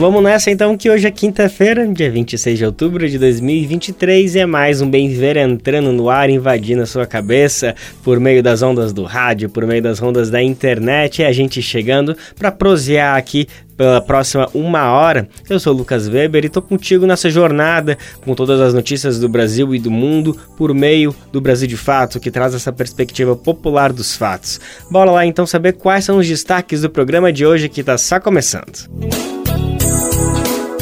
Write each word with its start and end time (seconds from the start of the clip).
Vamos 0.00 0.22
nessa 0.22 0.50
então, 0.50 0.78
que 0.78 0.88
hoje 0.88 1.06
é 1.06 1.10
quinta-feira, 1.10 1.86
dia 1.86 2.10
26 2.10 2.58
de 2.58 2.64
outubro 2.64 3.06
de 3.06 3.18
2023, 3.18 4.34
e 4.34 4.38
é 4.38 4.46
mais 4.46 4.80
um 4.80 4.88
Bem 4.88 5.10
Viver 5.10 5.36
entrando 5.36 5.92
no 5.92 6.08
ar, 6.08 6.30
invadindo 6.30 6.80
a 6.80 6.86
sua 6.86 7.06
cabeça 7.06 7.74
por 8.02 8.18
meio 8.18 8.42
das 8.42 8.62
ondas 8.62 8.94
do 8.94 9.04
rádio, 9.04 9.50
por 9.50 9.66
meio 9.66 9.82
das 9.82 10.00
ondas 10.00 10.30
da 10.30 10.42
internet, 10.42 11.18
e 11.20 11.24
a 11.26 11.32
gente 11.32 11.60
chegando 11.60 12.16
para 12.34 12.50
prosear 12.50 13.18
aqui 13.18 13.46
pela 13.76 14.00
próxima 14.00 14.48
uma 14.54 14.90
hora. 14.90 15.28
Eu 15.50 15.60
sou 15.60 15.74
Lucas 15.74 16.08
Weber 16.08 16.46
e 16.46 16.48
tô 16.48 16.62
contigo 16.62 17.04
nessa 17.06 17.28
jornada 17.28 17.98
com 18.24 18.34
todas 18.34 18.58
as 18.58 18.72
notícias 18.72 19.20
do 19.20 19.28
Brasil 19.28 19.74
e 19.74 19.78
do 19.78 19.90
mundo 19.90 20.34
por 20.56 20.72
meio 20.72 21.14
do 21.30 21.42
Brasil 21.42 21.68
de 21.68 21.76
Fato, 21.76 22.18
que 22.18 22.30
traz 22.30 22.54
essa 22.54 22.72
perspectiva 22.72 23.36
popular 23.36 23.92
dos 23.92 24.16
fatos. 24.16 24.62
Bora 24.90 25.10
lá 25.10 25.26
então 25.26 25.46
saber 25.46 25.74
quais 25.74 26.06
são 26.06 26.16
os 26.16 26.26
destaques 26.26 26.80
do 26.80 26.88
programa 26.88 27.30
de 27.30 27.44
hoje 27.44 27.68
que 27.68 27.82
está 27.82 27.98
só 27.98 28.18
começando. 28.18 28.88
Música 28.88 29.39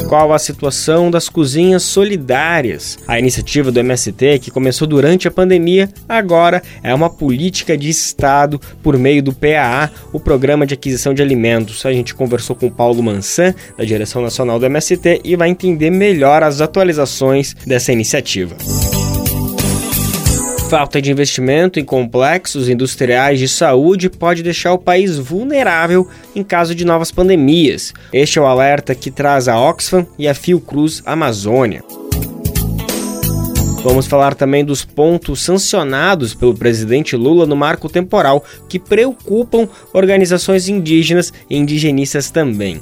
qual 0.09 0.33
a 0.33 0.39
situação 0.39 1.11
das 1.11 1.29
cozinhas 1.29 1.83
solidárias. 1.83 2.97
A 3.07 3.19
iniciativa 3.19 3.71
do 3.71 3.79
MST, 3.79 4.39
que 4.39 4.49
começou 4.49 4.87
durante 4.87 5.27
a 5.27 5.31
pandemia, 5.31 5.87
agora 6.09 6.63
é 6.81 6.91
uma 6.91 7.11
política 7.11 7.77
de 7.77 7.89
Estado 7.89 8.59
por 8.81 8.97
meio 8.97 9.21
do 9.21 9.31
PAA, 9.31 9.91
o 10.11 10.19
Programa 10.19 10.65
de 10.65 10.73
Aquisição 10.73 11.13
de 11.13 11.21
Alimentos. 11.21 11.85
A 11.85 11.93
gente 11.93 12.15
conversou 12.15 12.55
com 12.55 12.71
Paulo 12.71 13.03
Mansan, 13.03 13.53
da 13.77 13.85
direção 13.85 14.23
nacional 14.23 14.57
do 14.57 14.65
MST, 14.65 15.21
e 15.23 15.35
vai 15.35 15.49
entender 15.49 15.91
melhor 15.91 16.41
as 16.41 16.59
atualizações 16.59 17.53
dessa 17.67 17.93
iniciativa. 17.93 18.57
Falta 20.69 21.01
de 21.01 21.11
investimento 21.11 21.79
em 21.79 21.83
complexos 21.83 22.69
industriais 22.69 23.39
de 23.39 23.47
saúde 23.47 24.07
pode 24.07 24.43
deixar 24.43 24.71
o 24.71 24.77
país 24.77 25.17
vulnerável 25.17 26.07
em 26.35 26.43
caso 26.43 26.75
de 26.75 26.85
novas 26.85 27.11
pandemias. 27.11 27.91
Este 28.13 28.37
é 28.37 28.41
o 28.43 28.45
alerta 28.45 28.93
que 28.93 29.09
traz 29.09 29.47
a 29.47 29.59
Oxfam 29.59 30.05
e 30.15 30.27
a 30.27 30.35
Fiocruz 30.35 31.01
Amazônia. 31.07 31.83
Vamos 33.83 34.05
falar 34.05 34.35
também 34.35 34.63
dos 34.63 34.85
pontos 34.85 35.41
sancionados 35.41 36.35
pelo 36.35 36.53
presidente 36.53 37.15
Lula 37.15 37.47
no 37.47 37.55
marco 37.55 37.89
temporal 37.89 38.45
que 38.67 38.77
preocupam 38.77 39.67
organizações 39.91 40.69
indígenas 40.69 41.33
e 41.49 41.57
indigenistas 41.57 42.29
também. 42.29 42.79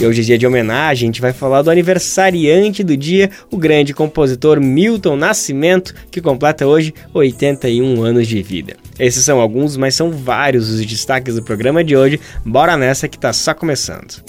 E 0.00 0.06
hoje 0.06 0.22
é 0.22 0.24
dia 0.24 0.38
de 0.38 0.46
homenagem, 0.46 1.06
a 1.06 1.12
gente 1.12 1.20
vai 1.20 1.30
falar 1.30 1.60
do 1.60 1.70
aniversariante 1.70 2.82
do 2.82 2.96
dia, 2.96 3.30
o 3.50 3.58
grande 3.58 3.92
compositor 3.92 4.58
Milton 4.58 5.14
Nascimento, 5.14 5.94
que 6.10 6.22
completa 6.22 6.66
hoje 6.66 6.94
81 7.12 8.02
anos 8.02 8.26
de 8.26 8.42
vida. 8.42 8.76
Esses 8.98 9.22
são 9.22 9.38
alguns, 9.38 9.76
mas 9.76 9.94
são 9.94 10.10
vários 10.10 10.70
os 10.70 10.86
destaques 10.86 11.34
do 11.34 11.42
programa 11.42 11.84
de 11.84 11.94
hoje. 11.94 12.18
Bora 12.46 12.78
nessa 12.78 13.08
que 13.08 13.18
tá 13.18 13.30
só 13.30 13.52
começando. 13.52 14.22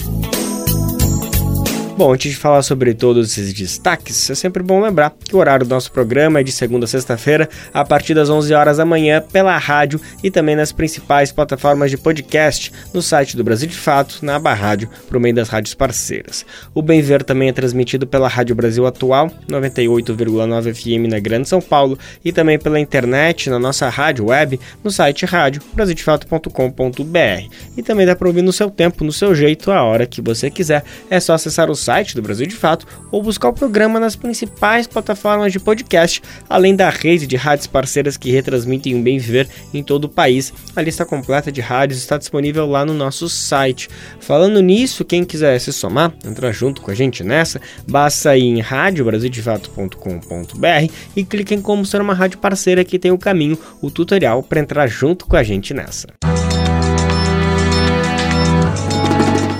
Bom, 1.94 2.14
antes 2.14 2.32
de 2.32 2.38
falar 2.38 2.62
sobre 2.62 2.94
todos 2.94 3.30
esses 3.30 3.52
destaques, 3.52 4.30
é 4.30 4.34
sempre 4.34 4.62
bom 4.62 4.80
lembrar 4.80 5.14
que 5.22 5.36
o 5.36 5.38
horário 5.38 5.66
do 5.66 5.74
nosso 5.74 5.92
programa 5.92 6.40
é 6.40 6.42
de 6.42 6.50
segunda 6.50 6.86
a 6.86 6.88
sexta-feira, 6.88 7.48
a 7.72 7.84
partir 7.84 8.14
das 8.14 8.30
11 8.30 8.54
horas 8.54 8.78
da 8.78 8.84
manhã, 8.84 9.22
pela 9.30 9.56
rádio 9.58 10.00
e 10.24 10.30
também 10.30 10.56
nas 10.56 10.72
principais 10.72 11.30
plataformas 11.30 11.90
de 11.90 11.98
podcast, 11.98 12.72
no 12.94 13.02
site 13.02 13.36
do 13.36 13.44
Brasil 13.44 13.68
de 13.68 13.76
Fato, 13.76 14.20
na 14.22 14.36
aba 14.36 14.54
rádio, 14.54 14.88
por 15.06 15.20
meio 15.20 15.34
das 15.34 15.50
rádios 15.50 15.74
parceiras. 15.74 16.46
O 16.74 16.80
Bem 16.80 17.02
Ver 17.02 17.22
também 17.22 17.50
é 17.50 17.52
transmitido 17.52 18.06
pela 18.06 18.26
Rádio 18.26 18.56
Brasil 18.56 18.86
Atual, 18.86 19.30
98,9 19.46 20.74
FM 20.74 21.10
na 21.10 21.20
Grande 21.20 21.46
São 21.46 21.60
Paulo, 21.60 21.98
e 22.24 22.32
também 22.32 22.58
pela 22.58 22.80
internet, 22.80 23.50
na 23.50 23.58
nossa 23.58 23.90
rádio 23.90 24.28
web, 24.28 24.58
no 24.82 24.90
site 24.90 25.26
rádio 25.26 25.60
brasildefato.com.br. 25.74 27.54
E 27.76 27.82
também 27.82 28.06
dá 28.06 28.16
para 28.16 28.28
ouvir 28.28 28.42
no 28.42 28.52
seu 28.52 28.70
tempo, 28.70 29.04
no 29.04 29.12
seu 29.12 29.34
jeito, 29.34 29.70
a 29.70 29.82
hora 29.82 30.06
que 30.06 30.22
você 30.22 30.50
quiser. 30.50 30.82
É 31.10 31.20
só 31.20 31.34
acessar 31.34 31.70
o 31.70 31.81
site 31.82 32.14
do 32.14 32.22
Brasil 32.22 32.46
de 32.46 32.54
Fato 32.54 32.86
ou 33.10 33.22
buscar 33.22 33.48
o 33.48 33.52
programa 33.52 33.98
nas 33.98 34.16
principais 34.16 34.86
plataformas 34.86 35.52
de 35.52 35.58
podcast, 35.58 36.22
além 36.48 36.76
da 36.76 36.88
rede 36.88 37.26
de 37.26 37.36
rádios 37.36 37.66
parceiras 37.66 38.16
que 38.16 38.30
retransmitem 38.30 38.94
o 38.94 39.02
Bem 39.02 39.18
Viver 39.18 39.48
em 39.74 39.82
todo 39.82 40.04
o 40.04 40.08
país. 40.08 40.52
A 40.74 40.80
lista 40.80 41.04
completa 41.04 41.50
de 41.50 41.60
rádios 41.60 41.98
está 41.98 42.16
disponível 42.16 42.66
lá 42.66 42.84
no 42.84 42.94
nosso 42.94 43.28
site. 43.28 43.88
Falando 44.20 44.62
nisso, 44.62 45.04
quem 45.04 45.24
quiser 45.24 45.58
se 45.58 45.72
somar, 45.72 46.14
entrar 46.24 46.52
junto 46.52 46.80
com 46.80 46.90
a 46.90 46.94
gente 46.94 47.24
nessa, 47.24 47.60
basta 47.88 48.36
ir 48.36 48.44
em 48.44 48.60
radiobrasildefato.com.br 48.60 50.92
e 51.16 51.24
clique 51.24 51.54
em 51.54 51.60
como 51.60 51.84
ser 51.84 52.00
uma 52.00 52.14
rádio 52.14 52.38
parceira 52.38 52.84
que 52.84 52.98
tem 52.98 53.10
o 53.10 53.18
caminho, 53.18 53.58
o 53.80 53.90
tutorial 53.90 54.42
para 54.42 54.60
entrar 54.60 54.86
junto 54.86 55.26
com 55.26 55.36
a 55.36 55.42
gente 55.42 55.74
nessa. 55.74 56.06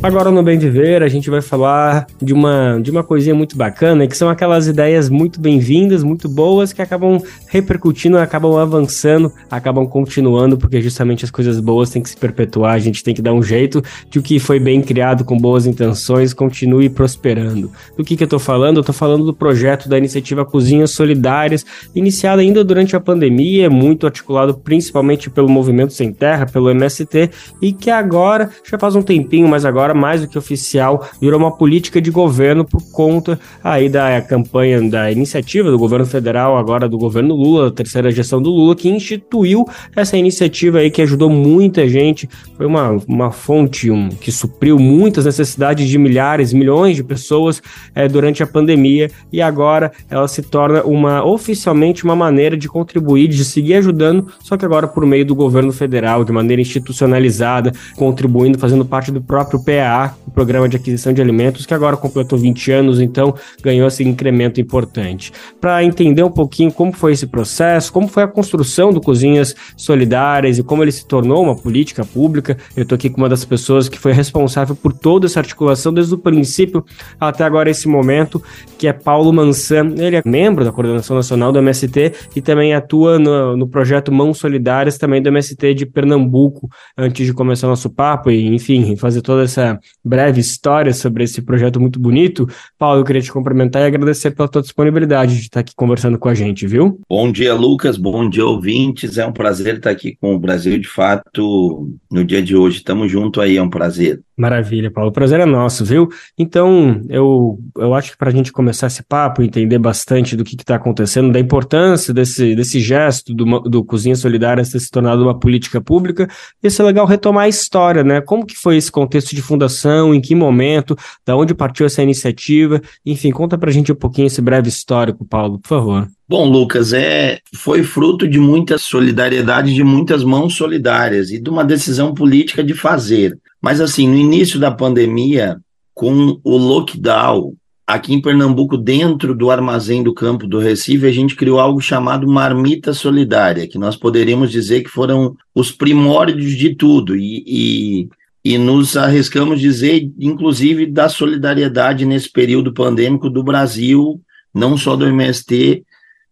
Agora 0.00 0.30
no 0.30 0.44
Bem 0.44 0.56
Viver 0.56 1.02
a 1.02 1.08
gente 1.08 1.28
vai 1.28 1.42
falar 1.42 2.06
de 2.22 2.32
uma, 2.32 2.78
de 2.80 2.88
uma 2.88 3.02
coisinha 3.02 3.34
muito 3.34 3.56
bacana, 3.56 4.06
que 4.06 4.16
são 4.16 4.28
aquelas 4.28 4.68
ideias 4.68 5.08
muito 5.08 5.40
bem-vindas, 5.40 6.04
muito 6.04 6.28
boas, 6.28 6.72
que 6.72 6.80
acabam 6.80 7.20
repercutindo, 7.48 8.16
acabam 8.16 8.56
avançando, 8.56 9.32
acabam 9.50 9.88
continuando, 9.88 10.56
porque 10.56 10.80
justamente 10.80 11.24
as 11.24 11.32
coisas 11.32 11.58
boas 11.58 11.90
têm 11.90 12.00
que 12.00 12.10
se 12.10 12.16
perpetuar, 12.16 12.74
a 12.74 12.78
gente 12.78 13.02
tem 13.02 13.12
que 13.12 13.20
dar 13.20 13.32
um 13.32 13.42
jeito 13.42 13.82
de 14.08 14.20
o 14.20 14.22
que 14.22 14.38
foi 14.38 14.60
bem 14.60 14.80
criado 14.80 15.24
com 15.24 15.36
boas 15.36 15.66
intenções 15.66 16.32
continue 16.32 16.88
prosperando. 16.88 17.72
Do 17.96 18.04
que, 18.04 18.16
que 18.16 18.22
eu 18.22 18.28
tô 18.28 18.38
falando? 18.38 18.76
Eu 18.76 18.84
tô 18.84 18.92
falando 18.92 19.24
do 19.24 19.34
projeto 19.34 19.88
da 19.88 19.98
iniciativa 19.98 20.44
Cozinhas 20.44 20.92
Solidárias, 20.92 21.66
iniciada 21.92 22.40
ainda 22.40 22.62
durante 22.62 22.94
a 22.94 23.00
pandemia, 23.00 23.68
muito 23.68 24.06
articulado 24.06 24.54
principalmente 24.54 25.28
pelo 25.28 25.48
Movimento 25.48 25.92
Sem 25.92 26.12
Terra, 26.12 26.46
pelo 26.46 26.70
MST, 26.70 27.30
e 27.60 27.72
que 27.72 27.90
agora, 27.90 28.48
já 28.62 28.78
faz 28.78 28.94
um 28.94 29.02
tempinho, 29.02 29.48
mas 29.48 29.64
agora 29.64 29.87
agora 29.88 29.94
mais 29.94 30.20
do 30.20 30.28
que 30.28 30.38
oficial, 30.38 31.08
virou 31.20 31.38
uma 31.38 31.50
política 31.50 32.00
de 32.00 32.10
governo 32.10 32.64
por 32.64 32.82
conta 32.92 33.38
aí 33.62 33.88
da 33.88 34.20
campanha, 34.20 34.80
da 34.88 35.10
iniciativa 35.10 35.70
do 35.70 35.78
governo 35.78 36.04
federal, 36.04 36.56
agora 36.56 36.88
do 36.88 36.98
governo 36.98 37.34
Lula, 37.34 37.70
terceira 37.70 38.10
gestão 38.10 38.42
do 38.42 38.50
Lula, 38.50 38.76
que 38.76 38.88
instituiu 38.88 39.66
essa 39.96 40.16
iniciativa 40.16 40.78
aí 40.78 40.90
que 40.90 41.02
ajudou 41.02 41.30
muita 41.30 41.88
gente, 41.88 42.28
foi 42.56 42.66
uma, 42.66 42.98
uma 43.06 43.30
fonte 43.30 43.90
um, 43.90 44.08
que 44.08 44.30
supriu 44.30 44.78
muitas 44.78 45.24
necessidades 45.24 45.88
de 45.88 45.98
milhares, 45.98 46.52
milhões 46.52 46.96
de 46.96 47.04
pessoas 47.04 47.62
é, 47.94 48.08
durante 48.08 48.42
a 48.42 48.46
pandemia. 48.46 49.10
E 49.32 49.40
agora 49.40 49.92
ela 50.10 50.28
se 50.28 50.42
torna 50.42 50.82
uma 50.82 51.24
oficialmente 51.24 52.04
uma 52.04 52.16
maneira 52.16 52.56
de 52.56 52.68
contribuir, 52.68 53.28
de 53.28 53.44
seguir 53.44 53.74
ajudando, 53.74 54.26
só 54.40 54.56
que 54.56 54.64
agora 54.64 54.86
por 54.86 55.06
meio 55.06 55.24
do 55.24 55.34
governo 55.34 55.72
federal, 55.72 56.24
de 56.24 56.32
maneira 56.32 56.60
institucionalizada, 56.60 57.72
contribuindo, 57.96 58.58
fazendo 58.58 58.84
parte 58.84 59.10
do 59.12 59.20
próprio 59.20 59.62
PA 59.62 59.77
O 60.26 60.30
Programa 60.30 60.68
de 60.68 60.76
Aquisição 60.76 61.12
de 61.12 61.20
Alimentos, 61.20 61.66
que 61.66 61.74
agora 61.74 61.96
completou 61.96 62.38
20 62.38 62.72
anos, 62.72 63.00
então 63.00 63.34
ganhou 63.62 63.88
esse 63.88 64.02
incremento 64.02 64.60
importante. 64.60 65.32
Para 65.60 65.82
entender 65.82 66.22
um 66.22 66.30
pouquinho 66.30 66.72
como 66.72 66.92
foi 66.92 67.12
esse 67.12 67.26
processo, 67.26 67.92
como 67.92 68.08
foi 68.08 68.22
a 68.22 68.28
construção 68.28 68.92
do 68.92 69.00
Cozinhas 69.00 69.54
Solidárias 69.76 70.58
e 70.58 70.62
como 70.62 70.82
ele 70.82 70.92
se 70.92 71.06
tornou 71.06 71.42
uma 71.42 71.56
política 71.56 72.04
pública, 72.04 72.56
eu 72.76 72.82
estou 72.82 72.96
aqui 72.96 73.10
com 73.10 73.18
uma 73.18 73.28
das 73.28 73.44
pessoas 73.44 73.88
que 73.88 73.98
foi 73.98 74.12
responsável 74.12 74.76
por 74.76 74.92
toda 74.92 75.26
essa 75.26 75.40
articulação 75.40 75.92
desde 75.92 76.14
o 76.14 76.18
princípio 76.18 76.84
até 77.20 77.44
agora 77.44 77.70
esse 77.70 77.88
momento, 77.88 78.42
que 78.78 78.86
é 78.86 78.92
Paulo 78.92 79.32
Mansan. 79.32 79.94
Ele 79.96 80.16
é 80.16 80.22
membro 80.24 80.64
da 80.64 80.72
Coordenação 80.72 81.16
Nacional 81.16 81.52
do 81.52 81.58
MST 81.58 82.12
e 82.36 82.40
também 82.40 82.74
atua 82.74 83.18
no, 83.18 83.56
no 83.56 83.68
projeto 83.68 84.12
Mãos 84.12 84.38
Solidárias, 84.38 84.98
também 84.98 85.20
do 85.20 85.28
MST 85.28 85.74
de 85.74 85.86
Pernambuco, 85.86 86.68
antes 86.96 87.26
de 87.26 87.32
começar 87.32 87.66
nosso 87.66 87.90
papo 87.90 88.30
e, 88.30 88.46
enfim, 88.46 88.96
fazer 88.96 89.22
toda 89.22 89.42
essa 89.44 89.67
breve 90.04 90.40
história 90.40 90.92
sobre 90.92 91.24
esse 91.24 91.42
projeto 91.42 91.80
muito 91.80 91.98
bonito, 91.98 92.48
Paulo, 92.78 93.00
eu 93.00 93.04
queria 93.04 93.22
te 93.22 93.32
cumprimentar 93.32 93.82
e 93.82 93.86
agradecer 93.86 94.30
pela 94.30 94.48
tua 94.48 94.62
disponibilidade 94.62 95.34
de 95.34 95.42
estar 95.42 95.60
aqui 95.60 95.72
conversando 95.74 96.18
com 96.18 96.28
a 96.28 96.34
gente, 96.34 96.66
viu? 96.66 97.00
Bom 97.08 97.30
dia, 97.32 97.54
Lucas. 97.54 97.96
Bom 97.96 98.28
dia, 98.28 98.44
ouvintes. 98.44 99.18
É 99.18 99.26
um 99.26 99.32
prazer 99.32 99.76
estar 99.76 99.90
aqui 99.90 100.16
com 100.20 100.34
o 100.34 100.38
Brasil 100.38 100.78
de 100.78 100.88
Fato 100.88 101.90
no 102.10 102.24
dia 102.24 102.42
de 102.42 102.56
hoje. 102.56 102.82
Tamo 102.82 103.08
junto 103.08 103.40
aí, 103.40 103.56
é 103.56 103.62
um 103.62 103.70
prazer. 103.70 104.22
Maravilha, 104.38 104.88
Paulo. 104.88 105.10
O 105.10 105.12
prazer 105.12 105.40
é 105.40 105.44
nosso, 105.44 105.84
viu? 105.84 106.08
Então, 106.38 107.02
eu, 107.08 107.58
eu 107.76 107.92
acho 107.92 108.12
que 108.12 108.16
para 108.16 108.28
a 108.28 108.32
gente 108.32 108.52
começar 108.52 108.86
esse 108.86 109.02
papo, 109.02 109.42
entender 109.42 109.80
bastante 109.80 110.36
do 110.36 110.44
que 110.44 110.54
está 110.54 110.76
acontecendo, 110.76 111.32
da 111.32 111.40
importância 111.40 112.14
desse, 112.14 112.54
desse 112.54 112.78
gesto 112.78 113.34
do, 113.34 113.58
do 113.62 113.84
Cozinha 113.84 114.14
Solidária 114.14 114.62
ter 114.62 114.78
se 114.78 114.92
tornado 114.92 115.24
uma 115.24 115.36
política 115.36 115.80
pública, 115.80 116.28
ia 116.62 116.70
ser 116.70 116.84
legal 116.84 117.04
retomar 117.04 117.46
a 117.46 117.48
história, 117.48 118.04
né? 118.04 118.20
Como 118.20 118.46
que 118.46 118.54
foi 118.54 118.76
esse 118.76 118.92
contexto 118.92 119.34
de 119.34 119.42
fundação, 119.42 120.14
em 120.14 120.20
que 120.20 120.36
momento, 120.36 120.96
da 121.26 121.36
onde 121.36 121.52
partiu 121.52 121.84
essa 121.84 122.00
iniciativa? 122.00 122.80
Enfim, 123.04 123.32
conta 123.32 123.58
para 123.58 123.70
a 123.70 123.72
gente 123.72 123.90
um 123.90 123.96
pouquinho 123.96 124.28
esse 124.28 124.40
breve 124.40 124.68
histórico, 124.68 125.24
Paulo, 125.24 125.58
por 125.58 125.68
favor. 125.68 126.08
Bom, 126.28 126.48
Lucas, 126.48 126.92
é, 126.92 127.40
foi 127.54 127.82
fruto 127.82 128.28
de 128.28 128.38
muita 128.38 128.78
solidariedade, 128.78 129.74
de 129.74 129.82
muitas 129.82 130.22
mãos 130.22 130.54
solidárias 130.54 131.30
e 131.30 131.40
de 131.40 131.50
uma 131.50 131.64
decisão 131.64 132.14
política 132.14 132.62
de 132.62 132.74
fazer. 132.74 133.36
Mas, 133.60 133.80
assim, 133.80 134.08
no 134.08 134.16
início 134.16 134.58
da 134.58 134.70
pandemia, 134.70 135.58
com 135.94 136.40
o 136.44 136.56
lockdown, 136.56 137.54
aqui 137.86 138.14
em 138.14 138.20
Pernambuco, 138.20 138.76
dentro 138.76 139.34
do 139.34 139.50
armazém 139.50 140.02
do 140.02 140.14
campo 140.14 140.46
do 140.46 140.58
Recife, 140.58 141.06
a 141.06 141.10
gente 141.10 141.34
criou 141.34 141.58
algo 141.58 141.80
chamado 141.80 142.28
Marmita 142.28 142.92
Solidária, 142.92 143.66
que 143.66 143.78
nós 143.78 143.96
poderíamos 143.96 144.50
dizer 144.50 144.82
que 144.82 144.90
foram 144.90 145.34
os 145.54 145.72
primórdios 145.72 146.52
de 146.52 146.74
tudo. 146.74 147.16
E, 147.16 147.42
e, 147.46 148.08
e 148.44 148.58
nos 148.58 148.96
arriscamos 148.96 149.58
dizer, 149.58 150.08
inclusive, 150.18 150.86
da 150.86 151.08
solidariedade 151.08 152.04
nesse 152.04 152.30
período 152.30 152.72
pandêmico 152.72 153.28
do 153.28 153.42
Brasil, 153.42 154.20
não 154.54 154.76
só 154.76 154.94
do 154.94 155.06
MST, 155.06 155.82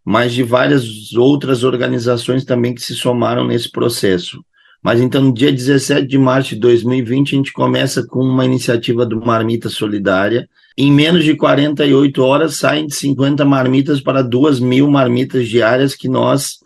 mas 0.05 0.33
de 0.33 0.43
várias 0.43 1.13
outras 1.15 1.65
organizações 1.65 2.45
também 2.45 2.75
que 2.75 2.83
se 2.83 2.95
somaram 2.95 3.45
nesse 3.45 3.71
processo. 3.71 4.45
Mas 4.87 5.01
então, 5.01 5.21
no 5.21 5.35
dia 5.35 5.51
17 5.51 6.07
de 6.07 6.17
março 6.17 6.51
de 6.51 6.61
2020, 6.61 7.35
a 7.35 7.37
gente 7.39 7.53
começa 7.53 8.07
com 8.07 8.21
uma 8.21 8.45
iniciativa 8.45 9.05
do 9.05 9.21
Marmita 9.21 9.69
Solidária. 9.69 10.49
Em 10.79 10.93
menos 10.93 11.25
de 11.25 11.35
48 11.35 12.23
horas, 12.23 12.55
saem 12.55 12.87
de 12.87 12.95
50 12.95 13.45
marmitas 13.45 14.01
para 14.01 14.23
2 14.23 14.61
mil 14.61 14.89
marmitas 14.89 15.49
diárias 15.49 15.97
que 15.97 16.09
nós 16.09 16.59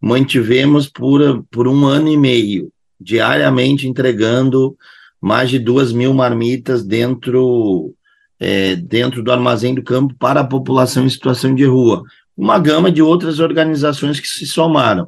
mantivemos 0.00 0.88
por, 0.88 1.44
por 1.52 1.68
um 1.68 1.86
ano 1.86 2.08
e 2.08 2.16
meio, 2.16 2.68
diariamente 3.00 3.86
entregando 3.86 4.76
mais 5.20 5.48
de 5.48 5.60
2 5.60 5.92
mil 5.92 6.12
marmitas 6.12 6.84
dentro, 6.84 7.94
é, 8.40 8.74
dentro 8.74 9.22
do 9.22 9.30
armazém 9.30 9.72
do 9.72 9.84
campo 9.84 10.16
para 10.18 10.40
a 10.40 10.44
população 10.44 11.06
em 11.06 11.08
situação 11.08 11.54
de 11.54 11.64
rua. 11.64 12.02
Uma 12.36 12.58
gama 12.58 12.90
de 12.90 13.02
outras 13.02 13.38
organizações 13.38 14.18
que 14.18 14.26
se 14.26 14.48
somaram. 14.48 15.06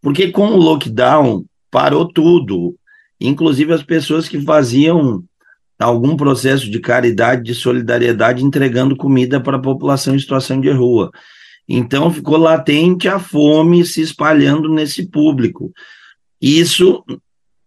Porque 0.00 0.28
com 0.28 0.46
o 0.46 0.56
lockdown, 0.56 1.44
parou 1.76 2.10
tudo, 2.10 2.74
inclusive 3.20 3.70
as 3.70 3.82
pessoas 3.82 4.26
que 4.26 4.40
faziam 4.40 5.22
algum 5.78 6.16
processo 6.16 6.70
de 6.70 6.80
caridade, 6.80 7.42
de 7.42 7.54
solidariedade, 7.54 8.42
entregando 8.42 8.96
comida 8.96 9.38
para 9.38 9.58
a 9.58 9.60
população 9.60 10.16
em 10.16 10.18
situação 10.18 10.58
de 10.58 10.70
rua. 10.70 11.10
Então 11.68 12.10
ficou 12.10 12.38
latente 12.38 13.08
a 13.08 13.18
fome 13.18 13.84
se 13.84 14.00
espalhando 14.00 14.70
nesse 14.70 15.06
público. 15.10 15.70
Isso 16.40 17.04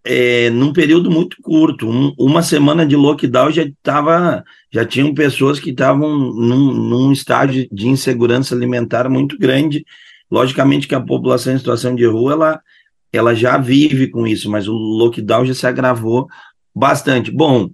é, 0.04 0.50
num 0.50 0.74
período 0.74 1.12
muito 1.12 1.38
curto, 1.44 1.88
um, 1.88 2.12
uma 2.18 2.42
semana 2.42 2.88
de 2.88 2.96
lockdown 2.96 3.52
já 3.52 3.62
estava, 3.62 4.44
já 4.74 4.84
tinham 4.84 5.14
pessoas 5.14 5.60
que 5.60 5.70
estavam 5.70 6.18
num, 6.18 6.74
num 6.74 7.12
estágio 7.12 7.68
de 7.72 7.88
insegurança 7.88 8.56
alimentar 8.56 9.08
muito 9.08 9.38
grande. 9.38 9.86
Logicamente 10.32 10.88
que 10.88 10.96
a 10.96 11.00
população 11.00 11.54
em 11.54 11.60
situação 11.60 11.94
de 11.94 12.08
rua 12.08 12.34
ela 12.34 12.62
ela 13.12 13.34
já 13.34 13.58
vive 13.58 14.08
com 14.08 14.28
isso, 14.28 14.50
mas 14.50 14.68
o 14.68 14.74
lockdown 14.74 15.46
já 15.46 15.54
se 15.54 15.68
agravou 15.68 16.28
bastante. 16.76 17.32
Bom, 17.32 17.70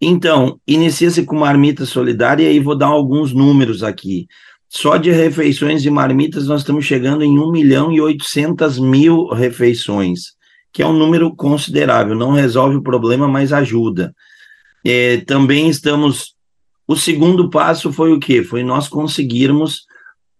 então, 0.00 0.58
inicia-se 0.66 1.24
com 1.24 1.36
marmita 1.36 1.86
solidária 1.86 2.50
e 2.50 2.58
vou 2.58 2.76
dar 2.76 2.86
alguns 2.86 3.32
números 3.32 3.82
aqui. 3.84 4.26
Só 4.68 4.96
de 4.96 5.10
refeições 5.10 5.84
e 5.84 5.90
marmitas 5.90 6.46
nós 6.46 6.62
estamos 6.62 6.84
chegando 6.84 7.22
em 7.22 7.38
1 7.38 7.52
milhão 7.52 7.92
e 7.92 8.00
800 8.00 8.78
mil 8.78 9.28
refeições, 9.28 10.32
que 10.72 10.82
é 10.82 10.86
um 10.86 10.94
número 10.94 11.34
considerável. 11.36 12.16
Não 12.16 12.32
resolve 12.32 12.76
o 12.76 12.82
problema, 12.82 13.28
mas 13.28 13.52
ajuda. 13.52 14.14
É, 14.84 15.18
também 15.18 15.68
estamos. 15.68 16.34
O 16.88 16.96
segundo 16.96 17.50
passo 17.50 17.92
foi 17.92 18.12
o 18.12 18.18
quê? 18.18 18.42
Foi 18.42 18.64
nós 18.64 18.88
conseguirmos 18.88 19.84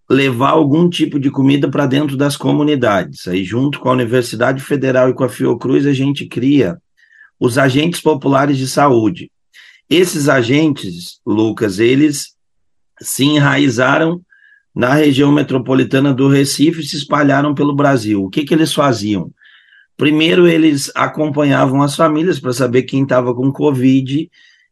levar 0.08 0.50
algum 0.50 0.88
tipo 0.88 1.19
de 1.19 1.31
comida 1.31 1.70
para 1.70 1.87
dentro 1.87 2.16
das 2.16 2.37
comunidades. 2.37 3.26
Aí, 3.26 3.44
junto 3.44 3.78
com 3.78 3.88
a 3.88 3.93
Universidade 3.93 4.62
Federal 4.62 5.08
e 5.08 5.14
com 5.14 5.25
a 5.25 5.28
Fiocruz, 5.28 5.87
a 5.87 5.93
gente 5.93 6.26
cria 6.26 6.78
os 7.38 7.58
agentes 7.58 8.00
populares 8.00 8.58
de 8.58 8.69
saúde. 8.69 9.31
Esses 9.88 10.28
agentes, 10.28 11.20
Lucas, 11.26 11.78
eles 11.78 12.34
se 13.00 13.25
enraizaram 13.25 14.20
na 14.75 14.94
região 14.94 15.31
metropolitana 15.32 16.14
do 16.14 16.28
Recife 16.28 16.81
e 16.81 16.87
se 16.87 16.96
espalharam 16.96 17.55
pelo 17.55 17.75
Brasil. 17.75 18.22
O 18.22 18.31
que, 18.31 18.44
que 18.44 18.55
eles 18.55 18.72
faziam? 18.72 19.31
Primeiro, 19.96 20.48
eles 20.48 20.90
acompanhavam 20.94 21.82
as 21.82 21.94
famílias 21.94 22.40
para 22.40 22.52
saber 22.52 22.82
quem 22.82 23.02
estava 23.02 23.34
com 23.34 23.52
Covid 23.52 24.31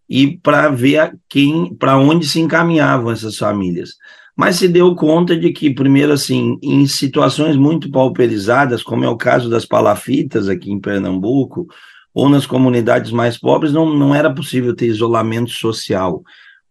e 0.09 0.39
para 0.39 0.69
ver 0.71 1.17
quem, 1.29 1.75
para 1.75 1.99
onde 1.99 2.27
se 2.27 2.41
encaminhavam 2.41 3.13
essas 3.13 3.37
famílias 3.37 3.97
mas 4.41 4.57
se 4.57 4.67
deu 4.67 4.95
conta 4.95 5.37
de 5.37 5.53
que, 5.53 5.69
primeiro, 5.69 6.15
assim, 6.15 6.59
em 6.63 6.87
situações 6.87 7.57
muito 7.57 7.91
pauperizadas, 7.91 8.83
como 8.83 9.05
é 9.05 9.09
o 9.11 9.15
caso 9.15 9.51
das 9.51 9.67
palafitas 9.67 10.49
aqui 10.49 10.73
em 10.73 10.81
Pernambuco, 10.81 11.67
ou 12.15 12.27
nas 12.27 12.47
comunidades 12.47 13.11
mais 13.13 13.37
pobres, 13.37 13.71
não, 13.71 13.95
não 13.95 14.15
era 14.15 14.33
possível 14.33 14.75
ter 14.75 14.87
isolamento 14.87 15.51
social. 15.51 16.23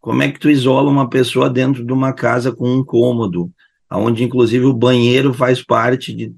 Como 0.02 0.24
é 0.24 0.32
que 0.32 0.40
tu 0.40 0.50
isola 0.50 0.90
uma 0.90 1.08
pessoa 1.08 1.48
dentro 1.48 1.86
de 1.86 1.94
uma 1.94 2.12
casa 2.12 2.52
com 2.52 2.68
um 2.68 2.84
cômodo, 2.84 3.52
onde 3.92 4.24
inclusive 4.24 4.66
o 4.66 4.74
banheiro 4.74 5.32
faz 5.32 5.64
parte 5.64 6.12
de, 6.12 6.34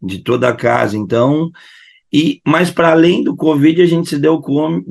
de 0.00 0.20
toda 0.20 0.48
a 0.48 0.56
casa? 0.56 0.96
Então, 0.96 1.50
e 2.10 2.40
mas 2.42 2.70
para 2.70 2.92
além 2.92 3.22
do 3.22 3.36
Covid, 3.36 3.82
a 3.82 3.86
gente 3.86 4.08
se 4.08 4.18
deu 4.18 4.40
com, 4.40 4.82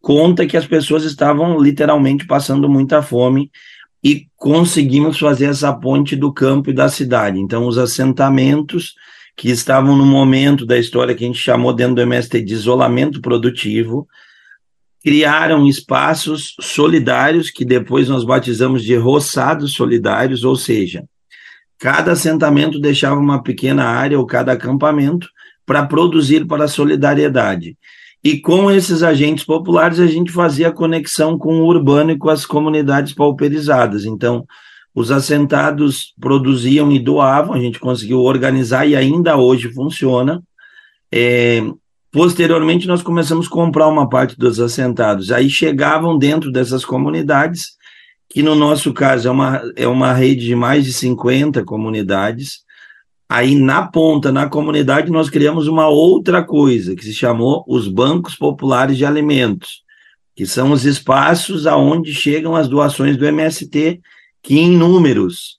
conta 0.00 0.46
que 0.46 0.56
as 0.56 0.64
pessoas 0.64 1.02
estavam 1.02 1.60
literalmente 1.60 2.24
passando 2.24 2.68
muita 2.68 3.02
fome 3.02 3.50
e 4.04 4.26
conseguimos 4.36 5.18
fazer 5.18 5.46
essa 5.46 5.72
ponte 5.72 6.14
do 6.14 6.30
campo 6.30 6.68
e 6.68 6.74
da 6.74 6.90
cidade. 6.90 7.40
Então, 7.40 7.66
os 7.66 7.78
assentamentos 7.78 8.94
que 9.34 9.48
estavam 9.50 9.96
no 9.96 10.04
momento 10.04 10.66
da 10.66 10.78
história 10.78 11.14
que 11.14 11.24
a 11.24 11.26
gente 11.26 11.38
chamou 11.38 11.72
dentro 11.72 11.94
do 11.94 12.02
MST 12.02 12.42
de 12.42 12.52
isolamento 12.52 13.20
produtivo, 13.22 14.06
criaram 15.02 15.66
espaços 15.66 16.54
solidários 16.60 17.50
que 17.50 17.64
depois 17.64 18.08
nós 18.08 18.24
batizamos 18.24 18.84
de 18.84 18.94
roçados 18.94 19.72
solidários, 19.72 20.44
ou 20.44 20.54
seja, 20.54 21.04
cada 21.78 22.12
assentamento 22.12 22.78
deixava 22.78 23.18
uma 23.18 23.42
pequena 23.42 23.84
área 23.84 24.18
ou 24.18 24.26
cada 24.26 24.52
acampamento 24.52 25.28
para 25.66 25.84
produzir 25.86 26.46
para 26.46 26.64
a 26.64 26.68
solidariedade. 26.68 27.76
E 28.24 28.40
com 28.40 28.70
esses 28.70 29.02
agentes 29.02 29.44
populares, 29.44 30.00
a 30.00 30.06
gente 30.06 30.32
fazia 30.32 30.72
conexão 30.72 31.36
com 31.36 31.60
o 31.60 31.66
urbano 31.66 32.10
e 32.10 32.18
com 32.18 32.30
as 32.30 32.46
comunidades 32.46 33.12
pauperizadas. 33.12 34.06
Então, 34.06 34.46
os 34.94 35.10
assentados 35.10 36.14
produziam 36.18 36.90
e 36.90 36.98
doavam, 36.98 37.52
a 37.52 37.60
gente 37.60 37.78
conseguiu 37.78 38.20
organizar 38.20 38.86
e 38.86 38.96
ainda 38.96 39.36
hoje 39.36 39.70
funciona. 39.74 40.42
É, 41.12 41.62
posteriormente, 42.10 42.86
nós 42.86 43.02
começamos 43.02 43.46
a 43.46 43.50
comprar 43.50 43.88
uma 43.88 44.08
parte 44.08 44.38
dos 44.38 44.58
assentados. 44.58 45.30
Aí 45.30 45.50
chegavam 45.50 46.16
dentro 46.16 46.50
dessas 46.50 46.82
comunidades, 46.82 47.72
que 48.30 48.42
no 48.42 48.54
nosso 48.54 48.94
caso 48.94 49.28
é 49.28 49.30
uma, 49.30 49.62
é 49.76 49.86
uma 49.86 50.14
rede 50.14 50.46
de 50.46 50.54
mais 50.54 50.86
de 50.86 50.94
50 50.94 51.62
comunidades, 51.62 52.63
Aí, 53.34 53.56
na 53.56 53.84
ponta, 53.84 54.30
na 54.30 54.48
comunidade, 54.48 55.10
nós 55.10 55.28
criamos 55.28 55.66
uma 55.66 55.88
outra 55.88 56.40
coisa, 56.44 56.94
que 56.94 57.04
se 57.04 57.12
chamou 57.12 57.64
os 57.66 57.88
Bancos 57.88 58.36
Populares 58.36 58.96
de 58.96 59.04
Alimentos, 59.04 59.82
que 60.36 60.46
são 60.46 60.70
os 60.70 60.84
espaços 60.84 61.66
aonde 61.66 62.14
chegam 62.14 62.54
as 62.54 62.68
doações 62.68 63.16
do 63.16 63.26
MST, 63.26 64.00
que 64.40 64.60
em 64.60 64.70
números 64.70 65.58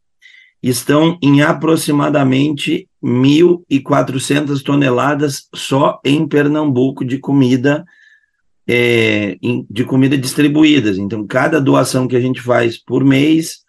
estão 0.63 1.19
em 1.21 1.41
aproximadamente 1.41 2.87
1.400 3.03 4.63
toneladas 4.63 5.49
só 5.53 5.99
em 6.05 6.25
Pernambuco 6.25 7.03
de 7.03 7.17
comida 7.17 7.83
é, 8.65 9.37
de 9.69 9.83
comida 9.83 10.17
distribuídas. 10.17 10.97
Então, 10.97 11.27
cada 11.27 11.59
doação 11.59 12.07
que 12.07 12.15
a 12.15 12.21
gente 12.21 12.39
faz 12.39 12.77
por 12.77 13.03
mês 13.03 13.64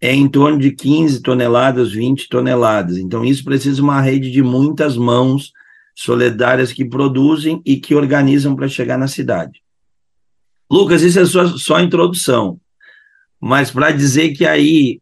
é 0.00 0.14
em 0.14 0.28
torno 0.28 0.58
de 0.58 0.70
15 0.70 1.22
toneladas, 1.22 1.92
20 1.92 2.28
toneladas. 2.28 2.96
Então, 2.98 3.24
isso 3.24 3.44
precisa 3.44 3.76
de 3.76 3.82
uma 3.82 4.00
rede 4.00 4.30
de 4.30 4.42
muitas 4.42 4.96
mãos 4.96 5.52
solidárias 5.94 6.72
que 6.72 6.84
produzem 6.84 7.60
e 7.66 7.76
que 7.76 7.94
organizam 7.94 8.54
para 8.54 8.68
chegar 8.68 8.96
na 8.96 9.08
cidade. 9.08 9.60
Lucas, 10.70 11.02
isso 11.02 11.18
é 11.18 11.24
só, 11.24 11.46
só 11.56 11.80
introdução. 11.80 12.60
Mas 13.40 13.70
para 13.70 13.90
dizer 13.90 14.30
que 14.30 14.46
aí, 14.46 15.00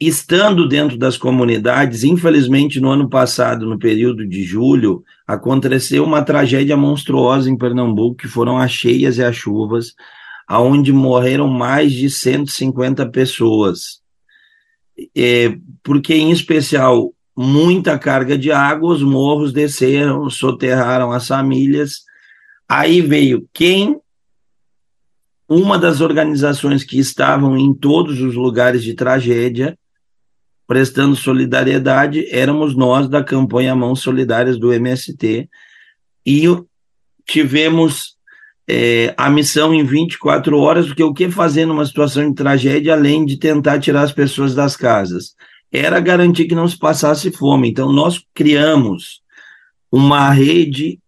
estando 0.00 0.66
dentro 0.66 0.96
das 0.96 1.16
comunidades, 1.18 2.04
infelizmente 2.04 2.80
no 2.80 2.90
ano 2.90 3.08
passado, 3.08 3.66
no 3.66 3.78
período 3.78 4.26
de 4.26 4.42
julho, 4.42 5.04
aconteceu 5.26 6.04
uma 6.04 6.22
tragédia 6.22 6.76
monstruosa 6.76 7.50
em 7.50 7.56
Pernambuco, 7.56 8.16
que 8.16 8.28
foram 8.28 8.56
as 8.56 8.70
cheias 8.70 9.18
e 9.18 9.24
as 9.24 9.36
chuvas, 9.36 9.94
aonde 10.46 10.92
morreram 10.92 11.48
mais 11.48 11.92
de 11.92 12.08
150 12.08 13.06
pessoas. 13.10 14.01
É, 15.16 15.56
porque, 15.82 16.14
em 16.14 16.30
especial, 16.30 17.12
muita 17.36 17.98
carga 17.98 18.36
de 18.36 18.52
água, 18.52 18.92
os 18.92 19.02
morros 19.02 19.52
desceram, 19.52 20.28
soterraram 20.28 21.12
as 21.12 21.26
famílias. 21.26 22.02
Aí 22.68 23.00
veio 23.00 23.48
quem 23.52 24.00
uma 25.48 25.78
das 25.78 26.00
organizações 26.00 26.82
que 26.82 26.98
estavam 26.98 27.58
em 27.58 27.74
todos 27.74 28.20
os 28.20 28.34
lugares 28.34 28.82
de 28.82 28.94
tragédia, 28.94 29.78
prestando 30.66 31.14
solidariedade, 31.14 32.26
éramos 32.30 32.74
nós 32.74 33.06
da 33.06 33.22
campanha 33.22 33.76
Mãos 33.76 34.00
Solidárias 34.00 34.58
do 34.58 34.72
MST, 34.72 35.48
e 36.24 36.44
tivemos 37.26 38.16
é, 38.74 39.12
a 39.18 39.28
missão 39.28 39.74
em 39.74 39.84
24 39.84 40.58
horas, 40.58 40.86
porque 40.86 41.02
o 41.02 41.12
que 41.12 41.30
fazer 41.30 41.66
numa 41.66 41.84
situação 41.84 42.26
de 42.26 42.34
tragédia, 42.34 42.94
além 42.94 43.26
de 43.26 43.36
tentar 43.36 43.78
tirar 43.78 44.00
as 44.00 44.12
pessoas 44.12 44.54
das 44.54 44.74
casas? 44.74 45.34
Era 45.70 46.00
garantir 46.00 46.46
que 46.46 46.54
não 46.54 46.66
se 46.66 46.78
passasse 46.78 47.30
fome. 47.30 47.68
Então, 47.68 47.92
nós 47.92 48.24
criamos 48.32 49.20
uma 49.90 50.30
rede, 50.30 50.98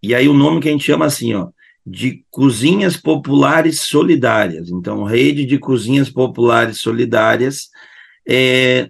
e 0.00 0.14
aí 0.14 0.28
o 0.28 0.32
nome 0.32 0.60
que 0.60 0.68
a 0.68 0.70
gente 0.70 0.84
chama 0.84 1.06
assim, 1.06 1.34
ó, 1.34 1.48
de 1.84 2.24
cozinhas 2.30 2.96
populares 2.96 3.80
solidárias. 3.80 4.70
Então, 4.70 5.02
rede 5.02 5.44
de 5.44 5.58
cozinhas 5.58 6.08
populares 6.08 6.78
solidárias, 6.78 7.68
é, 8.24 8.88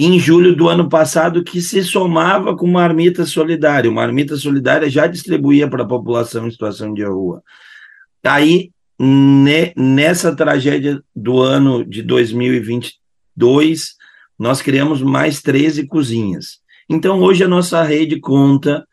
em 0.00 0.16
julho 0.16 0.54
do 0.54 0.68
ano 0.68 0.88
passado, 0.88 1.42
que 1.42 1.60
se 1.60 1.82
somava 1.82 2.56
com 2.56 2.64
uma 2.64 2.82
marmita 2.82 3.26
solidária. 3.26 3.90
Uma 3.90 4.02
marmita 4.02 4.36
solidária 4.36 4.88
já 4.88 5.08
distribuía 5.08 5.68
para 5.68 5.82
a 5.82 5.88
população 5.88 6.46
em 6.46 6.52
situação 6.52 6.94
de 6.94 7.02
rua. 7.02 7.42
Aí, 8.22 8.70
ne, 8.96 9.72
nessa 9.76 10.36
tragédia 10.36 11.02
do 11.14 11.40
ano 11.40 11.84
de 11.84 12.02
2022, 12.02 13.96
nós 14.38 14.62
criamos 14.62 15.02
mais 15.02 15.42
13 15.42 15.88
cozinhas. 15.88 16.60
Então, 16.88 17.18
hoje 17.20 17.42
a 17.42 17.48
nossa 17.48 17.82
rede 17.82 18.20
conta 18.20 18.86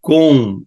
com 0.00 0.64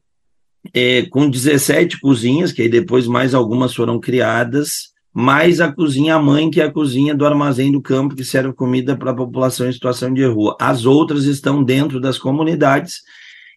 é, 0.74 1.06
com 1.08 1.30
17 1.30 2.00
cozinhas, 2.00 2.54
que 2.54 2.62
aí 2.62 2.70
depois 2.70 3.08
mais 3.08 3.34
algumas 3.34 3.74
foram 3.74 4.00
criadas, 4.00 4.94
mais 5.20 5.60
a 5.60 5.72
cozinha 5.72 6.20
mãe, 6.20 6.48
que 6.48 6.62
é 6.62 6.66
a 6.66 6.72
cozinha 6.72 7.16
do 7.16 7.26
armazém 7.26 7.72
do 7.72 7.82
campo, 7.82 8.16
que 8.16 8.24
serve 8.24 8.54
comida 8.54 8.96
para 8.96 9.10
a 9.10 9.16
população 9.16 9.68
em 9.68 9.74
situação 9.74 10.14
de 10.14 10.24
rua. 10.24 10.56
As 10.62 10.86
outras 10.86 11.24
estão 11.24 11.64
dentro 11.64 12.00
das 12.00 12.20
comunidades, 12.20 13.02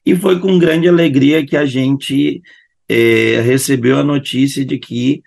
e 0.06 0.16
foi 0.16 0.40
com 0.40 0.58
grande 0.58 0.88
alegria 0.88 1.44
que 1.44 1.58
a 1.58 1.66
gente 1.66 2.40
é, 2.88 3.42
recebeu 3.42 3.98
a 3.98 4.02
notícia 4.02 4.64
de 4.64 4.78
que, 4.78 5.22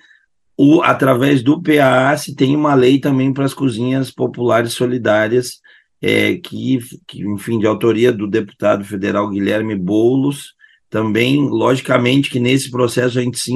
o, 0.58 0.82
através 0.82 1.44
do 1.44 1.62
PA, 1.62 2.18
se 2.18 2.36
tem 2.36 2.56
uma 2.56 2.74
lei 2.74 2.98
também 2.98 3.32
para 3.32 3.46
as 3.46 3.54
cozinhas 3.54 4.10
populares 4.10 4.74
solidárias, 4.74 5.60
é, 6.02 6.38
que, 6.38 6.80
que, 7.08 7.22
enfim, 7.28 7.60
de 7.60 7.68
autoria 7.68 8.12
do 8.12 8.25
deputado 8.25 8.84
federal 8.84 9.30
Guilherme 9.30 9.75
Boulos, 9.75 10.56
também, 10.90 11.48
logicamente, 11.48 12.32
que 12.32 12.40
nesse 12.40 12.72
processo 12.72 13.20
a 13.20 13.22
gente 13.22 13.38
se, 13.38 13.52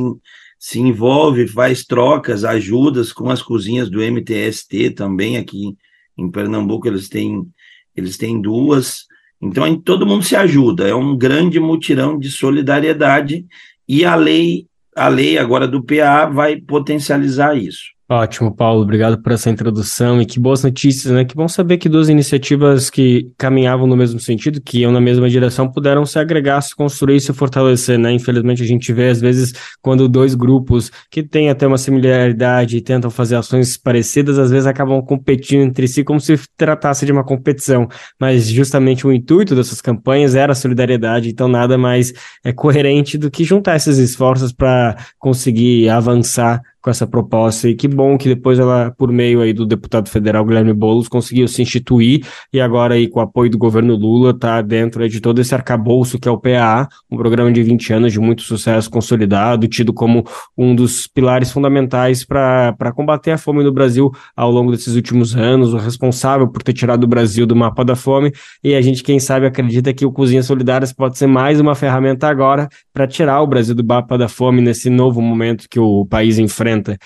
se 0.59 0.79
envolve, 0.79 1.47
faz 1.47 1.85
trocas, 1.85 2.43
ajudas 2.43 3.13
com 3.13 3.29
as 3.29 3.41
cozinhas 3.41 3.89
do 3.89 4.01
MTST 4.01 4.91
também 4.91 5.37
aqui 5.37 5.75
em 6.17 6.31
Pernambuco, 6.31 6.87
eles 6.87 7.07
têm, 7.07 7.47
eles 7.95 8.17
têm 8.17 8.41
duas. 8.41 9.05
Então, 9.39 9.79
todo 9.79 10.05
mundo 10.05 10.23
se 10.23 10.35
ajuda, 10.35 10.87
é 10.87 10.95
um 10.95 11.15
grande 11.15 11.59
mutirão 11.59 12.17
de 12.17 12.31
solidariedade 12.31 13.45
e 13.87 14.03
a 14.03 14.15
lei, 14.15 14.65
a 14.95 15.07
lei 15.07 15.37
agora 15.37 15.67
do 15.67 15.83
PA 15.83 16.25
vai 16.25 16.59
potencializar 16.59 17.55
isso. 17.55 17.96
Ótimo, 18.09 18.55
Paulo. 18.55 18.83
Obrigado 18.83 19.21
por 19.21 19.33
essa 19.33 19.49
introdução 19.49 20.21
e 20.21 20.25
que 20.25 20.39
boas 20.39 20.63
notícias, 20.63 21.13
né? 21.13 21.25
Que 21.25 21.35
bom 21.35 21.45
saber 21.45 21.77
que 21.77 21.89
duas 21.89 22.07
iniciativas 22.07 22.89
que 22.89 23.29
caminhavam 23.37 23.85
no 23.85 23.97
mesmo 23.97 24.17
sentido, 24.17 24.61
que 24.61 24.79
iam 24.79 24.93
na 24.93 25.01
mesma 25.01 25.29
direção, 25.29 25.69
puderam 25.69 26.05
se 26.05 26.17
agregar, 26.17 26.61
se 26.61 26.73
construir 26.73 27.17
e 27.17 27.19
se 27.19 27.33
fortalecer, 27.33 27.99
né? 27.99 28.13
Infelizmente 28.13 28.63
a 28.63 28.65
gente 28.65 28.93
vê 28.93 29.09
às 29.09 29.19
vezes 29.19 29.51
quando 29.81 30.07
dois 30.07 30.35
grupos 30.35 30.89
que 31.11 31.21
têm 31.21 31.49
até 31.49 31.67
uma 31.67 31.77
similaridade 31.77 32.77
e 32.77 32.81
tentam 32.81 33.11
fazer 33.11 33.35
ações 33.35 33.75
parecidas, 33.75 34.39
às 34.39 34.51
vezes 34.51 34.67
acabam 34.67 35.01
competindo 35.01 35.63
entre 35.63 35.85
si 35.85 36.01
como 36.01 36.21
se 36.21 36.39
tratasse 36.55 37.05
de 37.05 37.11
uma 37.11 37.25
competição. 37.25 37.89
Mas 38.17 38.47
justamente 38.47 39.05
o 39.05 39.11
intuito 39.11 39.53
dessas 39.53 39.81
campanhas 39.81 40.33
era 40.33 40.53
a 40.53 40.55
solidariedade, 40.55 41.27
então 41.27 41.49
nada 41.49 41.77
mais 41.77 42.13
é 42.41 42.53
coerente 42.53 43.17
do 43.17 43.29
que 43.29 43.43
juntar 43.43 43.75
esses 43.75 43.97
esforços 43.97 44.53
para 44.53 44.95
conseguir 45.19 45.89
avançar 45.89 46.61
com 46.81 46.89
essa 46.89 47.07
proposta 47.07 47.67
e 47.67 47.75
que 47.75 47.87
bom 47.87 48.17
que 48.17 48.29
depois 48.29 48.59
ela, 48.59 48.91
por 48.97 49.11
meio 49.11 49.41
aí 49.41 49.51
do 49.51 49.65
deputado 49.65 50.09
federal 50.09 50.45
Guilherme 50.45 50.73
Boulos, 50.73 51.07
conseguiu 51.07 51.47
se 51.47 51.61
instituir 51.61 52.25
e 52.53 52.61
agora 52.61 52.93
aí 52.93 53.07
com 53.07 53.19
o 53.19 53.23
apoio 53.23 53.49
do 53.49 53.57
governo 53.57 53.95
Lula 53.95 54.31
está 54.31 54.61
dentro 54.61 55.01
aí, 55.01 55.09
de 55.09 55.19
todo 55.19 55.41
esse 55.41 55.53
arcabouço 55.53 56.19
que 56.19 56.27
é 56.27 56.31
o 56.31 56.37
PA, 56.37 56.87
um 57.11 57.17
programa 57.17 57.51
de 57.51 57.63
20 57.63 57.93
anos 57.93 58.13
de 58.13 58.19
muito 58.19 58.43
sucesso 58.43 58.89
consolidado, 58.89 59.67
tido 59.67 59.91
como 59.91 60.23
um 60.57 60.75
dos 60.75 61.07
pilares 61.07 61.51
fundamentais 61.51 62.23
para 62.23 62.91
combater 62.95 63.31
a 63.31 63.37
fome 63.37 63.63
no 63.63 63.71
Brasil 63.71 64.11
ao 64.35 64.51
longo 64.51 64.71
desses 64.71 64.95
últimos 64.95 65.35
anos, 65.35 65.73
o 65.73 65.77
responsável 65.77 66.47
por 66.47 66.63
ter 66.63 66.73
tirado 66.73 67.03
o 67.03 67.07
Brasil 67.07 67.45
do 67.45 67.55
mapa 67.55 67.83
da 67.83 67.95
fome. 67.95 68.31
E 68.63 68.75
a 68.75 68.81
gente, 68.81 69.03
quem 69.03 69.19
sabe, 69.19 69.45
acredita 69.45 69.93
que 69.93 70.05
o 70.05 70.11
Cozinha 70.11 70.43
Solidárias 70.43 70.93
pode 70.93 71.17
ser 71.17 71.27
mais 71.27 71.59
uma 71.59 71.75
ferramenta 71.75 72.27
agora 72.27 72.69
para 72.93 73.07
tirar 73.07 73.41
o 73.41 73.47
Brasil 73.47 73.75
do 73.75 73.83
mapa 73.83 74.17
da 74.17 74.27
fome 74.27 74.61
nesse 74.61 74.89
novo 74.89 75.21
momento 75.21 75.67
que 75.69 75.79
o 75.79 76.05
país 76.05 76.37
enfrenta 76.37 76.66
diferentes. 76.67 76.97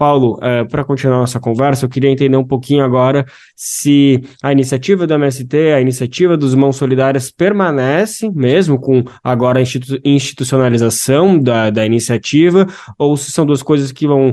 Paulo, 0.00 0.38
uh, 0.38 0.66
para 0.66 0.82
continuar 0.82 1.18
nossa 1.18 1.38
conversa, 1.38 1.84
eu 1.84 1.88
queria 1.90 2.08
entender 2.08 2.34
um 2.34 2.46
pouquinho 2.46 2.82
agora 2.82 3.26
se 3.54 4.22
a 4.42 4.50
iniciativa 4.50 5.06
do 5.06 5.12
MST, 5.12 5.54
a 5.76 5.80
iniciativa 5.82 6.38
dos 6.38 6.54
Mãos 6.54 6.76
Solidárias 6.76 7.30
permanece, 7.30 8.30
mesmo 8.30 8.80
com 8.80 9.04
agora 9.22 9.58
a 9.58 9.62
institu 9.62 9.98
institucionalização 10.02 11.38
da, 11.38 11.68
da 11.68 11.84
iniciativa, 11.84 12.66
ou 12.98 13.14
se 13.14 13.30
são 13.30 13.44
duas 13.44 13.62
coisas 13.62 13.92
que 13.92 14.06
vão, 14.06 14.32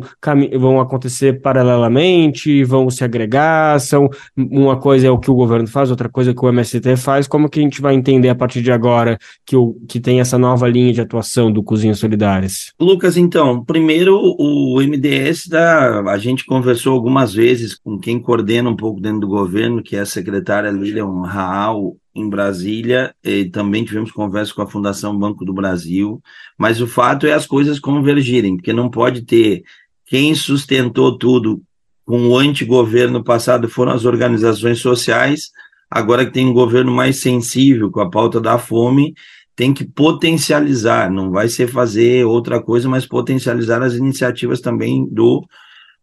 vão 0.58 0.80
acontecer 0.80 1.42
paralelamente, 1.42 2.64
vão 2.64 2.90
se 2.90 3.04
agregar, 3.04 3.78
são 3.82 4.08
uma 4.38 4.80
coisa 4.80 5.08
é 5.08 5.12
o 5.12 5.20
que 5.20 5.30
o 5.30 5.36
governo 5.36 5.68
faz, 5.68 5.92
outra 5.92 6.08
coisa 6.08 6.30
é 6.30 6.34
o 6.34 6.36
que 6.36 6.46
o 6.46 6.50
MST 6.50 6.96
faz, 6.96 7.28
como 7.28 7.50
que 7.50 7.60
a 7.60 7.64
gente 7.64 7.82
vai 7.82 7.94
entender 7.94 8.30
a 8.30 8.36
partir 8.36 8.62
de 8.62 8.72
agora 8.72 9.18
que, 9.46 9.58
o, 9.58 9.74
que 9.86 10.00
tem 10.00 10.22
essa 10.22 10.38
nova 10.38 10.66
linha 10.66 10.94
de 10.94 11.02
atuação 11.02 11.52
do 11.52 11.62
Cozinhas 11.62 12.00
Solidárias? 12.00 12.72
Lucas, 12.80 13.18
então, 13.18 13.66
primeiro 13.66 14.18
o 14.18 14.80
MDS, 14.80 15.48
da, 15.50 15.57
a 15.58 16.18
gente 16.18 16.46
conversou 16.46 16.94
algumas 16.94 17.34
vezes 17.34 17.76
com 17.76 18.00
quem 18.00 18.20
coordena 18.20 18.70
um 18.70 18.76
pouco 18.76 19.02
dentro 19.02 19.22
do 19.22 19.28
governo, 19.28 19.84
que 19.84 19.96
é 19.96 20.00
a 20.00 20.06
secretária 20.06 20.70
Lilian 20.72 21.24
Raal, 21.24 21.96
em 22.16 22.30
Brasília, 22.30 23.14
e 23.24 23.46
também 23.46 23.86
tivemos 23.86 24.12
conversa 24.12 24.54
com 24.54 24.62
a 24.62 24.68
Fundação 24.68 25.18
Banco 25.18 25.46
do 25.46 25.54
Brasil, 25.54 26.22
mas 26.58 26.82
o 26.82 26.88
fato 26.88 27.28
é 27.28 27.34
as 27.34 27.46
coisas 27.46 27.80
convergirem, 27.80 28.58
porque 28.58 28.74
não 28.74 28.90
pode 28.90 29.22
ter 29.22 29.64
quem 30.06 30.34
sustentou 30.34 31.18
tudo 31.18 31.62
com 32.06 32.28
o 32.28 32.38
antigoverno 32.38 33.24
passado 33.24 33.68
foram 33.68 33.92
as 33.92 34.06
organizações 34.06 34.80
sociais, 34.80 35.52
agora 35.92 36.26
que 36.26 36.32
tem 36.32 36.48
um 36.48 36.54
governo 36.54 36.92
mais 36.92 37.20
sensível 37.20 37.92
com 37.92 38.00
a 38.00 38.10
pauta 38.10 38.40
da 38.40 38.58
fome, 38.58 39.14
tem 39.58 39.74
que 39.74 39.84
potencializar, 39.84 41.10
não 41.10 41.32
vai 41.32 41.50
ser 41.50 41.68
fazer 41.68 42.24
outra 42.24 42.62
coisa, 42.62 42.88
mas 42.88 43.08
potencializar 43.08 43.82
as 43.82 43.96
iniciativas 43.96 44.62
também 44.62 45.04
do 45.10 45.44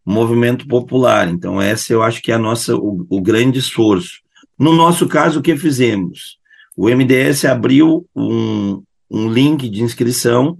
movimento 0.04 0.66
popular. 0.66 1.28
Então, 1.28 1.62
essa 1.62 1.92
eu 1.92 2.02
acho 2.02 2.20
que 2.20 2.32
é 2.32 2.34
a 2.34 2.38
nossa, 2.38 2.74
o, 2.74 3.06
o 3.08 3.22
grande 3.22 3.60
esforço. 3.60 4.18
No 4.58 4.72
nosso 4.72 5.06
caso, 5.06 5.38
o 5.38 5.42
que 5.42 5.56
fizemos? 5.56 6.36
O 6.76 6.88
MDS 6.88 7.44
abriu 7.44 8.04
um, 8.14 8.82
um 9.08 9.30
link 9.30 9.68
de 9.68 9.84
inscrição 9.84 10.58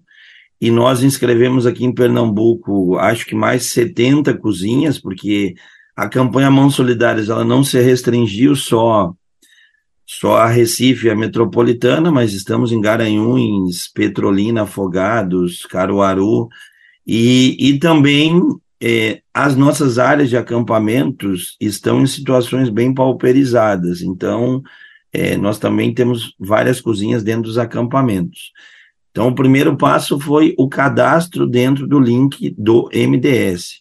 e 0.60 0.70
nós 0.70 1.02
inscrevemos 1.02 1.66
aqui 1.66 1.84
em 1.84 1.92
Pernambuco, 1.92 2.96
acho 2.96 3.26
que 3.26 3.34
mais 3.34 3.72
70 3.72 4.34
cozinhas, 4.38 5.00
porque 5.00 5.54
a 5.96 6.08
campanha 6.08 6.48
Mãos 6.48 6.76
Solidárias 6.76 7.28
ela 7.28 7.44
não 7.44 7.64
se 7.64 7.80
restringiu 7.80 8.54
só 8.54 9.12
só 10.06 10.36
a 10.36 10.46
Recife, 10.46 11.08
a 11.08 11.16
metropolitana, 11.16 12.10
mas 12.10 12.32
estamos 12.32 12.72
em 12.72 12.80
Garanhuns, 12.80 13.88
Petrolina, 13.88 14.62
Afogados, 14.62 15.64
Caruaru, 15.66 16.48
e, 17.06 17.56
e 17.58 17.78
também 17.78 18.40
é, 18.82 19.20
as 19.32 19.56
nossas 19.56 19.98
áreas 19.98 20.28
de 20.28 20.36
acampamentos 20.36 21.56
estão 21.60 22.02
em 22.02 22.06
situações 22.06 22.68
bem 22.68 22.92
pauperizadas, 22.92 24.02
então 24.02 24.62
é, 25.12 25.36
nós 25.36 25.58
também 25.58 25.94
temos 25.94 26.34
várias 26.38 26.80
cozinhas 26.80 27.22
dentro 27.22 27.44
dos 27.44 27.56
acampamentos. 27.56 28.52
Então, 29.14 29.28
o 29.28 29.34
primeiro 29.34 29.76
passo 29.76 30.18
foi 30.18 30.54
o 30.58 30.68
cadastro 30.68 31.46
dentro 31.46 31.86
do 31.86 32.00
link 32.00 32.52
do 32.58 32.90
MDS. 32.92 33.80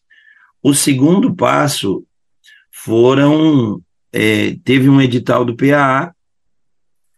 O 0.62 0.76
segundo 0.76 1.34
passo 1.34 2.06
foram. 2.72 3.82
É, 4.12 4.56
teve 4.64 4.88
um 4.88 5.02
edital 5.02 5.44
do 5.44 5.56
PAA, 5.58 6.13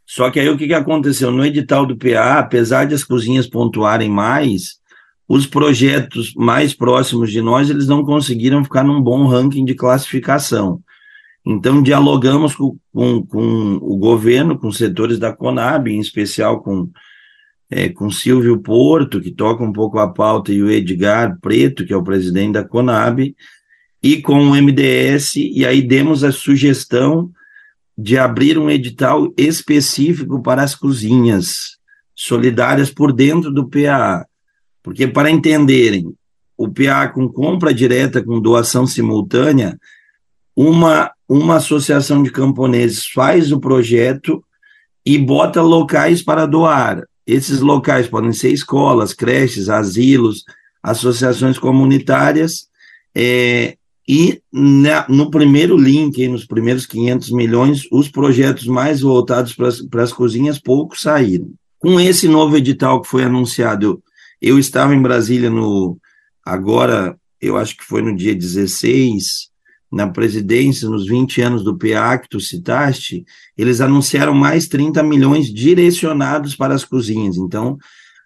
só 0.06 0.30
que 0.30 0.40
aí 0.40 0.48
o 0.50 0.58
que, 0.58 0.68
que 0.68 0.74
aconteceu? 0.74 1.32
No 1.32 1.46
edital 1.46 1.86
do 1.86 1.98
PA, 1.98 2.40
apesar 2.40 2.86
de 2.86 2.94
as 2.94 3.04
cozinhas 3.04 3.48
pontuarem 3.48 4.10
mais, 4.10 4.80
os 5.28 5.48
projetos 5.48 6.34
mais 6.36 6.74
próximos 6.74 7.32
de 7.32 7.42
nós, 7.42 7.70
eles 7.70 7.88
não 7.88 8.04
conseguiram 8.04 8.64
ficar 8.64 8.84
num 8.84 9.02
bom 9.02 9.26
ranking 9.26 9.66
de 9.66 9.74
classificação. 9.74 10.82
Então, 11.44 11.82
dialogamos 11.82 12.56
com, 12.56 12.78
com, 12.94 13.26
com 13.26 13.80
o 13.82 13.98
governo, 13.98 14.58
com 14.58 14.72
setores 14.72 15.18
da 15.18 15.34
Conab, 15.34 15.92
em 15.92 16.00
especial 16.00 16.62
com, 16.62 16.90
é, 17.70 17.90
com 17.90 18.10
Silvio 18.12 18.60
Porto, 18.60 19.20
que 19.20 19.32
toca 19.32 19.64
um 19.64 19.74
pouco 19.74 19.98
a 19.98 20.08
pauta, 20.08 20.52
e 20.52 20.62
o 20.62 20.70
Edgar 20.70 21.40
Preto, 21.40 21.86
que 21.86 21.94
é 21.94 21.98
o 21.98 22.04
presidente 22.04 22.54
da 22.54 22.64
Conab, 22.64 23.36
e 24.02 24.22
com 24.22 24.40
o 24.40 24.56
MDS, 24.56 25.36
e 25.36 25.66
aí 25.66 25.82
demos 25.82 26.24
a 26.24 26.32
sugestão 26.32 27.32
de 27.98 28.18
abrir 28.18 28.58
um 28.58 28.70
edital 28.70 29.34
específico 29.38 30.42
para 30.42 30.62
as 30.64 30.76
cozinhas 30.76 31.78
solidárias 32.14 32.90
por 32.90 33.14
dentro 33.14 33.52
do 33.52 33.70
PA. 33.70 34.26
Porque, 34.84 35.08
para 35.08 35.30
entenderem, 35.32 36.14
o 36.58 36.70
PA 36.70 37.08
com 37.08 37.28
compra 37.28 37.74
direta, 37.74 38.24
com 38.24 38.40
doação 38.40 38.86
simultânea, 38.86 39.78
uma, 40.56 41.12
uma 41.28 41.56
associação 41.56 42.24
de 42.24 42.32
camponeses 42.32 43.06
faz 43.08 43.52
o 43.52 43.60
projeto 43.60 44.44
e 45.06 45.18
bota 45.18 45.62
locais 45.62 46.22
para 46.24 46.46
doar. 46.46 47.04
Esses 47.28 47.60
locais 47.60 48.08
podem 48.08 48.32
ser 48.32 48.52
escolas, 48.52 49.14
creches, 49.14 49.70
asilos, 49.70 50.44
associações 50.82 51.58
comunitárias, 51.58 52.68
é, 53.14 53.78
e 54.08 54.40
na, 54.52 55.06
no 55.10 55.32
primeiro 55.32 55.76
link, 55.76 56.28
nos 56.28 56.46
primeiros 56.46 56.86
500 56.86 57.32
milhões, 57.32 57.82
os 57.92 58.08
projetos 58.08 58.68
mais 58.68 59.02
voltados 59.02 59.56
para 59.90 60.04
as 60.04 60.14
cozinhas, 60.14 60.60
poucos 60.60 61.02
saíram. 61.02 61.52
Com 61.80 62.00
esse 62.00 62.28
novo 62.28 62.56
edital 62.56 63.02
que 63.02 63.08
foi 63.08 63.24
anunciado, 63.24 63.86
eu, 63.86 64.54
eu 64.54 64.60
estava 64.60 64.94
em 64.94 65.02
Brasília 65.02 65.50
no 65.50 65.98
agora, 66.44 67.18
eu 67.42 67.58
acho 67.58 67.76
que 67.76 67.84
foi 67.84 68.04
no 68.04 68.16
dia 68.16 68.36
16, 68.36 69.50
na 69.92 70.08
presidência, 70.08 70.88
nos 70.88 71.08
20 71.08 71.42
anos 71.42 71.64
do 71.64 71.78
PA 71.78 72.18
que 72.18 72.30
tu 72.30 72.40
citaste, 72.40 73.26
eles 73.58 73.82
anunciaram 73.82 74.34
mais 74.34 74.68
30 74.68 75.02
milhões 75.02 75.52
direcionados 75.52 76.56
para 76.56 76.76
as 76.76 76.86
cozinhas. 76.86 77.38
Então, 77.38 77.78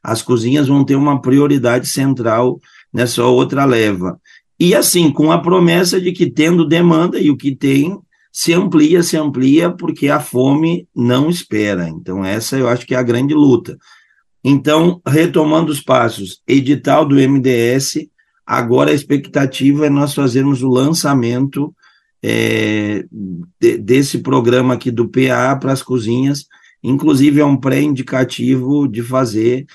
as 0.03 0.21
cozinhas 0.21 0.67
vão 0.67 0.83
ter 0.83 0.95
uma 0.95 1.21
prioridade 1.21 1.87
central 1.87 2.59
nessa 2.93 3.23
outra 3.23 3.65
leva. 3.65 4.19
E 4.59 4.75
assim, 4.75 5.09
com 5.09 5.31
a 5.31 5.37
promessa 5.37 6.01
de 6.01 6.11
que 6.11 6.29
tendo 6.29 6.67
demanda 6.67 7.17
e 7.17 7.29
o 7.29 7.37
que 7.37 7.55
tem 7.55 7.97
se 8.31 8.53
amplia, 8.53 9.01
se 9.01 9.15
amplia, 9.15 9.71
porque 9.71 10.09
a 10.09 10.19
fome 10.19 10.85
não 10.93 11.29
espera. 11.29 11.87
Então, 11.87 12.23
essa 12.25 12.57
eu 12.57 12.67
acho 12.67 12.85
que 12.85 12.93
é 12.93 12.97
a 12.97 13.03
grande 13.03 13.33
luta. 13.33 13.77
Então, 14.43 15.01
retomando 15.07 15.71
os 15.71 15.81
passos, 15.81 16.41
edital 16.45 17.05
do 17.05 17.15
MDS, 17.15 18.07
agora 18.45 18.91
a 18.91 18.93
expectativa 18.93 19.87
é 19.87 19.89
nós 19.89 20.13
fazermos 20.13 20.61
o 20.61 20.69
lançamento 20.69 21.73
é, 22.21 23.05
de, 23.59 23.77
desse 23.77 24.19
programa 24.19 24.73
aqui 24.73 24.91
do 24.91 25.07
PA 25.07 25.55
para 25.55 25.71
as 25.71 25.81
cozinhas, 25.81 26.45
inclusive 26.83 27.39
é 27.39 27.45
um 27.45 27.57
pré-indicativo 27.57 28.87
de 28.87 29.01
fazer 29.03 29.65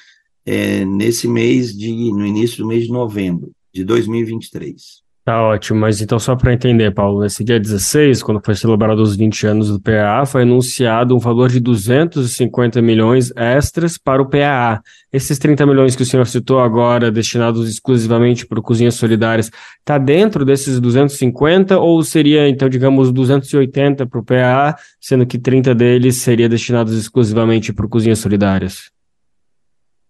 é, 0.44 0.84
nesse 0.84 1.26
mês 1.26 1.76
de, 1.76 1.90
no 2.12 2.26
início 2.26 2.58
do 2.58 2.68
mês 2.68 2.84
de 2.84 2.92
novembro 2.92 3.50
de 3.74 3.84
2023. 3.84 5.04
Tá 5.24 5.42
ótimo, 5.42 5.80
mas 5.80 6.02
então 6.02 6.18
só 6.18 6.36
para 6.36 6.52
entender, 6.52 6.92
Paulo, 6.92 7.22
nesse 7.22 7.42
dia 7.42 7.58
16, 7.58 8.22
quando 8.22 8.42
foi 8.44 8.54
celebrado 8.54 9.00
os 9.00 9.16
20 9.16 9.46
anos 9.46 9.70
do 9.70 9.80
PAA, 9.80 10.26
foi 10.26 10.42
anunciado 10.42 11.16
um 11.16 11.18
valor 11.18 11.48
de 11.48 11.60
250 11.60 12.82
milhões 12.82 13.32
extras 13.34 13.96
para 13.96 14.20
o 14.20 14.28
PAA. 14.28 14.82
Esses 15.10 15.38
30 15.38 15.64
milhões 15.64 15.96
que 15.96 16.02
o 16.02 16.04
senhor 16.04 16.26
citou 16.26 16.60
agora, 16.60 17.10
destinados 17.10 17.66
exclusivamente 17.66 18.46
para 18.46 18.60
Cozinhas 18.60 18.96
Solidárias, 18.96 19.50
está 19.78 19.96
dentro 19.96 20.44
desses 20.44 20.78
250 20.78 21.78
ou 21.78 22.02
seria, 22.02 22.46
então, 22.46 22.68
digamos, 22.68 23.10
280 23.10 24.06
para 24.06 24.20
o 24.20 24.24
PAA, 24.24 24.76
sendo 25.00 25.24
que 25.24 25.38
30 25.38 25.74
deles 25.74 26.16
seria 26.16 26.50
destinados 26.50 26.92
exclusivamente 26.92 27.72
para 27.72 27.88
Cozinhas 27.88 28.18
Solidárias? 28.18 28.90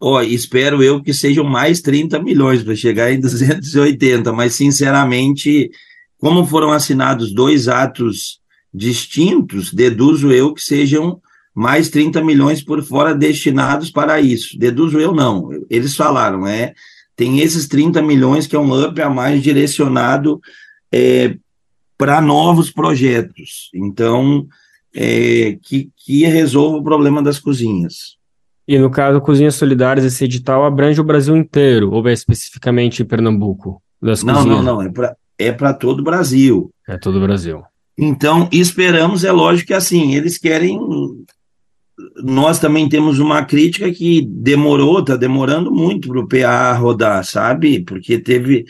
Ó, 0.07 0.21
espero 0.21 0.83
eu 0.83 1.03
que 1.03 1.15
sejam 1.15 1.45
mais 1.45 1.81
30 1.81 2.23
milhões 2.23 2.63
para 2.63 2.77
chegar 2.77 3.11
em 3.11 3.19
280, 3.23 4.31
mas 4.35 4.53
sinceramente, 4.55 5.71
como 6.19 6.45
foram 6.45 6.73
assinados 6.73 7.33
dois 7.33 7.69
atos 7.69 8.39
distintos, 8.73 9.73
deduzo 9.73 10.31
eu 10.31 10.53
que 10.53 10.61
sejam 10.61 11.23
mais 11.55 11.89
30 11.89 12.23
milhões 12.23 12.63
por 12.63 12.85
fora 12.85 13.15
destinados 13.15 13.91
para 13.91 14.21
isso. 14.21 14.59
Deduzo 14.59 15.01
eu 15.01 15.15
não. 15.15 15.49
Eles 15.71 15.97
falaram, 15.97 16.47
é, 16.47 16.75
tem 17.17 17.41
esses 17.41 17.67
30 17.67 18.03
milhões 18.03 18.47
que 18.47 18.55
é 18.55 18.59
um 18.59 18.79
up 18.85 19.01
a 19.01 19.09
mais 19.09 19.43
direcionado 19.43 20.39
é, 20.93 21.35
para 21.97 22.21
novos 22.21 22.71
projetos. 22.71 23.71
Então, 23.75 24.47
é, 24.95 25.57
que, 25.63 25.89
que 25.97 26.27
resolva 26.27 26.77
o 26.77 26.85
problema 26.85 27.23
das 27.23 27.39
cozinhas. 27.39 28.23
E 28.67 28.79
no 28.79 28.91
caso, 28.91 29.21
Cozinhas 29.21 29.55
Solidárias, 29.57 30.07
esse 30.07 30.25
edital 30.25 30.65
abrange 30.65 31.01
o 31.01 31.05
Brasil 31.05 31.37
inteiro, 31.37 31.91
ou 31.91 32.07
é 32.09 32.13
especificamente 32.13 33.05
Pernambuco? 33.05 33.83
Das 34.01 34.23
não, 34.23 34.35
cozinhas? 34.35 34.65
não, 34.65 34.75
não, 34.77 34.83
é 34.83 35.53
para 35.53 35.71
é 35.71 35.73
todo 35.73 36.01
o 36.01 36.05
Brasil. 36.05 36.71
É 36.89 36.97
todo 36.97 37.19
o 37.19 37.21
Brasil. 37.21 37.63
Então, 37.97 38.49
esperamos, 38.51 39.25
é 39.25 39.31
lógico 39.31 39.69
que 39.69 39.75
assim, 39.75 40.15
eles 40.15 40.39
querem. 40.39 40.79
Nós 42.23 42.59
também 42.59 42.89
temos 42.89 43.19
uma 43.19 43.45
crítica 43.45 43.91
que 43.93 44.27
demorou, 44.27 44.99
está 44.99 45.15
demorando 45.15 45.71
muito 45.71 46.09
para 46.09 46.21
o 46.21 46.29
PA 46.29 46.73
rodar, 46.73 47.25
sabe? 47.25 47.85
Porque 47.85 48.19
teve. 48.19 48.65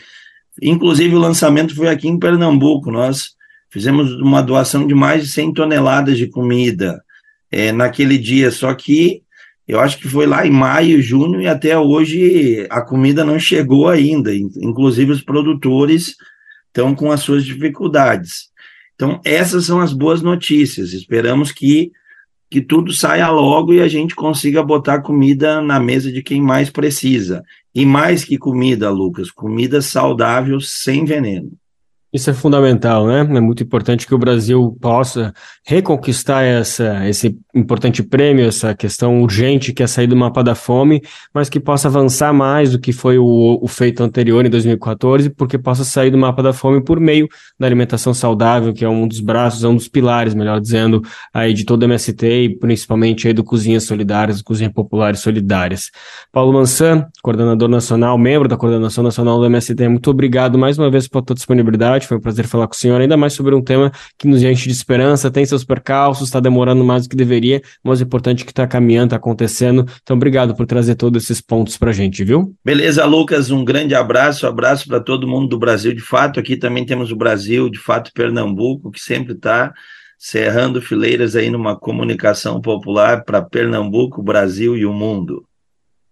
Inclusive, 0.61 1.15
o 1.15 1.19
lançamento 1.19 1.75
foi 1.75 1.87
aqui 1.87 2.07
em 2.07 2.19
Pernambuco. 2.19 2.91
Nós 2.91 3.31
fizemos 3.69 4.13
uma 4.21 4.41
doação 4.41 4.85
de 4.85 4.93
mais 4.93 5.23
de 5.23 5.31
100 5.31 5.53
toneladas 5.53 6.17
de 6.17 6.27
comida 6.27 7.03
é, 7.51 7.71
naquele 7.71 8.17
dia, 8.17 8.51
só 8.51 8.73
que 8.73 9.24
eu 9.67 9.79
acho 9.79 9.97
que 9.97 10.07
foi 10.07 10.27
lá 10.27 10.45
em 10.45 10.51
maio, 10.51 11.01
junho, 11.01 11.41
e 11.41 11.47
até 11.47 11.77
hoje 11.77 12.67
a 12.69 12.81
comida 12.81 13.25
não 13.25 13.39
chegou 13.39 13.87
ainda. 13.87 14.33
Inclusive, 14.33 15.11
os 15.11 15.21
produtores 15.21 16.15
estão 16.67 16.93
com 16.93 17.11
as 17.11 17.21
suas 17.21 17.43
dificuldades. 17.43 18.49
Então, 18.93 19.19
essas 19.25 19.65
são 19.65 19.79
as 19.79 19.91
boas 19.91 20.21
notícias. 20.21 20.93
Esperamos 20.93 21.51
que, 21.51 21.91
que 22.49 22.61
tudo 22.61 22.93
saia 22.93 23.29
logo 23.29 23.73
e 23.73 23.81
a 23.81 23.87
gente 23.87 24.13
consiga 24.13 24.61
botar 24.61 25.01
comida 25.01 25.61
na 25.61 25.79
mesa 25.79 26.11
de 26.11 26.21
quem 26.21 26.41
mais 26.41 26.69
precisa. 26.69 27.43
E 27.73 27.85
mais 27.85 28.23
que 28.23 28.37
comida, 28.37 28.91
Lucas, 28.91 29.31
comida 29.31 29.81
saudável 29.81 30.61
sem 30.61 31.05
veneno. 31.05 31.51
Isso 32.13 32.29
é 32.29 32.33
fundamental, 32.33 33.07
né? 33.07 33.19
É 33.19 33.41
muito 33.41 33.61
importante 33.61 34.07
que 34.07 34.15
o 34.15 34.17
Brasil 34.17 34.77
possa 34.79 35.33
reconquistar 35.65 36.43
essa, 36.43 37.05
esse 37.09 37.37
importante 37.55 38.03
prêmio, 38.03 38.45
essa 38.45 38.75
questão 38.75 39.21
urgente 39.21 39.73
que 39.73 39.81
é 39.81 39.87
sair 39.87 40.07
do 40.07 40.15
mapa 40.15 40.43
da 40.43 40.55
fome, 40.55 41.01
mas 41.33 41.49
que 41.49 41.59
possa 41.59 41.87
avançar 41.87 42.33
mais 42.33 42.71
do 42.71 42.79
que 42.79 42.91
foi 42.91 43.17
o, 43.17 43.59
o 43.61 43.67
feito 43.67 44.03
anterior 44.03 44.45
em 44.45 44.49
2014, 44.49 45.29
porque 45.29 45.57
possa 45.57 45.83
sair 45.83 46.11
do 46.11 46.17
mapa 46.17 46.43
da 46.43 46.53
fome 46.53 46.83
por 46.83 46.99
meio 46.99 47.27
da 47.59 47.65
alimentação 47.65 48.13
saudável, 48.13 48.73
que 48.73 48.83
é 48.83 48.89
um 48.89 49.07
dos 49.07 49.19
braços, 49.19 49.63
é 49.63 49.67
um 49.67 49.75
dos 49.75 49.87
pilares, 49.87 50.33
melhor 50.33 50.59
dizendo, 50.59 51.01
aí 51.33 51.53
de 51.53 51.63
todo 51.63 51.83
o 51.83 51.85
MST 51.85 52.27
e 52.27 52.57
principalmente 52.57 53.27
aí 53.27 53.33
do 53.33 53.43
Cozinhas 53.43 53.83
Solidárias, 53.83 54.41
Cozinha 54.41 54.69
Populares 54.69 55.19
Solidárias. 55.21 55.91
Paulo 56.31 56.51
Mansan, 56.51 57.07
coordenador 57.21 57.69
nacional, 57.69 58.17
membro 58.17 58.47
da 58.47 58.57
coordenação 58.57 59.03
nacional 59.03 59.39
do 59.39 59.45
MST, 59.45 59.87
muito 59.87 60.09
obrigado 60.09 60.57
mais 60.57 60.77
uma 60.77 60.89
vez 60.89 61.07
pela 61.07 61.23
tua 61.23 61.35
disponibilidade 61.35 62.07
foi 62.07 62.17
um 62.17 62.19
prazer 62.19 62.47
falar 62.47 62.67
com 62.67 62.73
o 62.73 62.77
senhor, 62.77 62.99
ainda 62.99 63.15
mais 63.17 63.33
sobre 63.33 63.55
um 63.55 63.61
tema 63.61 63.91
que 64.17 64.27
nos 64.27 64.43
enche 64.43 64.65
de 64.65 64.75
esperança, 64.75 65.31
tem 65.31 65.45
seus 65.45 65.63
percalços, 65.63 66.27
está 66.27 66.39
demorando 66.39 66.83
mais 66.83 67.03
do 67.03 67.09
que 67.09 67.15
deveria, 67.15 67.44
mas 67.83 68.01
é 68.01 68.03
importante 68.03 68.45
que 68.45 68.51
está 68.51 68.67
caminhando, 68.67 69.07
está 69.07 69.15
acontecendo. 69.17 69.85
Então, 70.01 70.15
obrigado 70.15 70.55
por 70.55 70.65
trazer 70.65 70.95
todos 70.95 71.23
esses 71.23 71.41
pontos 71.41 71.77
para 71.77 71.89
a 71.89 71.93
gente, 71.93 72.23
viu? 72.23 72.55
Beleza, 72.63 73.05
Lucas, 73.05 73.51
um 73.51 73.63
grande 73.63 73.95
abraço, 73.95 74.47
abraço 74.47 74.87
para 74.87 74.99
todo 74.99 75.27
mundo 75.27 75.47
do 75.47 75.59
Brasil, 75.59 75.93
de 75.93 76.01
fato, 76.01 76.39
aqui 76.39 76.57
também 76.57 76.85
temos 76.85 77.11
o 77.11 77.15
Brasil, 77.15 77.69
de 77.69 77.79
fato, 77.79 78.11
Pernambuco, 78.13 78.91
que 78.91 78.99
sempre 78.99 79.33
está 79.33 79.73
cerrando 80.17 80.81
fileiras 80.81 81.35
aí 81.35 81.49
numa 81.49 81.77
comunicação 81.77 82.61
popular 82.61 83.23
para 83.23 83.41
Pernambuco, 83.41 84.23
Brasil 84.23 84.75
e 84.75 84.85
o 84.85 84.93
mundo. 84.93 85.45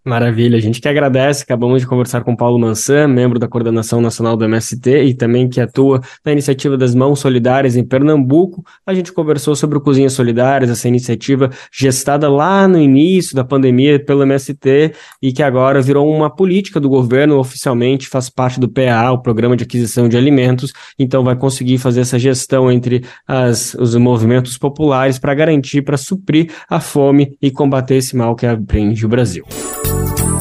Maravilha, 0.05 0.57
a 0.57 0.61
gente 0.61 0.81
que 0.81 0.87
agradece. 0.89 1.43
Acabamos 1.43 1.79
de 1.79 1.87
conversar 1.87 2.25
com 2.25 2.35
Paulo 2.35 2.59
Mansan, 2.59 3.07
membro 3.07 3.39
da 3.39 3.47
coordenação 3.47 4.01
nacional 4.01 4.35
do 4.35 4.43
MST 4.43 5.05
e 5.05 5.13
também 5.13 5.47
que 5.47 5.61
atua 5.61 6.01
na 6.25 6.33
iniciativa 6.33 6.77
das 6.77 6.93
Mãos 6.93 7.19
Solidárias 7.21 7.77
em 7.77 7.85
Pernambuco. 7.85 8.65
A 8.85 8.93
gente 8.93 9.13
conversou 9.13 9.55
sobre 9.55 9.77
o 9.77 9.81
Cozinhas 9.81 10.11
Solidárias, 10.11 10.69
essa 10.69 10.89
iniciativa 10.89 11.49
gestada 11.71 12.29
lá 12.29 12.67
no 12.67 12.77
início 12.77 13.33
da 13.33 13.45
pandemia 13.45 13.97
pelo 13.97 14.23
MST 14.23 14.93
e 15.21 15.31
que 15.31 15.41
agora 15.41 15.81
virou 15.81 16.13
uma 16.13 16.29
política 16.29 16.81
do 16.81 16.89
governo 16.89 17.39
oficialmente, 17.39 18.09
faz 18.09 18.29
parte 18.29 18.59
do 18.59 18.67
PA, 18.67 19.09
o 19.13 19.21
Programa 19.21 19.55
de 19.55 19.63
Aquisição 19.63 20.09
de 20.09 20.17
Alimentos, 20.17 20.73
então 20.99 21.23
vai 21.23 21.37
conseguir 21.37 21.77
fazer 21.77 22.01
essa 22.01 22.19
gestão 22.19 22.69
entre 22.69 23.05
as, 23.25 23.73
os 23.75 23.95
movimentos 23.95 24.57
populares 24.57 25.17
para 25.17 25.33
garantir, 25.33 25.81
para 25.81 25.95
suprir 25.95 26.51
a 26.69 26.81
fome 26.81 27.37
e 27.41 27.49
combater 27.49 27.95
esse 27.95 28.17
mal 28.17 28.35
que 28.35 28.45
aprende 28.45 29.05
o 29.05 29.09
Brasil. 29.09 29.45
Thank 29.93 30.19
you. 30.19 30.32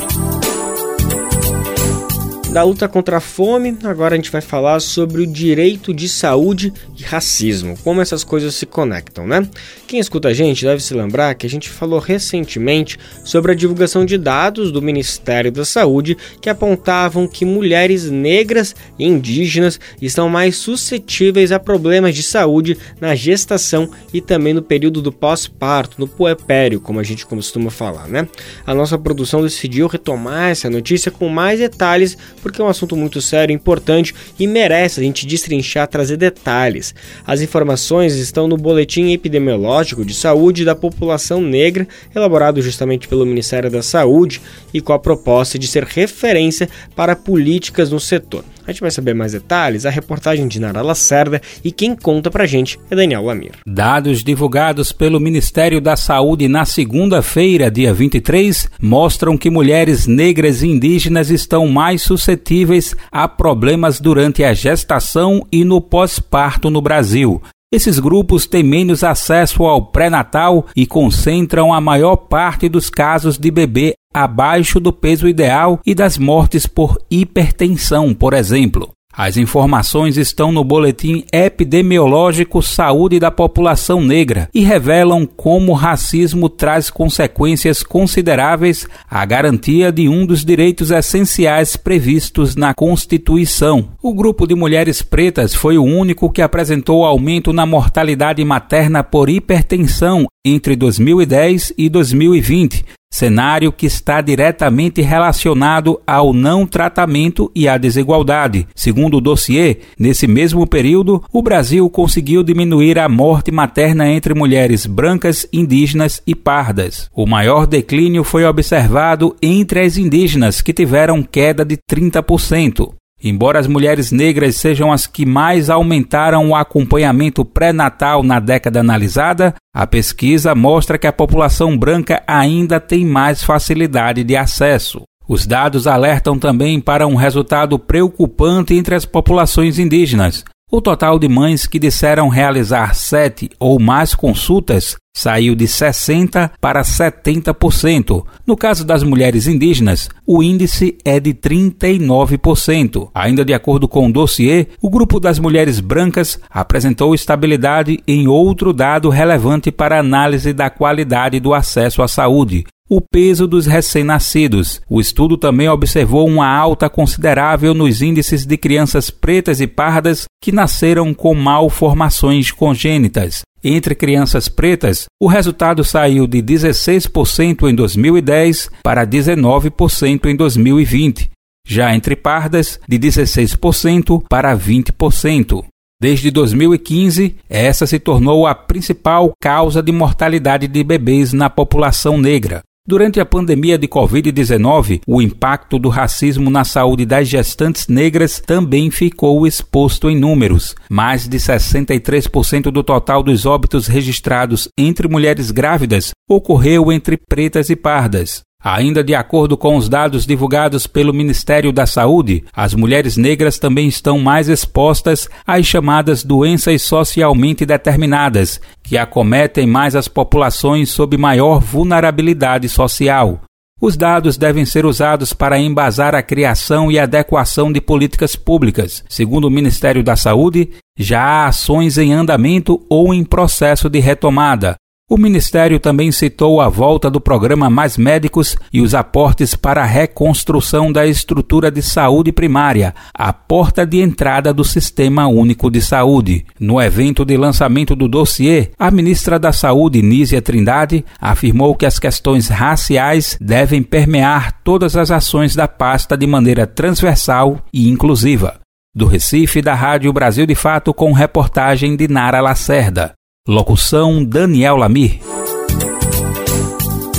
Da 2.52 2.62
luta 2.62 2.86
contra 2.86 3.16
a 3.16 3.20
fome, 3.20 3.78
agora 3.82 4.14
a 4.14 4.16
gente 4.16 4.30
vai 4.30 4.42
falar 4.42 4.78
sobre 4.80 5.22
o 5.22 5.26
direito 5.26 5.94
de 5.94 6.06
saúde 6.06 6.70
e 6.98 7.02
racismo, 7.02 7.78
como 7.82 8.02
essas 8.02 8.22
coisas 8.22 8.54
se 8.54 8.66
conectam, 8.66 9.26
né? 9.26 9.48
Quem 9.86 9.98
escuta 9.98 10.28
a 10.28 10.34
gente 10.34 10.62
deve 10.62 10.82
se 10.82 10.92
lembrar 10.92 11.34
que 11.34 11.46
a 11.46 11.48
gente 11.48 11.70
falou 11.70 11.98
recentemente 11.98 12.98
sobre 13.24 13.52
a 13.52 13.54
divulgação 13.54 14.04
de 14.04 14.18
dados 14.18 14.70
do 14.70 14.82
Ministério 14.82 15.50
da 15.50 15.64
Saúde 15.64 16.14
que 16.42 16.50
apontavam 16.50 17.26
que 17.26 17.46
mulheres 17.46 18.10
negras 18.10 18.76
e 18.98 19.06
indígenas 19.06 19.80
estão 20.00 20.28
mais 20.28 20.56
suscetíveis 20.56 21.52
a 21.52 21.58
problemas 21.58 22.14
de 22.14 22.22
saúde 22.22 22.76
na 23.00 23.14
gestação 23.14 23.90
e 24.12 24.20
também 24.20 24.52
no 24.52 24.60
período 24.60 25.00
do 25.00 25.10
pós-parto, 25.10 25.96
no 25.98 26.06
puerpério, 26.06 26.82
como 26.82 27.00
a 27.00 27.02
gente 27.02 27.24
costuma 27.24 27.70
falar, 27.70 28.08
né? 28.08 28.28
A 28.66 28.74
nossa 28.74 28.98
produção 28.98 29.40
decidiu 29.40 29.86
retomar 29.86 30.50
essa 30.50 30.68
notícia 30.68 31.10
com 31.10 31.30
mais 31.30 31.58
detalhes 31.58 32.18
porque 32.42 32.60
é 32.60 32.64
um 32.64 32.68
assunto 32.68 32.96
muito 32.96 33.22
sério, 33.22 33.54
importante 33.54 34.14
e 34.38 34.46
merece 34.46 35.00
a 35.00 35.02
gente 35.02 35.26
destrinchar, 35.26 35.86
trazer 35.86 36.16
detalhes. 36.16 36.94
As 37.26 37.40
informações 37.40 38.16
estão 38.16 38.48
no 38.48 38.56
Boletim 38.56 39.12
Epidemiológico 39.12 40.04
de 40.04 40.12
Saúde 40.12 40.64
da 40.64 40.74
População 40.74 41.40
Negra, 41.40 41.86
elaborado 42.14 42.60
justamente 42.60 43.08
pelo 43.08 43.24
Ministério 43.24 43.70
da 43.70 43.82
Saúde 43.82 44.40
e 44.74 44.80
com 44.80 44.92
a 44.92 44.98
proposta 44.98 45.58
de 45.58 45.66
ser 45.66 45.84
referência 45.84 46.68
para 46.94 47.16
políticas 47.16 47.90
no 47.90 48.00
setor. 48.00 48.44
A 48.66 48.70
gente 48.70 48.80
vai 48.80 48.90
saber 48.90 49.14
mais 49.14 49.32
detalhes, 49.32 49.84
a 49.84 49.90
reportagem 49.90 50.46
de 50.46 50.60
Nara 50.60 50.82
Lacerda 50.82 51.40
e 51.64 51.72
quem 51.72 51.96
conta 51.96 52.30
pra 52.30 52.46
gente 52.46 52.78
é 52.90 52.94
Daniel 52.94 53.24
Lamir. 53.24 53.52
Dados 53.66 54.22
divulgados 54.22 54.92
pelo 54.92 55.18
Ministério 55.18 55.80
da 55.80 55.96
Saúde 55.96 56.46
na 56.48 56.64
segunda-feira, 56.64 57.70
dia 57.70 57.92
23, 57.92 58.68
mostram 58.80 59.36
que 59.36 59.50
mulheres 59.50 60.06
negras 60.06 60.62
e 60.62 60.68
indígenas 60.68 61.30
estão 61.30 61.66
mais 61.66 62.02
suscetíveis 62.02 62.94
a 63.10 63.26
problemas 63.26 64.00
durante 64.00 64.44
a 64.44 64.54
gestação 64.54 65.46
e 65.50 65.64
no 65.64 65.80
pós-parto 65.80 66.70
no 66.70 66.80
Brasil. 66.80 67.42
Esses 67.72 67.98
grupos 67.98 68.46
têm 68.46 68.62
menos 68.62 69.02
acesso 69.02 69.64
ao 69.64 69.86
pré-natal 69.86 70.66
e 70.76 70.86
concentram 70.86 71.72
a 71.72 71.80
maior 71.80 72.16
parte 72.16 72.68
dos 72.68 72.90
casos 72.90 73.38
de 73.38 73.50
bebê 73.50 73.94
abaixo 74.12 74.78
do 74.78 74.92
peso 74.92 75.28
ideal 75.28 75.80
e 75.84 75.94
das 75.94 76.18
mortes 76.18 76.66
por 76.66 76.98
hipertensão, 77.10 78.14
por 78.14 78.34
exemplo. 78.34 78.90
As 79.14 79.36
informações 79.36 80.16
estão 80.16 80.50
no 80.50 80.64
Boletim 80.64 81.22
Epidemiológico 81.30 82.62
Saúde 82.62 83.20
da 83.20 83.30
População 83.30 84.00
Negra 84.00 84.48
e 84.54 84.62
revelam 84.62 85.26
como 85.26 85.72
o 85.72 85.74
racismo 85.74 86.48
traz 86.48 86.88
consequências 86.88 87.82
consideráveis 87.82 88.86
à 89.10 89.22
garantia 89.26 89.92
de 89.92 90.08
um 90.08 90.24
dos 90.24 90.42
direitos 90.42 90.90
essenciais 90.90 91.76
previstos 91.76 92.56
na 92.56 92.72
Constituição. 92.72 93.90
O 94.02 94.14
grupo 94.14 94.46
de 94.46 94.54
mulheres 94.54 95.02
pretas 95.02 95.54
foi 95.54 95.76
o 95.76 95.84
único 95.84 96.30
que 96.30 96.40
apresentou 96.40 97.04
aumento 97.04 97.52
na 97.52 97.66
mortalidade 97.66 98.42
materna 98.42 99.04
por 99.04 99.28
hipertensão 99.28 100.26
entre 100.42 100.74
2010 100.74 101.74
e 101.76 101.90
2020, 101.90 102.82
cenário 103.12 103.70
que 103.70 103.84
está 103.84 104.22
diretamente 104.22 105.02
relacionado 105.02 106.00
ao 106.06 106.32
não 106.32 106.66
tratamento 106.66 107.52
e 107.54 107.68
à 107.68 107.76
desigualdade. 107.76 108.66
Segundo 108.74 109.18
o 109.18 109.20
dossiê, 109.20 109.76
nesse 109.98 110.26
mesmo 110.26 110.66
período, 110.66 111.22
o 111.30 111.42
Brasil 111.42 111.88
conseguiu 111.90 112.42
diminuir 112.42 112.98
a 112.98 113.08
morte 113.08 113.52
materna 113.52 114.08
entre 114.08 114.34
mulheres 114.34 114.86
brancas, 114.86 115.46
indígenas 115.52 116.22
e 116.26 116.34
pardas. 116.34 117.10
O 117.14 117.26
maior 117.26 117.66
declínio 117.66 118.24
foi 118.24 118.46
observado 118.46 119.36
entre 119.42 119.80
as 119.80 119.98
indígenas, 119.98 120.62
que 120.62 120.72
tiveram 120.72 121.22
queda 121.22 121.64
de 121.64 121.76
30%. 121.76 122.94
Embora 123.24 123.60
as 123.60 123.68
mulheres 123.68 124.10
negras 124.10 124.56
sejam 124.56 124.90
as 124.90 125.06
que 125.06 125.24
mais 125.24 125.70
aumentaram 125.70 126.50
o 126.50 126.56
acompanhamento 126.56 127.44
pré-natal 127.44 128.22
na 128.24 128.40
década 128.40 128.80
analisada, 128.80 129.54
a 129.72 129.86
pesquisa 129.86 130.56
mostra 130.56 130.98
que 130.98 131.06
a 131.06 131.12
população 131.12 131.78
branca 131.78 132.20
ainda 132.26 132.80
tem 132.80 133.06
mais 133.06 133.44
facilidade 133.44 134.24
de 134.24 134.36
acesso. 134.36 135.02
Os 135.28 135.46
dados 135.46 135.86
alertam 135.86 136.36
também 136.36 136.80
para 136.80 137.06
um 137.06 137.14
resultado 137.14 137.78
preocupante 137.78 138.74
entre 138.74 138.96
as 138.96 139.04
populações 139.04 139.78
indígenas. 139.78 140.44
O 140.68 140.80
total 140.80 141.16
de 141.16 141.28
mães 141.28 141.64
que 141.64 141.78
disseram 141.78 142.28
realizar 142.28 142.94
sete 142.94 143.50
ou 143.60 143.78
mais 143.78 144.16
consultas 144.16 144.96
saiu 145.14 145.54
de 145.54 145.66
60% 145.66 146.50
para 146.60 146.82
70%. 146.82 148.24
No 148.46 148.56
caso 148.56 148.84
das 148.84 149.02
mulheres 149.02 149.46
indígenas, 149.46 150.08
o 150.26 150.42
índice 150.42 150.96
é 151.04 151.20
de 151.20 151.34
39%. 151.34 153.10
Ainda 153.14 153.44
de 153.44 153.54
acordo 153.54 153.86
com 153.86 154.08
o 154.08 154.12
dossiê, 154.12 154.66
o 154.80 154.90
grupo 154.90 155.20
das 155.20 155.38
mulheres 155.38 155.80
brancas 155.80 156.40
apresentou 156.50 157.14
estabilidade 157.14 158.00
em 158.06 158.26
outro 158.26 158.72
dado 158.72 159.08
relevante 159.08 159.70
para 159.70 160.00
análise 160.00 160.52
da 160.52 160.70
qualidade 160.70 161.38
do 161.38 161.54
acesso 161.54 162.02
à 162.02 162.08
saúde, 162.08 162.64
o 162.88 163.00
peso 163.00 163.46
dos 163.46 163.66
recém-nascidos. 163.66 164.82
O 164.88 165.00
estudo 165.00 165.36
também 165.38 165.68
observou 165.68 166.26
uma 166.26 166.46
alta 166.46 166.90
considerável 166.90 167.72
nos 167.72 168.02
índices 168.02 168.44
de 168.44 168.56
crianças 168.56 169.08
pretas 169.08 169.60
e 169.60 169.66
pardas 169.66 170.26
que 170.42 170.52
nasceram 170.52 171.14
com 171.14 171.34
malformações 171.34 172.50
congênitas. 172.50 173.42
Entre 173.64 173.94
crianças 173.94 174.48
pretas, 174.48 175.06
o 175.20 175.28
resultado 175.28 175.84
saiu 175.84 176.26
de 176.26 176.42
16% 176.42 177.70
em 177.70 177.74
2010 177.74 178.70
para 178.82 179.06
19% 179.06 180.26
em 180.26 180.34
2020. 180.34 181.30
Já 181.64 181.94
entre 181.94 182.16
pardas, 182.16 182.80
de 182.88 182.98
16% 182.98 184.24
para 184.28 184.56
20%. 184.56 185.64
Desde 186.00 186.32
2015, 186.32 187.36
essa 187.48 187.86
se 187.86 188.00
tornou 188.00 188.44
a 188.48 188.54
principal 188.56 189.32
causa 189.40 189.80
de 189.80 189.92
mortalidade 189.92 190.66
de 190.66 190.82
bebês 190.82 191.32
na 191.32 191.48
população 191.48 192.18
negra. 192.18 192.62
Durante 192.84 193.20
a 193.20 193.24
pandemia 193.24 193.78
de 193.78 193.86
Covid-19, 193.86 195.02
o 195.06 195.22
impacto 195.22 195.78
do 195.78 195.88
racismo 195.88 196.50
na 196.50 196.64
saúde 196.64 197.06
das 197.06 197.28
gestantes 197.28 197.86
negras 197.86 198.40
também 198.44 198.90
ficou 198.90 199.46
exposto 199.46 200.10
em 200.10 200.18
números. 200.18 200.74
Mais 200.90 201.28
de 201.28 201.38
63% 201.38 202.72
do 202.72 202.82
total 202.82 203.22
dos 203.22 203.46
óbitos 203.46 203.86
registrados 203.86 204.66
entre 204.76 205.06
mulheres 205.06 205.52
grávidas 205.52 206.10
ocorreu 206.28 206.90
entre 206.90 207.16
pretas 207.16 207.70
e 207.70 207.76
pardas. 207.76 208.42
Ainda 208.64 209.02
de 209.02 209.14
acordo 209.14 209.56
com 209.56 209.76
os 209.76 209.88
dados 209.88 210.24
divulgados 210.24 210.86
pelo 210.86 211.12
Ministério 211.12 211.72
da 211.72 211.84
Saúde, 211.84 212.44
as 212.54 212.74
mulheres 212.74 213.16
negras 213.16 213.58
também 213.58 213.88
estão 213.88 214.20
mais 214.20 214.48
expostas 214.48 215.28
às 215.44 215.66
chamadas 215.66 216.22
doenças 216.22 216.82
socialmente 216.82 217.66
determinadas, 217.66 218.60
que 218.82 218.96
acometem 218.96 219.66
mais 219.66 219.96
as 219.96 220.06
populações 220.06 220.90
sob 220.90 221.16
maior 221.16 221.60
vulnerabilidade 221.60 222.68
social. 222.68 223.40
Os 223.80 223.96
dados 223.96 224.36
devem 224.36 224.64
ser 224.64 224.86
usados 224.86 225.32
para 225.32 225.58
embasar 225.58 226.14
a 226.14 226.22
criação 226.22 226.88
e 226.88 227.00
adequação 227.00 227.72
de 227.72 227.80
políticas 227.80 228.36
públicas. 228.36 229.02
Segundo 229.08 229.46
o 229.46 229.50
Ministério 229.50 230.04
da 230.04 230.14
Saúde, 230.14 230.70
já 230.96 231.20
há 231.20 231.46
ações 231.48 231.98
em 231.98 232.12
andamento 232.12 232.80
ou 232.88 233.12
em 233.12 233.24
processo 233.24 233.90
de 233.90 233.98
retomada, 233.98 234.76
o 235.12 235.18
Ministério 235.18 235.78
também 235.78 236.10
citou 236.10 236.58
a 236.58 236.70
volta 236.70 237.10
do 237.10 237.20
programa 237.20 237.68
Mais 237.68 237.98
Médicos 237.98 238.56
e 238.72 238.80
os 238.80 238.94
aportes 238.94 239.54
para 239.54 239.82
a 239.82 239.84
reconstrução 239.84 240.90
da 240.90 241.06
estrutura 241.06 241.70
de 241.70 241.82
saúde 241.82 242.32
primária, 242.32 242.94
a 243.12 243.30
porta 243.30 243.84
de 243.84 244.00
entrada 244.00 244.54
do 244.54 244.64
Sistema 244.64 245.26
Único 245.26 245.70
de 245.70 245.82
Saúde. 245.82 246.46
No 246.58 246.80
evento 246.80 247.26
de 247.26 247.36
lançamento 247.36 247.94
do 247.94 248.08
dossiê, 248.08 248.70
a 248.78 248.90
ministra 248.90 249.38
da 249.38 249.52
Saúde, 249.52 250.00
Nízia 250.00 250.40
Trindade, 250.40 251.04
afirmou 251.20 251.74
que 251.74 251.84
as 251.84 251.98
questões 251.98 252.48
raciais 252.48 253.36
devem 253.38 253.82
permear 253.82 254.62
todas 254.64 254.96
as 254.96 255.10
ações 255.10 255.54
da 255.54 255.68
pasta 255.68 256.16
de 256.16 256.26
maneira 256.26 256.66
transversal 256.66 257.58
e 257.70 257.90
inclusiva. 257.90 258.60
Do 258.96 259.04
Recife, 259.04 259.60
da 259.60 259.74
Rádio 259.74 260.10
Brasil 260.10 260.46
de 260.46 260.54
Fato, 260.54 260.94
com 260.94 261.12
reportagem 261.12 261.96
de 261.96 262.08
Nara 262.08 262.40
Lacerda. 262.40 263.12
Locução 263.48 264.24
Daniel 264.24 264.76
Lamir. 264.76 265.18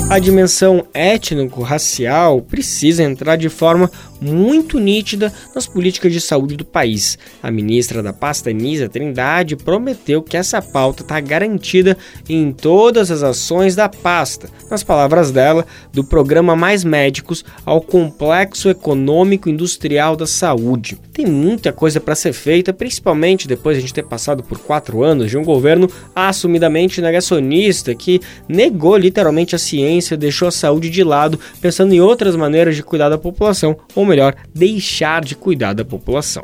A 0.09 0.19
dimensão 0.19 0.87
étnico-racial 0.93 2.41
precisa 2.41 3.03
entrar 3.03 3.35
de 3.35 3.49
forma 3.49 3.91
muito 4.23 4.79
nítida 4.79 5.31
nas 5.53 5.67
políticas 5.67 6.13
de 6.13 6.21
saúde 6.21 6.55
do 6.55 6.65
país. 6.65 7.17
A 7.41 7.51
ministra 7.51 8.01
da 8.01 8.13
pasta, 8.13 8.51
Nisa 8.51 8.87
Trindade, 8.87 9.55
prometeu 9.55 10.21
que 10.21 10.37
essa 10.37 10.61
pauta 10.61 11.03
está 11.03 11.19
garantida 11.19 11.97
em 12.27 12.51
todas 12.51 13.11
as 13.11 13.23
ações 13.23 13.75
da 13.75 13.89
pasta. 13.89 14.49
Nas 14.69 14.83
palavras 14.83 15.31
dela, 15.31 15.65
do 15.91 16.03
programa 16.03 16.55
Mais 16.55 16.83
Médicos 16.83 17.43
ao 17.65 17.81
Complexo 17.81 18.69
Econômico 18.69 19.49
Industrial 19.49 20.15
da 20.15 20.25
Saúde. 20.25 20.97
Tem 21.11 21.25
muita 21.25 21.71
coisa 21.71 21.99
para 21.99 22.15
ser 22.15 22.33
feita, 22.33 22.73
principalmente 22.73 23.47
depois 23.47 23.75
de 23.75 23.79
a 23.79 23.81
gente 23.81 23.93
ter 23.93 24.03
passado 24.03 24.41
por 24.43 24.57
quatro 24.59 25.03
anos 25.03 25.29
de 25.29 25.37
um 25.37 25.43
governo 25.43 25.89
assumidamente 26.15 27.01
negacionista 27.01 27.93
que 27.93 28.19
negou 28.47 28.97
literalmente 28.97 29.55
a 29.55 29.59
ciência, 29.59 30.17
deixou 30.17 30.47
a 30.47 30.51
saúde 30.51 30.89
de 30.89 31.03
lado, 31.03 31.39
pensando 31.61 31.93
em 31.93 31.99
outras 31.99 32.35
maneiras 32.35 32.75
de 32.75 32.83
cuidar 32.83 33.09
da 33.09 33.17
população, 33.17 33.77
ou 33.95 34.05
melhor, 34.13 34.35
deixar 34.53 35.23
de 35.23 35.35
cuidar 35.35 35.73
da 35.73 35.83
população. 35.83 36.43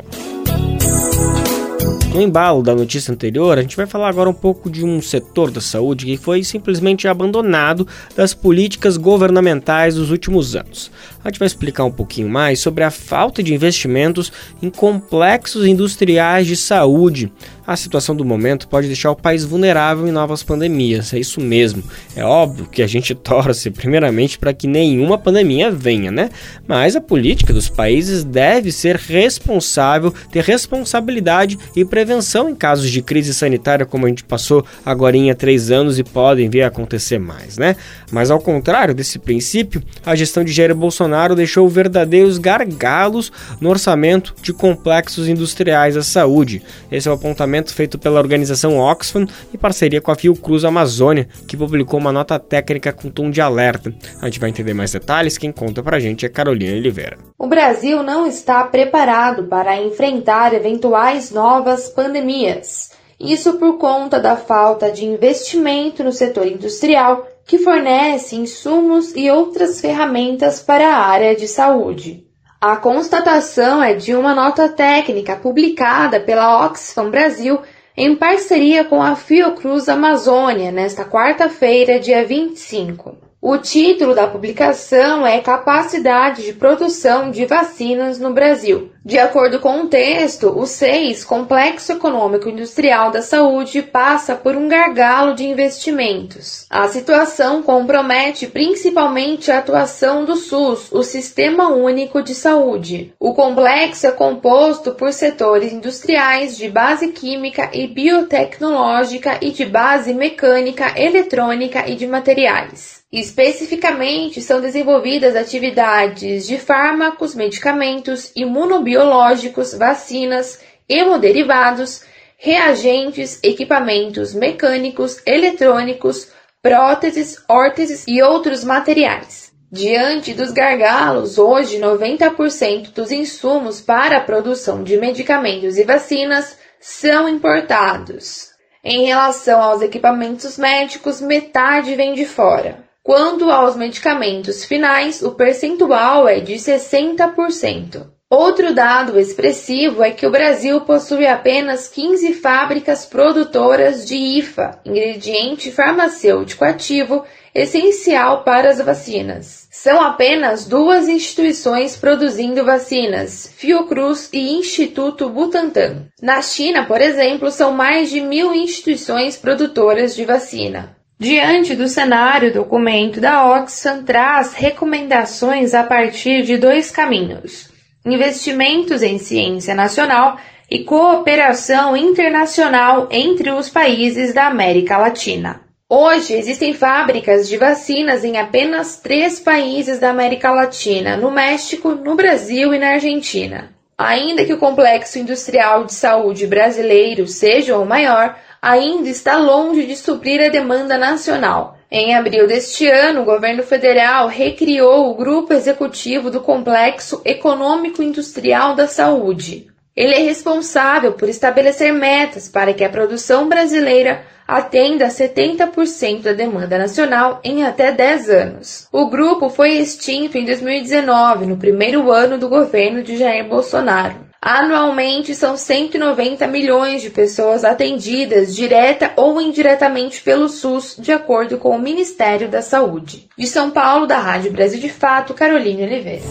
No 2.13 2.23
embalo 2.23 2.63
da 2.63 2.73
notícia 2.73 3.13
anterior, 3.13 3.57
a 3.57 3.61
gente 3.61 3.77
vai 3.77 3.85
falar 3.85 4.09
agora 4.09 4.27
um 4.27 4.33
pouco 4.33 4.67
de 4.67 4.83
um 4.83 4.99
setor 4.99 5.51
da 5.51 5.61
saúde 5.61 6.07
que 6.07 6.17
foi 6.17 6.43
simplesmente 6.43 7.07
abandonado 7.07 7.87
das 8.15 8.33
políticas 8.33 8.97
governamentais 8.97 9.93
dos 9.93 10.09
últimos 10.09 10.55
anos. 10.55 10.91
A 11.23 11.29
gente 11.29 11.37
vai 11.37 11.45
explicar 11.45 11.83
um 11.83 11.91
pouquinho 11.91 12.27
mais 12.27 12.59
sobre 12.59 12.83
a 12.83 12.89
falta 12.89 13.43
de 13.43 13.53
investimentos 13.53 14.33
em 14.59 14.71
complexos 14.71 15.67
industriais 15.67 16.47
de 16.47 16.55
saúde, 16.55 17.31
a 17.69 17.75
situação 17.75 18.15
do 18.15 18.25
momento 18.25 18.67
pode 18.67 18.87
deixar 18.87 19.11
o 19.11 19.15
país 19.15 19.45
vulnerável 19.45 20.07
em 20.07 20.11
novas 20.11 20.41
pandemias. 20.41 21.13
É 21.13 21.19
isso 21.19 21.39
mesmo. 21.39 21.83
É 22.15 22.23
óbvio 22.23 22.65
que 22.65 22.81
a 22.81 22.87
gente 22.87 23.13
torce 23.13 23.69
primeiramente 23.69 24.39
para 24.39 24.51
que 24.51 24.65
nenhuma 24.65 25.19
pandemia 25.19 25.69
venha, 25.69 26.09
né? 26.09 26.31
Mas 26.67 26.95
a 26.95 27.01
política 27.01 27.53
dos 27.53 27.69
países 27.69 28.23
deve 28.23 28.71
ser 28.71 28.95
responsável, 28.95 30.11
ter 30.31 30.43
responsabilidade 30.43 31.59
e 31.75 31.85
prevenção 31.85 32.49
em 32.49 32.55
casos 32.55 32.89
de 32.89 33.03
crise 33.03 33.35
sanitária, 33.35 33.85
como 33.85 34.07
a 34.07 34.09
gente 34.09 34.23
passou 34.23 34.65
agora 34.83 35.09
há 35.31 35.35
três 35.35 35.69
anos 35.69 35.99
e 35.99 36.03
podem 36.03 36.49
vir 36.49 36.63
a 36.63 36.67
acontecer 36.67 37.19
mais, 37.19 37.57
né? 37.57 37.75
Mas 38.11 38.31
ao 38.31 38.39
contrário 38.39 38.95
desse 38.95 39.19
princípio, 39.19 39.83
a 40.05 40.15
gestão 40.15 40.43
de 40.43 40.51
Jair 40.51 40.73
Bolsonaro 40.73 41.35
deixou 41.35 41.67
verdadeiros 41.67 42.37
gargalos 42.37 43.31
no 43.59 43.69
orçamento 43.69 44.33
de 44.41 44.53
complexos 44.53 45.27
industriais 45.27 45.95
da 45.95 46.03
saúde. 46.03 46.61
Esse 46.91 47.07
é 47.07 47.11
o 47.11 47.15
apontamento 47.15 47.58
levantamento 47.59 47.73
feito 47.73 47.99
pela 47.99 48.19
organização 48.19 48.77
Oxfam 48.77 49.27
em 49.53 49.57
parceria 49.57 50.01
com 50.01 50.11
a 50.11 50.15
Fiocruz 50.15 50.63
Amazônia, 50.63 51.27
que 51.47 51.57
publicou 51.57 51.99
uma 51.99 52.11
nota 52.11 52.39
técnica 52.39 52.91
com 52.93 53.09
tom 53.09 53.29
de 53.29 53.41
alerta. 53.41 53.93
A 54.21 54.25
gente 54.25 54.39
vai 54.39 54.49
entender 54.49 54.73
mais 54.73 54.91
detalhes, 54.91 55.37
quem 55.37 55.51
conta 55.51 55.83
pra 55.83 55.99
gente 55.99 56.25
é 56.25 56.29
Carolina 56.29 56.77
Oliveira. 56.77 57.17
O 57.37 57.47
Brasil 57.47 58.01
não 58.03 58.25
está 58.25 58.63
preparado 58.63 59.43
para 59.43 59.81
enfrentar 59.81 60.53
eventuais 60.53 61.31
novas 61.31 61.89
pandemias. 61.89 62.91
Isso 63.19 63.53
por 63.53 63.77
conta 63.77 64.19
da 64.19 64.37
falta 64.37 64.91
de 64.91 65.05
investimento 65.05 66.03
no 66.03 66.11
setor 66.11 66.47
industrial, 66.47 67.27
que 67.45 67.57
fornece 67.57 68.35
insumos 68.35 69.13
e 69.15 69.29
outras 69.29 69.81
ferramentas 69.81 70.61
para 70.61 70.87
a 70.87 71.05
área 71.05 71.35
de 71.35 71.47
saúde. 71.47 72.28
A 72.61 72.75
constatação 72.75 73.81
é 73.81 73.93
de 73.93 74.13
uma 74.13 74.35
nota 74.35 74.67
técnica 74.67 75.33
publicada 75.33 76.19
pela 76.19 76.65
Oxfam 76.65 77.09
Brasil 77.09 77.61
em 77.95 78.17
parceria 78.17 78.83
com 78.83 79.01
a 79.01 79.15
Fiocruz 79.15 79.87
Amazônia 79.87 80.69
nesta 80.69 81.05
quarta-feira, 81.05 82.01
dia 82.01 82.25
25. 82.25 83.28
O 83.41 83.57
título 83.57 84.13
da 84.13 84.27
publicação 84.27 85.25
é 85.25 85.39
Capacidade 85.39 86.43
de 86.43 86.51
Produção 86.51 87.31
de 87.31 87.45
Vacinas 87.45 88.19
no 88.19 88.33
Brasil. 88.33 88.91
De 89.03 89.17
acordo 89.17 89.61
com 89.61 89.83
o 89.83 89.87
texto, 89.87 90.49
o 90.49 90.65
SEIS, 90.65 91.23
Complexo 91.23 91.93
Econômico 91.93 92.49
Industrial 92.49 93.11
da 93.11 93.21
Saúde, 93.21 93.81
passa 93.81 94.35
por 94.35 94.57
um 94.57 94.67
gargalo 94.67 95.33
de 95.35 95.47
investimentos. 95.47 96.65
A 96.69 96.89
situação 96.89 97.63
compromete 97.63 98.45
principalmente 98.45 99.49
a 99.49 99.59
atuação 99.59 100.25
do 100.25 100.35
SUS, 100.35 100.91
o 100.91 101.01
Sistema 101.01 101.69
Único 101.69 102.21
de 102.21 102.35
Saúde. 102.35 103.13
O 103.17 103.33
complexo 103.33 104.05
é 104.05 104.11
composto 104.11 104.91
por 104.91 105.13
setores 105.13 105.71
industriais 105.71 106.57
de 106.57 106.67
base 106.67 107.07
química 107.13 107.69
e 107.71 107.87
biotecnológica 107.87 109.39
e 109.41 109.51
de 109.51 109.65
base 109.65 110.13
mecânica, 110.13 110.93
eletrônica 110.99 111.87
e 111.87 111.95
de 111.95 112.05
materiais. 112.05 112.98
Especificamente, 113.11 114.39
são 114.39 114.61
desenvolvidas 114.61 115.35
atividades 115.35 116.45
de 116.45 116.59
fármacos, 116.59 117.33
medicamentos, 117.33 118.31
imunobiológicos, 118.35 119.73
vacinas, 119.73 120.59
hemoderivados, 120.87 122.03
reagentes, 122.37 123.39
equipamentos 123.41 124.35
mecânicos, 124.35 125.19
eletrônicos, 125.25 126.31
próteses, 126.61 127.43
órteses 127.49 128.05
e 128.07 128.21
outros 128.21 128.63
materiais. 128.63 129.51
Diante 129.71 130.33
dos 130.35 130.51
gargalos, 130.51 131.39
hoje 131.39 131.79
90% 131.79 132.91
dos 132.93 133.11
insumos 133.11 133.81
para 133.81 134.17
a 134.17 134.23
produção 134.23 134.83
de 134.83 134.97
medicamentos 134.97 135.79
e 135.79 135.83
vacinas 135.83 136.57
são 136.79 137.27
importados. 137.27 138.49
Em 138.83 139.05
relação 139.07 139.61
aos 139.61 139.81
equipamentos 139.81 140.59
médicos, 140.59 141.19
metade 141.19 141.95
vem 141.95 142.13
de 142.13 142.25
fora. 142.25 142.88
Quanto 143.09 143.49
aos 143.49 143.75
medicamentos 143.75 144.63
finais, 144.63 145.23
o 145.23 145.31
percentual 145.31 146.27
é 146.27 146.39
de 146.39 146.53
60%. 146.53 148.05
Outro 148.29 148.71
dado 148.71 149.19
expressivo 149.19 150.03
é 150.03 150.11
que 150.11 150.27
o 150.27 150.29
Brasil 150.29 150.81
possui 150.81 151.25
apenas 151.25 151.87
15 151.87 152.35
fábricas 152.35 153.07
produtoras 153.07 154.07
de 154.07 154.15
IFA, 154.15 154.79
ingrediente 154.85 155.71
farmacêutico 155.71 156.63
ativo 156.63 157.25
essencial 157.55 158.43
para 158.43 158.69
as 158.69 158.77
vacinas. 158.77 159.67
São 159.71 159.99
apenas 159.99 160.67
duas 160.67 161.07
instituições 161.07 161.97
produzindo 161.97 162.63
vacinas, 162.63 163.51
Fiocruz 163.57 164.29
e 164.31 164.51
Instituto 164.51 165.27
Butantan. 165.29 166.05
Na 166.21 166.43
China, 166.43 166.85
por 166.85 167.01
exemplo, 167.01 167.49
são 167.49 167.71
mais 167.71 168.11
de 168.11 168.21
mil 168.21 168.53
instituições 168.53 169.35
produtoras 169.35 170.15
de 170.15 170.25
vacina. 170.25 170.98
Diante 171.19 171.75
do 171.75 171.89
cenário, 171.89 172.49
o 172.49 172.53
documento 172.53 173.19
da 173.19 173.45
Oxfam 173.45 174.03
traz 174.03 174.53
recomendações 174.53 175.73
a 175.73 175.83
partir 175.83 176.43
de 176.43 176.55
dois 176.55 176.91
caminhos: 176.91 177.69
investimentos 178.05 179.03
em 179.03 179.17
ciência 179.17 179.75
nacional 179.75 180.37
e 180.71 180.85
cooperação 180.85 181.97
internacional 181.97 183.09
entre 183.11 183.51
os 183.51 183.67
países 183.67 184.33
da 184.33 184.47
América 184.47 184.97
Latina. 184.97 185.59
Hoje 185.89 186.35
existem 186.35 186.73
fábricas 186.73 187.49
de 187.49 187.57
vacinas 187.57 188.23
em 188.23 188.37
apenas 188.37 188.95
três 188.95 189.41
países 189.41 189.99
da 189.99 190.11
América 190.11 190.51
Latina: 190.51 191.17
no 191.17 191.31
México, 191.31 191.95
no 191.95 192.15
Brasil 192.15 192.73
e 192.73 192.79
na 192.79 192.91
Argentina. 192.91 193.71
Ainda 193.97 194.45
que 194.45 194.53
o 194.53 194.57
complexo 194.57 195.19
industrial 195.19 195.83
de 195.83 195.93
saúde 195.93 196.47
brasileiro 196.47 197.27
seja 197.27 197.77
o 197.77 197.85
maior, 197.85 198.37
ainda 198.61 199.09
está 199.09 199.37
longe 199.37 199.85
de 199.85 199.95
suprir 199.95 200.41
a 200.41 200.49
demanda 200.49 200.97
nacional. 200.97 201.77
Em 201.91 202.15
abril 202.15 202.45
deste 202.45 202.87
ano, 202.87 203.21
o 203.21 203.25
governo 203.25 203.63
federal 203.63 204.27
recriou 204.27 205.09
o 205.09 205.15
Grupo 205.15 205.53
Executivo 205.53 206.29
do 206.29 206.39
Complexo 206.39 207.21
Econômico 207.25 208.03
Industrial 208.03 208.75
da 208.75 208.87
Saúde. 208.87 209.67
Ele 209.95 210.13
é 210.13 210.19
responsável 210.19 211.13
por 211.13 211.27
estabelecer 211.27 211.91
metas 211.91 212.47
para 212.47 212.73
que 212.73 212.83
a 212.83 212.89
produção 212.89 213.49
brasileira 213.49 214.23
atenda 214.47 215.05
a 215.05 215.09
70% 215.09 216.21
da 216.21 216.33
demanda 216.33 216.77
nacional 216.77 217.39
em 217.43 217.63
até 217.63 217.91
10 217.91 218.29
anos. 218.29 218.87
O 218.91 219.09
grupo 219.09 219.49
foi 219.49 219.73
extinto 219.73 220.37
em 220.37 220.45
2019, 220.45 221.45
no 221.47 221.57
primeiro 221.57 222.11
ano 222.11 222.37
do 222.37 222.47
governo 222.47 223.03
de 223.03 223.17
Jair 223.17 223.47
Bolsonaro. 223.47 224.28
Anualmente 224.41 225.35
são 225.35 225.57
190 225.57 226.47
milhões 226.47 227.01
de 227.01 227.09
pessoas 227.09 227.65
atendidas 227.65 228.55
direta 228.55 229.11
ou 229.17 229.41
indiretamente 229.41 230.21
pelo 230.21 230.47
SUS, 230.47 230.95
de 230.97 231.11
acordo 231.11 231.57
com 231.57 231.75
o 231.75 231.79
Ministério 231.79 232.47
da 232.47 232.61
Saúde. 232.61 233.27
De 233.37 233.45
São 233.45 233.69
Paulo, 233.69 234.07
da 234.07 234.17
Rádio 234.17 234.51
Brasil 234.51 234.79
de 234.79 234.89
Fato, 234.89 235.33
Carolina 235.33 235.83
Oliveira. 235.83 236.23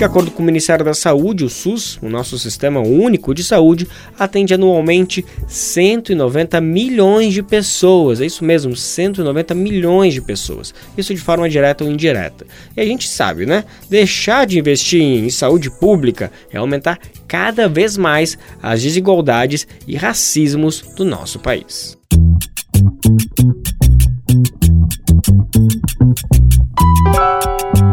De 0.00 0.04
acordo 0.04 0.30
com 0.30 0.42
o 0.42 0.46
Ministério 0.46 0.82
da 0.82 0.94
Saúde, 0.94 1.44
o 1.44 1.50
SUS, 1.50 1.98
o 2.00 2.08
nosso 2.08 2.38
sistema 2.38 2.80
único 2.80 3.34
de 3.34 3.44
saúde, 3.44 3.86
atende 4.18 4.54
anualmente 4.54 5.22
190 5.46 6.58
milhões 6.58 7.34
de 7.34 7.42
pessoas. 7.42 8.18
É 8.18 8.24
isso 8.24 8.42
mesmo, 8.42 8.74
190 8.74 9.54
milhões 9.54 10.14
de 10.14 10.22
pessoas. 10.22 10.72
Isso 10.96 11.14
de 11.14 11.20
forma 11.20 11.50
direta 11.50 11.84
ou 11.84 11.90
indireta. 11.90 12.46
E 12.74 12.80
a 12.80 12.86
gente 12.86 13.06
sabe, 13.06 13.44
né? 13.44 13.62
Deixar 13.90 14.46
de 14.46 14.58
investir 14.58 15.02
em 15.02 15.28
saúde 15.28 15.70
pública 15.70 16.32
é 16.50 16.56
aumentar 16.56 16.98
cada 17.28 17.68
vez 17.68 17.98
mais 17.98 18.38
as 18.62 18.80
desigualdades 18.80 19.68
e 19.86 19.96
racismos 19.96 20.80
do 20.96 21.04
nosso 21.04 21.38
país. 21.38 21.98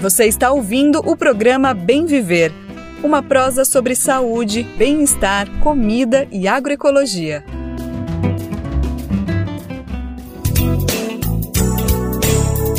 Você 0.00 0.24
está 0.24 0.50
ouvindo 0.50 0.98
o 1.00 1.14
programa 1.14 1.74
Bem 1.74 2.06
Viver, 2.06 2.50
uma 3.04 3.22
prosa 3.22 3.66
sobre 3.66 3.94
saúde, 3.94 4.62
bem-estar, 4.62 5.46
comida 5.60 6.26
e 6.32 6.48
agroecologia. 6.48 7.44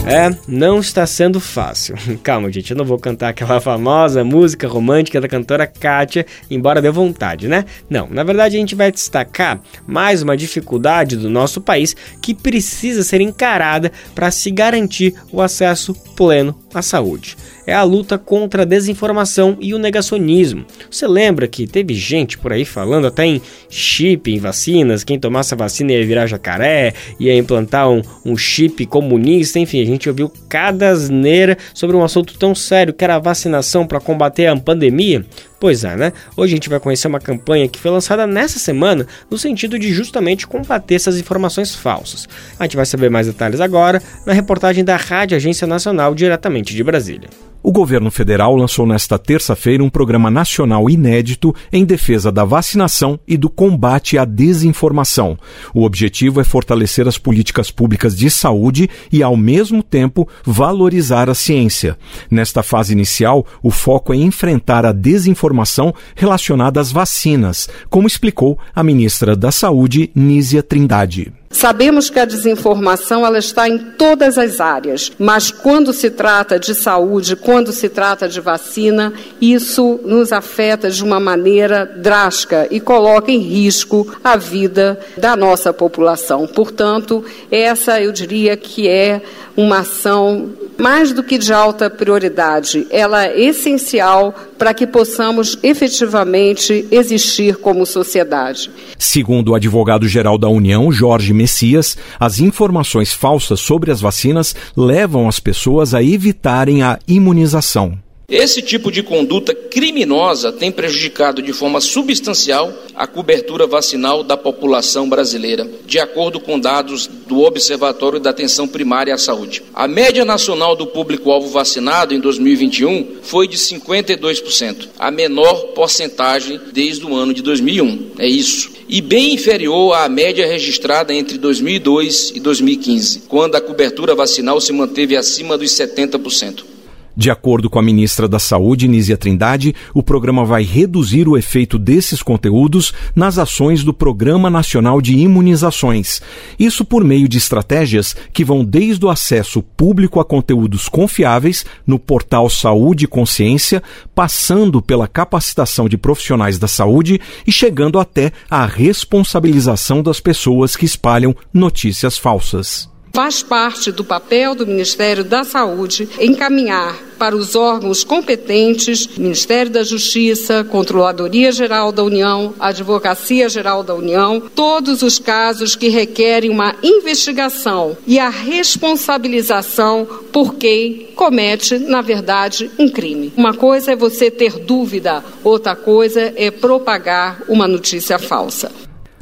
É, 0.06 0.36
não 0.48 0.80
está 0.80 1.06
sendo 1.06 1.40
fácil. 1.40 1.96
Calma, 2.24 2.52
gente, 2.52 2.72
eu 2.72 2.78
não 2.78 2.84
vou 2.84 2.98
cantar 2.98 3.30
aquela 3.30 3.62
famosa 3.62 4.24
música 4.24 4.68
romântica 4.68 5.22
da 5.22 5.28
cantora 5.28 5.68
Kátia, 5.68 6.26
embora 6.50 6.82
dê 6.82 6.90
vontade, 6.90 7.48
né? 7.48 7.66
Não, 7.90 8.08
na 8.10 8.24
verdade 8.24 8.58
a 8.58 8.60
gente 8.60 8.74
vai 8.74 8.92
destacar 8.92 9.62
mais 9.86 10.24
uma 10.24 10.36
dificuldade 10.36 11.16
do 11.16 11.30
nosso 11.30 11.62
país 11.62 11.96
que 12.22 12.34
precisa 12.34 13.04
ser 13.04 13.22
encarada 13.22 13.92
para 14.16 14.32
se 14.32 14.50
garantir 14.50 15.14
o 15.32 15.40
acesso 15.40 15.94
pleno 16.16 16.56
à 16.74 16.82
saúde 16.82 17.38
é 17.66 17.74
a 17.74 17.84
luta 17.84 18.18
contra 18.18 18.64
a 18.64 18.66
desinformação 18.66 19.58
e 19.60 19.74
o 19.74 19.80
negacionismo. 19.80 20.66
Você 20.90 21.08
lembra 21.08 21.48
que 21.48 21.68
teve 21.68 21.94
gente 21.94 22.38
por 22.38 22.52
aí 22.52 22.66
falando 22.66 23.08
até 23.08 23.26
em 23.26 23.42
chip 23.70 24.32
em 24.32 24.40
vacinas, 24.40 25.04
quem 25.04 25.20
tomasse 25.20 25.54
a 25.54 25.58
vacina 25.58 25.92
ia 25.92 26.06
virar 26.06 26.28
jacaré, 26.28 26.94
ia 27.20 27.36
implantar 27.36 27.90
um, 27.90 28.02
um 28.26 28.38
chip 28.38 28.86
comunista, 28.86 29.60
enfim, 29.60 29.82
a 29.82 29.86
gente 29.86 30.10
ouviu 30.10 30.32
cada 30.50 30.90
asneira 30.90 31.58
sobre 31.74 31.96
um 31.96 32.04
assunto 32.04 32.38
tão 32.38 32.54
sério 32.56 32.94
que 32.94 33.04
era 33.04 33.16
a 33.16 33.20
vacinação 33.20 33.86
para 33.86 34.00
combater 34.00 34.48
a 34.48 34.58
pandemia. 34.58 35.26
Pois 35.62 35.84
é, 35.84 35.96
né? 35.96 36.12
Hoje 36.36 36.54
a 36.54 36.56
gente 36.56 36.70
vai 36.70 36.80
conhecer 36.80 37.08
uma 37.08 37.20
campanha 37.20 37.68
que 37.68 37.80
foi 37.80 37.92
lançada 37.92 38.26
nessa 38.26 38.58
semana 38.58 39.06
no 39.30 39.38
sentido 39.38 39.78
de 39.78 39.94
justamente 39.94 40.48
combater 40.48 40.96
essas 40.96 41.20
informações 41.20 41.76
falsas. 41.76 42.28
A 42.58 42.64
gente 42.64 42.76
vai 42.76 42.86
saber 42.88 43.12
mais 43.12 43.28
detalhes 43.28 43.62
agora 43.62 44.02
na 44.26 44.34
reportagem 44.34 44.84
da 44.84 44.96
Rádio 44.96 45.38
Agência 45.38 45.68
Nacional 45.68 46.16
diretamente 46.16 46.74
de 46.74 46.84
Brasília. 46.84 47.30
O 47.64 47.72
governo 47.72 48.10
federal 48.10 48.56
lançou 48.56 48.88
nesta 48.88 49.20
terça-feira 49.20 49.84
um 49.84 49.90
programa 49.90 50.32
nacional 50.32 50.90
inédito 50.90 51.54
em 51.72 51.86
defesa 51.86 52.32
da 52.32 52.44
vacinação 52.44 53.20
e 53.28 53.38
do 53.38 53.52
combate 53.52 54.18
à 54.18 54.26
desinformação. 54.26 55.38
O 55.72 55.84
objetivo 55.84 56.42
é 56.42 56.44
fortalecer 56.44 57.08
as 57.08 57.20
políticas 57.20 57.70
públicas 57.70 58.18
de 58.18 58.32
saúde 58.32 58.90
e, 59.12 59.22
ao 59.22 59.38
mesmo 59.38 59.84
tempo, 59.84 60.28
valorizar 60.44 61.30
a 61.30 61.36
ciência. 61.36 61.96
Nesta 62.32 62.64
fase 62.64 62.94
inicial, 62.94 63.46
o 63.62 63.70
foco 63.70 64.12
é 64.12 64.18
enfrentar 64.18 64.84
a 64.84 64.92
desinformação 64.92 65.94
relacionada 66.16 66.82
às 66.82 66.92
vacinas, 66.92 67.70
como 67.92 68.08
explicou 68.08 68.58
a 68.74 68.84
ministra 68.84 69.36
da 69.36 69.52
Saúde, 69.52 70.10
Nízia 70.16 70.64
Trindade. 70.64 71.41
Sabemos 71.52 72.10
que 72.10 72.20
a 72.20 72.26
desinformação 72.26 73.26
ela 73.26 73.38
está 73.38 73.68
em 73.68 73.78
todas 73.78 74.38
as 74.38 74.60
áreas, 74.60 75.12
mas 75.20 75.52
quando 75.52 75.92
se 75.92 76.10
trata 76.10 76.58
de 76.58 76.74
saúde, 76.74 77.36
quando 77.36 77.72
se 77.72 77.90
trata 77.90 78.28
de 78.28 78.40
vacina, 78.40 79.14
isso 79.40 80.00
nos 80.04 80.32
afeta 80.32 80.90
de 80.90 81.04
uma 81.04 81.20
maneira 81.20 81.86
drástica 81.86 82.68
e 82.72 82.80
coloca 82.80 83.32
em 83.32 83.40
risco 83.40 84.08
a 84.24 84.38
vida 84.38 85.00
da 85.18 85.36
nossa 85.36 85.74
população. 85.74 86.48
Portanto, 86.48 87.24
essa 87.52 88.02
eu 88.02 88.12
diria 88.12 88.56
que 88.56 88.88
é 88.88 89.22
uma 89.56 89.80
ação 89.80 90.52
mais 90.78 91.12
do 91.12 91.22
que 91.22 91.38
de 91.38 91.54
alta 91.54 91.90
prioridade, 91.90 92.88
ela 92.90 93.26
é 93.26 93.40
essencial 93.40 94.34
para 94.62 94.76
que 94.76 94.86
possamos 94.86 95.58
efetivamente 95.64 96.86
existir 96.92 97.56
como 97.56 97.84
sociedade. 97.84 98.70
Segundo 98.96 99.50
o 99.50 99.56
advogado-geral 99.56 100.38
da 100.38 100.48
União, 100.50 100.92
Jorge 100.92 101.34
Messias, 101.34 101.98
as 102.20 102.40
informações 102.40 103.12
falsas 103.12 103.60
sobre 103.60 103.90
as 103.90 104.00
vacinas 104.00 104.56
levam 104.78 105.28
as 105.28 105.40
pessoas 105.40 105.96
a 105.96 106.04
evitarem 106.04 106.84
a 106.84 107.00
imunização. 107.08 107.98
Esse 108.32 108.62
tipo 108.62 108.90
de 108.90 109.04
conduta 109.04 109.54
criminosa 109.54 110.54
tem 110.54 110.72
prejudicado 110.72 111.42
de 111.42 111.52
forma 111.52 111.82
substancial 111.82 112.74
a 112.96 113.06
cobertura 113.06 113.68
vacinal 113.68 114.24
da 114.24 114.38
população 114.38 115.10
brasileira, 115.10 115.70
de 115.86 116.00
acordo 116.00 116.40
com 116.40 116.58
dados 116.58 117.08
do 117.08 117.42
Observatório 117.42 118.22
da 118.22 118.30
Atenção 118.30 118.70
Primária 118.70 119.14
à 119.14 119.18
Saúde. 119.18 119.62
A 119.74 119.86
média 119.86 120.24
nacional 120.24 120.78
do 120.78 120.88
público-alvo 120.88 121.50
vacinado 121.50 122.14
em 122.14 122.22
2021 122.22 123.18
foi 123.22 123.50
de 123.50 123.58
52%, 123.58 124.88
a 124.98 125.12
menor 125.12 125.74
porcentagem 125.74 126.58
desde 126.72 127.06
o 127.06 127.14
ano 127.14 127.34
de 127.34 127.42
2001. 127.42 128.12
É 128.18 128.28
isso 128.28 128.72
e 128.88 129.02
bem 129.02 129.34
inferior 129.34 129.94
à 129.94 130.08
média 130.08 130.48
registrada 130.48 131.14
entre 131.14 131.38
2002 131.38 132.32
e 132.36 132.40
2015, 132.40 133.24
quando 133.28 133.56
a 133.56 133.62
cobertura 133.62 134.16
vacinal 134.16 134.62
se 134.62 134.72
manteve 134.72 135.18
acima 135.18 135.58
dos 135.58 135.72
70%. 135.72 136.72
De 137.16 137.30
acordo 137.30 137.70
com 137.70 137.78
a 137.78 137.82
ministra 137.82 138.28
da 138.28 138.40
Saúde, 138.40 138.88
Nízia 138.88 139.18
Trindade, 139.18 139.76
o 139.94 140.02
programa 140.02 140.46
vai 140.46 140.64
reduzir 140.64 141.28
o 141.28 141.38
efeito 141.38 141.78
desses 141.78 142.24
conteúdos 142.24 142.94
nas 143.16 143.38
ações 143.38 143.84
do 143.84 143.94
Programa 143.94 144.50
Nacional 144.50 145.02
de 145.02 145.18
Imunizações. 145.18 146.22
Isso 146.58 146.86
por 146.86 147.04
meio 147.04 147.28
de 147.28 147.38
estratégias 147.38 148.16
que 148.34 148.46
vão 148.46 148.64
desde 148.64 149.06
o 149.06 149.10
acesso 149.10 149.62
público 149.62 150.20
a 150.20 150.26
conteúdos 150.26 150.88
confiáveis 150.88 151.66
no 151.86 152.00
portal 152.00 152.50
Saúde 152.50 153.06
e 153.06 153.08
Consciência, 153.08 153.84
passando 154.16 154.82
pela 154.82 155.08
capacitação 155.08 155.90
de 155.90 155.98
profissionais 155.98 156.58
da 156.58 156.68
saúde 156.68 157.20
e 157.46 157.52
chegando 157.52 158.00
até 158.00 158.32
a 158.50 158.66
responsabilização 158.66 160.02
das 160.02 160.20
pessoas 160.20 160.76
que 160.76 160.86
espalham 160.86 161.36
notícias 161.54 162.18
falsas. 162.18 162.91
Faz 163.14 163.44
parte 163.44 163.92
do 163.92 164.06
papel 164.06 164.56
do 164.56 164.66
Ministério 164.66 165.24
da 165.24 165.44
Saúde 165.44 166.08
encaminhar 166.20 166.98
para 167.20 167.36
os 167.36 167.56
órgãos 167.56 168.04
competentes, 168.04 169.06
Ministério 169.18 169.70
da 169.70 169.84
Justiça, 169.84 170.64
Controladoria 170.64 171.52
Geral 171.52 171.92
da 171.92 172.04
União, 172.04 172.54
Advocacia 172.60 173.50
Geral 173.50 173.84
da 173.84 173.94
União, 173.94 174.42
todos 174.56 175.04
os 175.04 175.20
casos 175.20 175.76
que 175.76 175.90
requerem 175.90 176.50
uma 176.50 176.74
investigação 176.82 177.98
e 178.08 178.18
a 178.18 178.30
responsabilização 178.30 180.08
por 180.32 180.56
quem 180.56 181.10
comete, 181.14 181.78
na 181.78 182.02
verdade, 182.02 182.72
um 182.80 182.90
crime. 182.90 183.34
Uma 183.36 183.54
coisa 183.54 183.92
é 183.92 183.96
você 183.96 184.32
ter 184.32 184.58
dúvida, 184.58 185.24
outra 185.44 185.76
coisa 185.76 186.34
é 186.36 186.50
propagar 186.50 187.44
uma 187.50 187.68
notícia 187.68 188.18
falsa. 188.18 188.72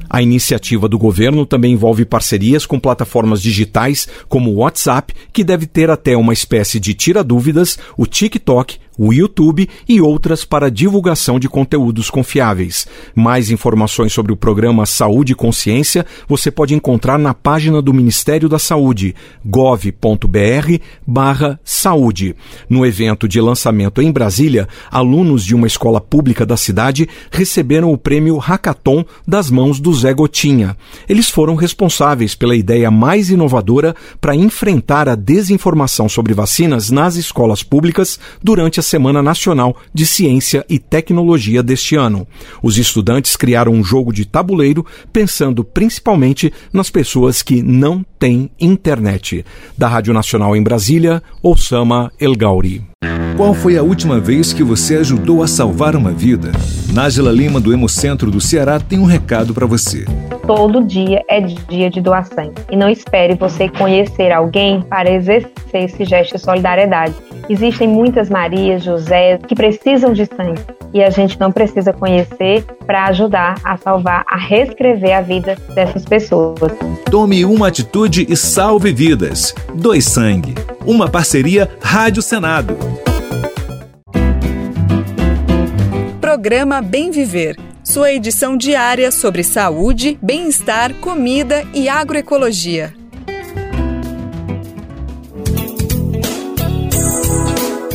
A 0.10 0.22
iniciativa 0.22 0.88
do 0.88 0.98
governo 0.98 1.46
também 1.46 1.74
envolve 1.74 2.04
parcerias 2.04 2.66
com 2.66 2.80
plataformas 2.80 3.42
digitais 3.42 4.08
como 4.28 4.50
o 4.50 4.56
WhatsApp, 4.56 5.14
que 5.32 5.44
deve 5.44 5.68
ter 5.68 5.90
até 5.90 6.18
uma 6.18 6.34
espécie 6.34 6.80
de 6.80 6.94
tira-dúvidas, 6.94 7.78
o 7.96 8.08
TikTok, 8.08 8.80
o 9.00 9.14
YouTube 9.14 9.70
e 9.88 10.02
outras 10.02 10.44
para 10.44 10.70
divulgação 10.70 11.40
de 11.40 11.48
conteúdos 11.48 12.10
confiáveis. 12.10 12.86
Mais 13.16 13.50
informações 13.50 14.12
sobre 14.12 14.34
o 14.34 14.36
programa 14.36 14.86
Saúde 14.86 15.32
e 15.32 15.36
Consciência 15.36 16.06
você 16.28 16.52
pode 16.52 16.76
encontrar 16.76 17.18
na 17.18 17.34
página 17.34 17.82
do 17.82 17.94
Ministério 17.94 18.50
da 18.50 18.60
Saúde, 18.60 19.16
gov.br/saúde. 19.46 19.96
No 22.70 22.86
evento 22.86 23.26
de 23.26 23.40
lançamento 23.40 24.02
em 24.02 24.12
Brasília, 24.12 24.68
alunos 24.92 25.46
de 25.46 25.56
uma 25.56 25.68
escola 25.68 26.02
pública 26.02 26.46
da 26.46 26.58
cidade 26.58 27.08
receberam 27.32 27.94
o 27.94 27.98
prêmio 27.98 28.36
Hackathon 28.38 29.06
das 29.26 29.50
mãos 29.50 29.80
do 29.80 29.94
Zé 29.94 30.14
Gotinha. 30.14 30.76
Eles 31.08 31.30
foram 31.30 31.56
responsáveis 31.56 32.36
pela 32.36 32.54
ideia 32.54 32.92
mais 32.92 33.30
inovadora 33.30 33.96
para 34.20 34.36
enfrentar 34.36 35.08
a 35.08 35.16
desinformação 35.16 36.10
sobre 36.10 36.34
vacinas 36.34 36.90
nas 36.90 37.16
escolas 37.16 37.64
públicas 37.64 38.20
durante 38.44 38.78
a 38.82 38.84
Semana 38.90 39.22
Nacional 39.22 39.78
de 39.94 40.04
Ciência 40.04 40.66
e 40.68 40.80
Tecnologia 40.80 41.62
deste 41.62 41.96
ano. 41.96 42.28
Os 42.64 42.80
estudantes 42.80 43.36
criaram 43.36 43.72
um 43.72 43.84
jogo 43.84 44.12
de 44.12 44.26
tabuleiro 44.26 44.84
pensando 45.14 45.64
principalmente 45.64 46.52
nas 46.74 46.90
pessoas 46.90 47.44
que 47.44 47.62
não 47.62 48.04
têm 48.20 48.52
internet. 48.60 49.46
Da 49.78 49.88
Rádio 49.88 50.14
Nacional 50.14 50.56
em 50.56 50.62
Brasília, 50.62 51.24
Osama 51.42 52.12
El 52.20 52.36
Gauri. 52.36 52.84
Qual 53.38 53.54
foi 53.54 53.78
a 53.78 53.82
última 53.82 54.20
vez 54.20 54.52
que 54.52 54.64
você 54.64 54.98
ajudou 54.98 55.42
a 55.42 55.48
salvar 55.48 55.96
uma 55.96 56.12
vida? 56.12 56.52
Nájila 56.94 57.32
Lima, 57.32 57.62
do 57.62 57.72
Hemocentro 57.72 58.30
do 58.30 58.42
Ceará, 58.42 58.82
tem 58.82 59.00
um 59.00 59.06
recado 59.06 59.54
para 59.54 59.66
você. 59.66 60.04
Todo 60.46 60.84
dia 60.84 61.24
é 61.30 61.40
dia 61.40 61.90
de 61.90 62.02
doar 62.02 62.26
sangue. 62.26 62.56
E 62.70 62.76
não 62.76 62.90
espere 62.90 63.36
você 63.36 63.70
conhecer 63.70 64.32
alguém 64.32 64.82
para 64.82 65.10
exercer 65.10 65.54
esse 65.74 66.04
gesto 66.04 66.36
de 66.36 66.42
solidariedade. 66.42 67.14
Existem 67.48 67.88
muitas 67.88 68.30
Marias, 68.30 68.84
José, 68.84 69.38
que 69.48 69.56
precisam 69.56 70.12
de 70.12 70.26
sangue. 70.26 70.62
E 70.92 71.04
a 71.04 71.10
gente 71.12 71.40
não 71.40 71.52
precisa 71.52 71.94
conhecer 71.94 72.64
para 72.86 73.06
ajudar 73.06 73.60
a 73.64 73.78
salvar, 73.78 74.26
a 74.28 74.38
reescrever 74.38 75.16
a 75.16 75.22
vida 75.22 75.56
dessas 75.76 76.04
pessoas. 76.04 76.72
Tome 77.12 77.46
uma 77.46 77.68
atitude 77.68 78.09
e 78.10 78.36
salve 78.36 78.92
vidas. 78.92 79.54
Doe 79.76 80.02
sangue. 80.02 80.56
Uma 80.86 81.08
parceria 81.08 81.70
Rádio 81.82 82.22
Senado. 82.22 82.76
Programa 86.20 86.82
Bem 86.82 87.12
Viver. 87.12 87.56
Sua 87.84 88.12
edição 88.12 88.58
diária 88.58 89.12
sobre 89.12 89.44
saúde, 89.44 90.18
bem-estar, 90.22 90.94
comida 90.96 91.64
e 91.74 91.88
agroecologia. 91.88 92.99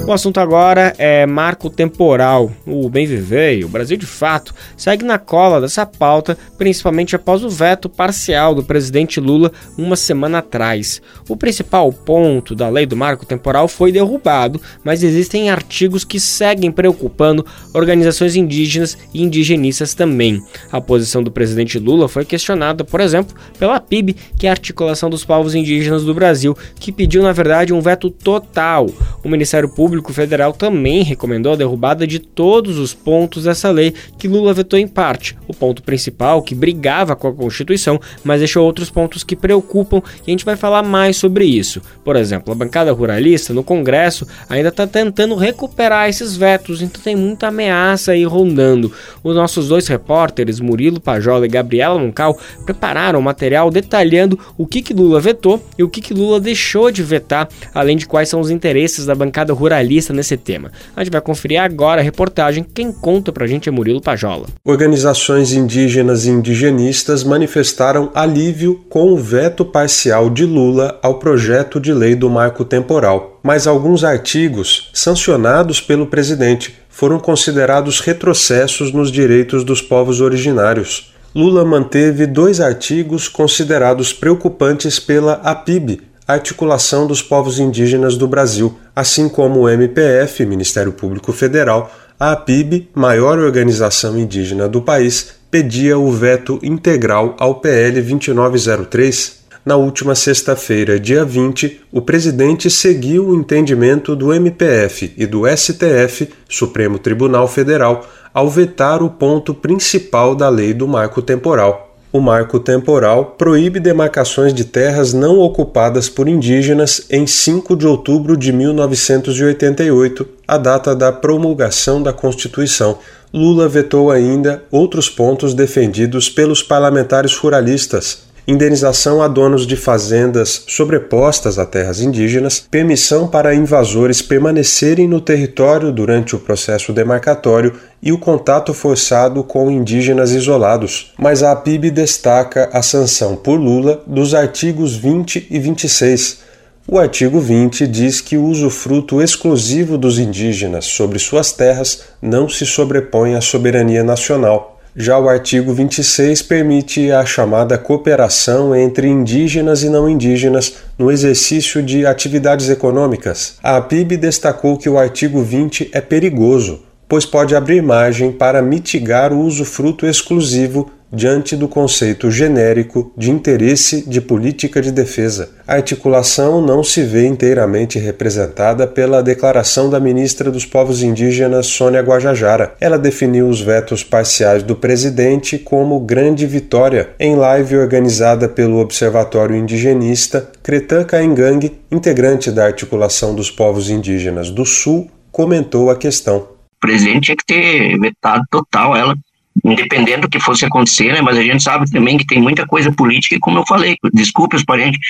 O 0.07 0.13
assunto 0.13 0.39
agora 0.39 0.93
é 0.99 1.25
marco 1.25 1.71
temporal. 1.71 2.53
O 2.67 2.91
Bem 2.91 3.07
Viver 3.07 3.59
e 3.59 3.65
o 3.65 3.69
Brasil 3.71 3.97
de 3.97 4.05
Fato 4.05 4.55
segue 4.77 5.03
na 5.03 5.19
cola 5.19 5.63
dessa 5.63 5.87
pauta, 5.87 6.37
principalmente 6.59 7.17
após 7.17 7.43
o 7.43 7.49
veto 7.49 7.89
parcial 7.89 8.55
do 8.55 8.63
presidente 8.63 9.19
Lula 9.19 9.51
uma 9.79 9.97
semana 9.97 10.39
atrás. 10.39 11.01
O 11.27 11.39
principal 11.39 11.91
ponto 11.91 12.55
da 12.55 12.69
lei 12.69 12.85
do 12.85 12.95
marco 12.95 13.25
temporal 13.25 13.67
foi 13.67 13.91
derrubado, 13.91 14.61
mas 14.85 15.03
existem 15.03 15.49
artigos 15.49 16.05
que 16.05 16.21
seguem 16.21 16.71
preocupando 16.71 17.45
organizações 17.73 18.37
indígenas 18.37 18.99
e 19.15 19.23
indigenistas 19.23 19.95
também. 19.95 20.43
A 20.71 20.83
posição 20.83 21.23
do 21.23 21.33
presidente 21.33 21.79
Lula 21.79 22.11
foi 22.11 22.27
questionada, 22.27 22.85
por 22.85 23.01
exemplo, 23.01 23.35
pela 23.59 23.81
PIB, 23.81 24.15
que 24.39 24.47
é 24.47 24.51
a 24.51 24.53
Articulação 24.53 25.09
dos 25.09 25.25
Povos 25.25 25.55
Indígenas 25.55 26.05
do 26.05 26.13
Brasil, 26.13 26.55
que 26.79 26.93
pediu, 26.93 27.23
na 27.23 27.33
verdade, 27.33 27.73
um 27.73 27.81
veto 27.81 28.11
total. 28.11 28.91
O 29.25 29.31
Ministério 29.31 29.69
Público 29.71 29.94
Público 29.95 30.13
Federal 30.13 30.53
também 30.53 31.05
recomendou 31.05 31.53
a 31.53 31.57
derrubada 31.57 32.05
de 32.05 32.19
todos 32.19 32.79
os 32.79 32.93
pontos 32.93 33.45
dessa 33.45 33.71
lei 33.71 33.95
que 34.19 34.27
Lula 34.27 34.53
vetou 34.53 34.77
em 34.77 34.89
parte. 34.89 35.37
O 35.47 35.55
ponto 35.55 35.85
principal, 35.85 36.43
que 36.43 36.53
brigava 36.53 37.15
com 37.15 37.29
a 37.29 37.33
Constituição, 37.33 38.01
mas 38.25 38.41
deixou 38.41 38.67
outros 38.67 38.91
pontos 38.91 39.23
que 39.23 39.37
preocupam 39.37 40.03
e 40.27 40.31
a 40.31 40.31
gente 40.33 40.45
vai 40.45 40.57
falar 40.57 40.83
mais 40.83 41.17
sobre 41.17 41.45
isso. 41.45 41.81
Por 42.05 42.17
exemplo, 42.17 42.53
a 42.53 42.57
bancada 42.57 42.91
ruralista 42.91 43.55
no 43.55 43.63
Congresso 43.63 44.27
ainda 44.49 44.71
está 44.71 44.85
tentando 44.85 45.37
recuperar 45.37 46.09
esses 46.09 46.37
vetos, 46.37 46.83
então 46.83 47.01
tem 47.01 47.15
muita 47.15 47.47
ameaça 47.47 48.13
aí 48.13 48.25
rondando. 48.25 48.91
Os 49.23 49.37
nossos 49.37 49.69
dois 49.69 49.87
repórteres, 49.87 50.59
Murilo 50.59 51.01
Pajola 51.01 51.47
e 51.47 51.49
Gabriela 51.49 52.01
Moncal, 52.01 52.37
prepararam 52.65 53.21
um 53.21 53.23
material 53.23 53.71
detalhando 53.71 54.37
o 54.59 54.67
que, 54.67 54.83
que 54.83 54.93
Lula 54.93 55.21
vetou 55.21 55.65
e 55.79 55.85
o 55.85 55.89
que, 55.89 56.01
que 56.01 56.13
Lula 56.13 56.41
deixou 56.41 56.91
de 56.91 57.05
vetar, 57.05 57.49
além 57.73 57.97
de 57.97 58.07
quais 58.07 58.29
são 58.29 58.41
os 58.41 58.51
interesses 58.51 59.07
da 59.07 59.15
bancada 59.15 59.53
ruralista 59.53 59.84
especialista 59.85 60.13
nesse 60.13 60.37
tema. 60.37 60.73
A 60.97 61.03
gente 61.03 61.13
vai 61.13 61.21
conferir 61.21 61.61
agora 61.61 62.01
a 62.01 62.05
reportagem. 62.05 62.65
Quem 62.65 62.93
conta 62.93 63.33
pra 63.33 63.47
gente 63.47 63.69
é 63.69 63.73
Murilo 63.73 64.01
Pajola. 64.01 64.47
Organizações 64.65 65.53
indígenas 65.53 66.27
e 66.27 66.31
indigenistas 66.31 67.23
manifestaram 67.23 68.11
alívio 68.15 68.85
com 68.89 69.13
o 69.13 69.17
veto 69.17 69.65
parcial 69.65 70.31
de 70.31 70.45
Lula 70.45 70.99
ao 71.03 71.19
projeto 71.19 71.79
de 71.81 71.93
lei 71.93 72.15
do 72.15 72.31
marco 72.31 72.65
temporal. 72.65 73.41
Mas 73.43 73.67
alguns 73.67 74.05
artigos, 74.05 74.91
sancionados 74.93 75.81
pelo 75.81 76.07
presidente, 76.07 76.75
foram 76.89 77.19
considerados 77.19 78.01
retrocessos 78.01 78.93
nos 78.93 79.11
direitos 79.11 79.65
dos 79.65 79.83
povos 79.83 80.21
originários. 80.21 81.13
Lula 81.35 81.65
manteve 81.65 82.27
dois 82.27 82.61
artigos 82.61 83.27
considerados 83.27 84.13
preocupantes 84.13 85.01
pela 85.01 85.33
APIB, 85.43 86.01
Articulação 86.27 87.07
dos 87.07 87.21
Povos 87.21 87.59
Indígenas 87.59 88.17
do 88.17 88.27
Brasil, 88.27 88.79
assim 88.97 89.29
como 89.29 89.61
o 89.61 89.69
MPF, 89.69 90.47
Ministério 90.47 90.91
Público 90.91 91.35
Federal, 91.35 91.93
a 92.19 92.33
APIB, 92.33 92.89
maior 92.95 93.39
organização 93.39 94.19
indígena 94.19 94.67
do 94.67 94.81
país, 94.81 95.35
pedia 95.51 95.99
o 95.99 96.11
veto 96.11 96.59
integral 96.63 97.37
ao 97.39 97.57
PL 97.57 98.01
2903. 98.01 99.45
Na 99.67 99.77
última 99.77 100.15
sexta-feira, 100.15 100.99
dia 100.99 101.27
20, 101.27 101.83
o 101.93 102.01
presidente 102.01 102.71
seguiu 102.71 103.29
o 103.29 103.35
entendimento 103.35 104.17
do 104.17 104.33
MPF 104.33 105.13
e 105.19 105.27
do 105.27 105.43
STF, 105.47 106.31
Supremo 106.49 106.99
Tribunal 106.99 107.47
Federal, 107.47 108.07
ao 108.33 108.49
vetar 108.49 109.03
o 109.03 109.11
ponto 109.11 109.53
principal 109.53 110.35
da 110.35 110.49
lei 110.49 110.73
do 110.73 110.89
marco 110.89 111.21
temporal 111.21 111.94
o 112.15 112.21
marco 112.21 112.61
temporal 112.61 113.35
proíbe 113.37 113.81
demarcações 113.81 114.55
de 114.55 114.65
terras 114.65 115.13
não 115.13 115.41
ocupadas 115.41 116.09
por 116.09 116.29
indígenas 116.29 117.05
em 117.11 117.27
5 117.27 117.75
de 117.75 117.89
outubro 117.89 118.37
de 118.37 118.53
1988, 118.53 120.25
a 120.47 120.57
data 120.57 120.95
da 120.95 121.11
promulgação 121.11 122.01
da 122.01 122.13
Constituição. 122.13 122.99
Lula 123.33 123.69
vetou 123.69 124.13
ainda 124.13 124.63
outros 124.71 125.11
pontos 125.11 125.55
defendidos 125.55 126.31
pelos 126.31 126.63
parlamentares 126.63 127.35
ruralistas, 127.35 128.23
indenização 128.47 129.23
a 129.23 129.29
donos 129.29 129.67
de 129.67 129.77
fazendas 129.77 130.65
sobrepostas 130.69 131.59
a 131.59 131.65
terras 131.65 132.01
indígenas, 132.01 132.65
permissão 132.71 133.27
para 133.27 133.55
invasores 133.55 134.21
permanecerem 134.21 135.09
no 135.09 135.21
território 135.21 135.91
durante 135.91 136.37
o 136.37 136.39
processo 136.39 136.93
demarcatório 136.93 137.75
e 138.03 138.13
o 138.13 138.19
contato 138.19 138.75
forçado 138.75 139.43
com 139.43 139.71
indígenas 139.71 140.33
isolados. 140.33 141.13
Mas 141.19 141.43
a 141.43 141.57
PIB 141.57 141.91
destaca 141.91 142.69
a 142.73 142.83
sanção 142.83 143.35
por 143.35 143.57
Lula 143.57 144.03
dos 144.07 144.35
artigos 144.35 144.95
20 144.95 145.47
e 145.51 145.59
26. 145.59 146.45
O 146.87 146.99
artigo 146.99 147.41
20 147.41 147.87
diz 147.87 148.21
que 148.21 148.37
o 148.37 148.45
usufruto 148.45 149.23
exclusivo 149.23 149.97
dos 149.97 150.19
indígenas 150.19 150.85
sobre 150.85 151.19
suas 151.19 151.51
terras 151.51 152.03
não 152.21 152.47
se 152.47 152.67
sobrepõe 152.67 153.35
à 153.35 153.41
soberania 153.41 154.05
nacional. 154.05 154.74
Já 154.97 155.19
o 155.19 155.29
artigo 155.29 155.73
26 155.73 156.41
permite 156.43 157.11
a 157.11 157.27
chamada 157.27 157.77
cooperação 157.77 158.77
entre 158.77 159.09
indígenas 159.09 159.83
e 159.83 159.89
não 159.89 160.09
indígenas 160.09 160.75
no 160.97 161.11
exercício 161.11 161.83
de 161.83 162.07
atividades 162.07 162.71
econômicas. 162.71 163.57
A 163.61 163.81
PIB 163.81 164.17
destacou 164.17 164.79
que 164.79 164.89
o 164.89 164.97
artigo 164.97 165.43
20 165.43 165.91
é 165.93 166.01
perigoso, 166.01 166.84
pois 167.09 167.27
pode 167.27 167.55
abrir 167.55 167.83
margem 167.83 168.33
para 168.33 168.63
mitigar 168.63 169.33
o 169.33 169.41
usufruto 169.41 170.07
exclusivo 170.07 170.91
diante 171.15 171.57
do 171.57 171.69
conceito 171.69 172.31
genérico 172.31 173.13
de 173.17 173.31
interesse 173.31 174.09
de 174.09 174.21
política 174.21 174.83
de 174.83 174.91
defesa. 174.91 175.51
A 175.67 175.75
articulação 175.75 176.61
não 176.61 176.83
se 176.83 177.03
vê 177.03 177.27
inteiramente 177.27 177.99
representada 177.99 178.87
pela 178.87 179.23
declaração 179.23 179.89
da 179.89 180.01
ministra 180.01 180.51
dos 180.51 180.67
Povos 180.67 181.03
Indígenas, 181.03 181.67
Sônia 181.67 182.01
Guajajara. 182.01 182.75
Ela 182.81 182.99
definiu 182.99 183.49
os 183.49 183.61
vetos 183.61 184.03
parciais 184.03 184.63
do 184.63 184.75
presidente 184.75 185.59
como 185.59 186.01
grande 186.01 186.47
vitória. 186.47 187.11
Em 187.19 187.37
live 187.37 187.77
organizada 187.77 188.49
pelo 188.49 188.79
Observatório 188.79 189.57
Indigenista, 189.57 190.51
Cretan 190.63 191.05
Caingang, 191.05 191.71
integrante 191.91 192.51
da 192.51 192.67
articulação 192.67 193.35
dos 193.35 193.51
povos 193.51 193.89
indígenas 193.89 194.51
do 194.51 194.65
Sul, 194.65 195.09
comentou 195.31 195.91
a 195.91 195.97
questão. 195.97 196.54
Presidente 196.85 197.25
tinha 197.25 197.37
que 197.37 197.47
ter 197.47 197.99
vetado 197.99 198.45
total 198.51 198.95
ela 198.95 199.17
independente 199.65 200.21
do 200.21 200.29
que 200.29 200.39
fosse 200.39 200.67
acontecer, 200.67 201.15
né? 201.15 201.23
Mas 201.23 201.39
a 201.39 201.43
gente 201.43 201.63
sabe 201.63 201.91
também 201.91 202.19
que 202.19 202.27
tem 202.27 202.43
muita 202.43 202.67
coisa 202.67 202.93
política 202.93 203.37
e 203.37 203.41
como 203.41 203.59
eu 203.59 203.67
falei, 203.67 203.97
desculpe 204.13 204.55
os 204.55 204.65
parentes, 204.65 205.01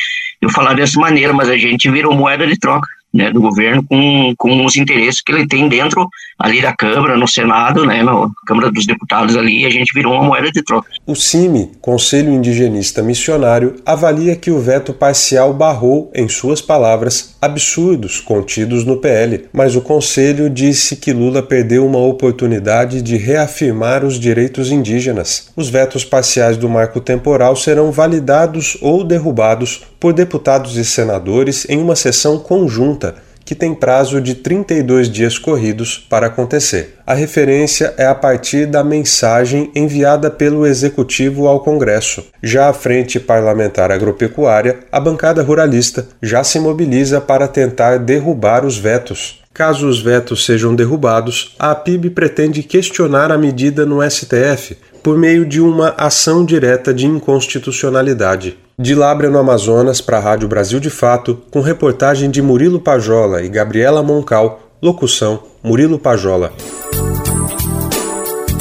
eu 0.41 0.51
falar 0.51 0.75
dessa 0.75 1.01
maneira, 1.01 1.33
mas 1.33 1.49
a 1.49 1.57
gente 1.57 1.91
virou 1.91 2.15
moeda 2.15 2.47
de 2.47 2.57
troca. 2.57 2.87
Né, 3.15 3.31
do 3.31 3.41
governo 3.41 3.85
com, 3.89 4.35
com 4.37 4.65
os 4.65 4.77
interesses 4.77 5.23
que 5.23 5.31
ele 5.31 5.47
tem 5.47 5.69
dentro 5.69 6.09
ali 6.37 6.61
da 6.61 6.75
Câmara, 6.75 7.17
no 7.17 7.29
Senado, 7.29 7.87
né, 7.87 8.03
na 8.03 8.29
Câmara 8.45 8.73
dos 8.73 8.87
Deputados 8.87 9.37
ali, 9.37 9.65
a 9.65 9.71
gente 9.71 9.95
virou 9.95 10.15
uma 10.15 10.25
moeda 10.25 10.51
de 10.51 10.63
troca. 10.65 10.89
O 11.07 11.15
CIMI, 11.15 11.71
Conselho 11.81 12.33
Indigenista 12.33 13.03
Missionário, 13.03 13.77
avalia 13.87 14.35
que 14.35 14.51
o 14.51 14.59
veto 14.59 14.93
parcial 14.93 15.55
barrou, 15.55 16.11
em 16.13 16.29
suas 16.29 16.61
palavras, 16.61 17.37
absurdos 17.41 18.21
contidos 18.21 18.85
no 18.85 18.97
PL, 18.97 19.45
mas 19.53 19.77
o 19.77 19.81
Conselho 19.81 20.51
disse 20.51 20.97
que 20.97 21.13
Lula 21.13 21.43
perdeu 21.43 21.87
uma 21.87 21.99
oportunidade 21.99 23.01
de 23.01 23.17
reafirmar 23.17 24.05
os 24.05 24.19
direitos 24.19 24.73
indígenas. 24.73 25.53
Os 25.55 25.69
vetos 25.69 26.05
parciais 26.05 26.57
do 26.57 26.69
marco 26.69 27.01
temporal 27.01 27.55
serão 27.55 27.93
validados 27.93 28.77
ou 28.81 29.05
derrubados 29.05 29.83
por 30.01 30.13
deputados 30.13 30.77
e 30.77 30.85
senadores 30.85 31.67
em 31.69 31.79
uma 31.79 31.95
sessão 31.95 32.39
conjunta 32.39 33.04
que 33.45 33.55
tem 33.55 33.75
prazo 33.75 34.21
de 34.21 34.35
32 34.35 35.09
dias 35.11 35.39
corridos 35.39 35.99
para 36.09 36.29
acontecer. 36.29 36.95
A 37.07 37.13
referência 37.13 37.93
é 37.99 38.07
a 38.07 38.15
partir 38.15 38.67
da 38.67 38.83
mensagem 38.83 39.71
enviada 39.75 40.31
pelo 40.31 40.67
Executivo 40.67 41.47
ao 41.47 41.61
Congresso. 41.61 42.25
Já 42.43 42.69
a 42.69 42.73
Frente 42.73 43.21
Parlamentar 43.21 43.91
Agropecuária, 43.91 44.79
a 44.91 44.99
bancada 44.99 45.43
ruralista 45.43 46.07
já 46.23 46.43
se 46.43 46.59
mobiliza 46.59 47.21
para 47.21 47.47
tentar 47.47 47.99
derrubar 47.99 48.65
os 48.65 48.79
vetos. 48.79 49.44
Caso 49.55 49.87
os 49.87 50.03
vetos 50.03 50.45
sejam 50.45 50.75
derrubados, 50.75 51.55
a 51.57 51.71
APIB 51.71 52.11
pretende 52.11 52.61
questionar 52.61 53.31
a 53.31 53.39
medida 53.39 53.87
no 53.87 54.03
STF 54.03 54.77
por 55.01 55.17
meio 55.17 55.47
de 55.47 55.61
uma 55.61 55.95
ação 55.97 56.45
direta 56.45 56.93
de 56.93 57.07
inconstitucionalidade. 57.07 58.59
De 58.77 58.97
Lábrea, 58.97 59.31
no 59.31 59.39
Amazonas, 59.39 60.01
para 60.01 60.17
a 60.17 60.21
Rádio 60.21 60.49
Brasil 60.49 60.81
de 60.81 60.91
Fato, 60.91 61.41
com 61.53 61.61
reportagem 61.61 62.33
de 62.33 62.43
Murilo 62.43 62.81
Pajola 62.81 63.43
e 63.43 63.49
Gabriela 63.49 64.03
Moncal, 64.03 64.61
locução 64.83 65.45
Murilo 65.63 66.01
Pajola. 66.01 66.53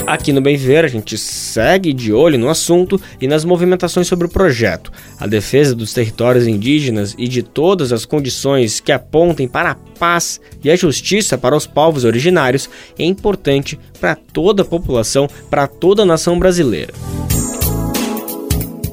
Aqui 0.06 0.34
no 0.34 0.42
Bem 0.42 0.58
Ver, 0.58 0.84
a 0.84 0.88
gente 0.90 1.18
segue 1.18 1.94
de 1.94 2.12
olho 2.12 2.38
no 2.38 2.50
assunto 2.50 3.00
e 3.22 3.28
nas 3.28 3.46
movimentações 3.46 4.06
sobre 4.06 4.28
o 4.28 4.30
projeto. 4.30 4.92
A 5.18 5.26
defesa 5.26 5.74
dos 5.74 5.94
territórios 5.94 6.46
indígenas 6.46 7.16
e 7.18 7.28
de 7.28 7.42
todas 7.42 7.94
as 7.94 8.04
condições 8.04 8.82
que 8.82 8.92
apontem 8.92 9.48
para 9.48 9.72
a 9.72 9.76
paz 9.76 10.42
e 10.62 10.70
a 10.70 10.76
justiça 10.76 11.38
para 11.38 11.56
os 11.56 11.66
povos 11.66 12.04
originários 12.04 12.70
é 13.00 13.06
importante 13.06 13.80
para 14.00 14.16
toda 14.16 14.64
a 14.64 14.66
população, 14.66 15.28
para 15.50 15.68
toda 15.68 16.04
a 16.04 16.06
nação 16.06 16.38
brasileira. 16.38 16.94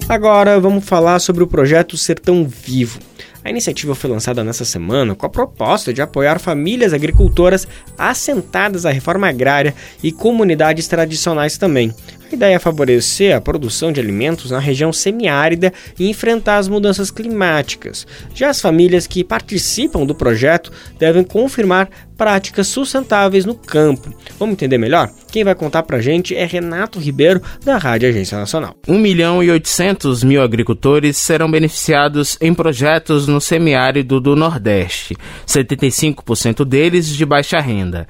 Agora 0.08 0.60
vamos 0.60 0.84
falar 0.84 1.18
sobre 1.18 1.42
o 1.42 1.46
projeto 1.46 1.96
Sertão 1.96 2.46
Vivo. 2.46 3.09
A 3.44 3.50
iniciativa 3.50 3.94
foi 3.94 4.10
lançada 4.10 4.44
nessa 4.44 4.64
semana 4.64 5.14
com 5.14 5.24
a 5.24 5.30
proposta 5.30 5.92
de 5.92 6.02
apoiar 6.02 6.38
famílias 6.38 6.92
agricultoras 6.92 7.66
assentadas 7.96 8.84
à 8.84 8.90
reforma 8.90 9.28
agrária 9.28 9.74
e 10.02 10.12
comunidades 10.12 10.86
tradicionais 10.86 11.56
também, 11.56 11.94
a 12.30 12.34
ideia 12.34 12.54
é 12.54 12.58
favorecer 12.60 13.34
a 13.34 13.40
produção 13.40 13.90
de 13.90 13.98
alimentos 13.98 14.52
na 14.52 14.60
região 14.60 14.92
semiárida 14.92 15.72
e 15.98 16.08
enfrentar 16.08 16.58
as 16.58 16.68
mudanças 16.68 17.10
climáticas. 17.10 18.06
Já 18.32 18.50
as 18.50 18.60
famílias 18.60 19.06
que 19.06 19.24
participam 19.24 20.06
do 20.06 20.14
projeto 20.14 20.70
devem 20.96 21.24
confirmar 21.24 21.90
práticas 22.16 22.68
sustentáveis 22.68 23.44
no 23.44 23.56
campo. 23.56 24.14
Vamos 24.38 24.52
entender 24.52 24.78
melhor? 24.78 25.10
Quem 25.30 25.44
vai 25.44 25.54
contar 25.54 25.84
pra 25.84 26.00
gente 26.00 26.34
é 26.34 26.44
Renato 26.44 26.98
Ribeiro, 26.98 27.40
da 27.64 27.78
Rádio 27.78 28.08
Agência 28.08 28.38
Nacional. 28.38 28.76
1 28.88 28.98
milhão 28.98 29.42
e 29.42 29.50
800 29.50 30.24
mil 30.24 30.42
agricultores 30.42 31.16
serão 31.16 31.50
beneficiados 31.50 32.36
em 32.40 32.52
projetos 32.52 33.26
no 33.26 33.40
semiárido 33.40 34.20
do 34.20 34.34
Nordeste, 34.34 35.16
75% 35.46 36.64
deles 36.64 37.08
de 37.08 37.24
baixa 37.24 37.60
renda 37.60 38.06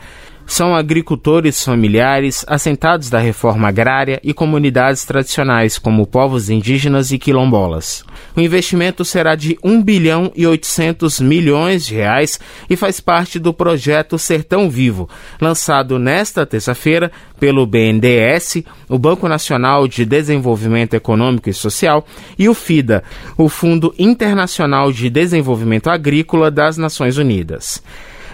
são 0.50 0.74
agricultores 0.74 1.64
familiares 1.64 2.44
assentados 2.48 3.08
da 3.08 3.20
reforma 3.20 3.68
agrária 3.68 4.20
e 4.24 4.34
comunidades 4.34 5.04
tradicionais 5.04 5.78
como 5.78 6.04
povos 6.04 6.50
indígenas 6.50 7.12
e 7.12 7.18
quilombolas. 7.18 8.04
O 8.36 8.40
investimento 8.40 9.04
será 9.04 9.36
de 9.36 9.56
1 9.62 9.80
bilhão 9.80 10.32
e 10.34 10.44
800 10.44 11.20
milhões 11.20 11.86
de 11.86 11.94
reais 11.94 12.40
e 12.68 12.74
faz 12.74 12.98
parte 12.98 13.38
do 13.38 13.54
projeto 13.54 14.18
Sertão 14.18 14.68
Vivo, 14.68 15.08
lançado 15.40 16.00
nesta 16.00 16.44
terça-feira 16.44 17.12
pelo 17.38 17.64
BNDES, 17.64 18.64
o 18.88 18.98
Banco 18.98 19.28
Nacional 19.28 19.86
de 19.86 20.04
Desenvolvimento 20.04 20.94
Econômico 20.94 21.48
e 21.48 21.54
Social, 21.54 22.04
e 22.36 22.48
o 22.48 22.54
FIDA, 22.54 23.04
o 23.38 23.48
Fundo 23.48 23.94
Internacional 23.96 24.90
de 24.90 25.08
Desenvolvimento 25.08 25.88
Agrícola 25.88 26.50
das 26.50 26.76
Nações 26.76 27.18
Unidas. 27.18 27.80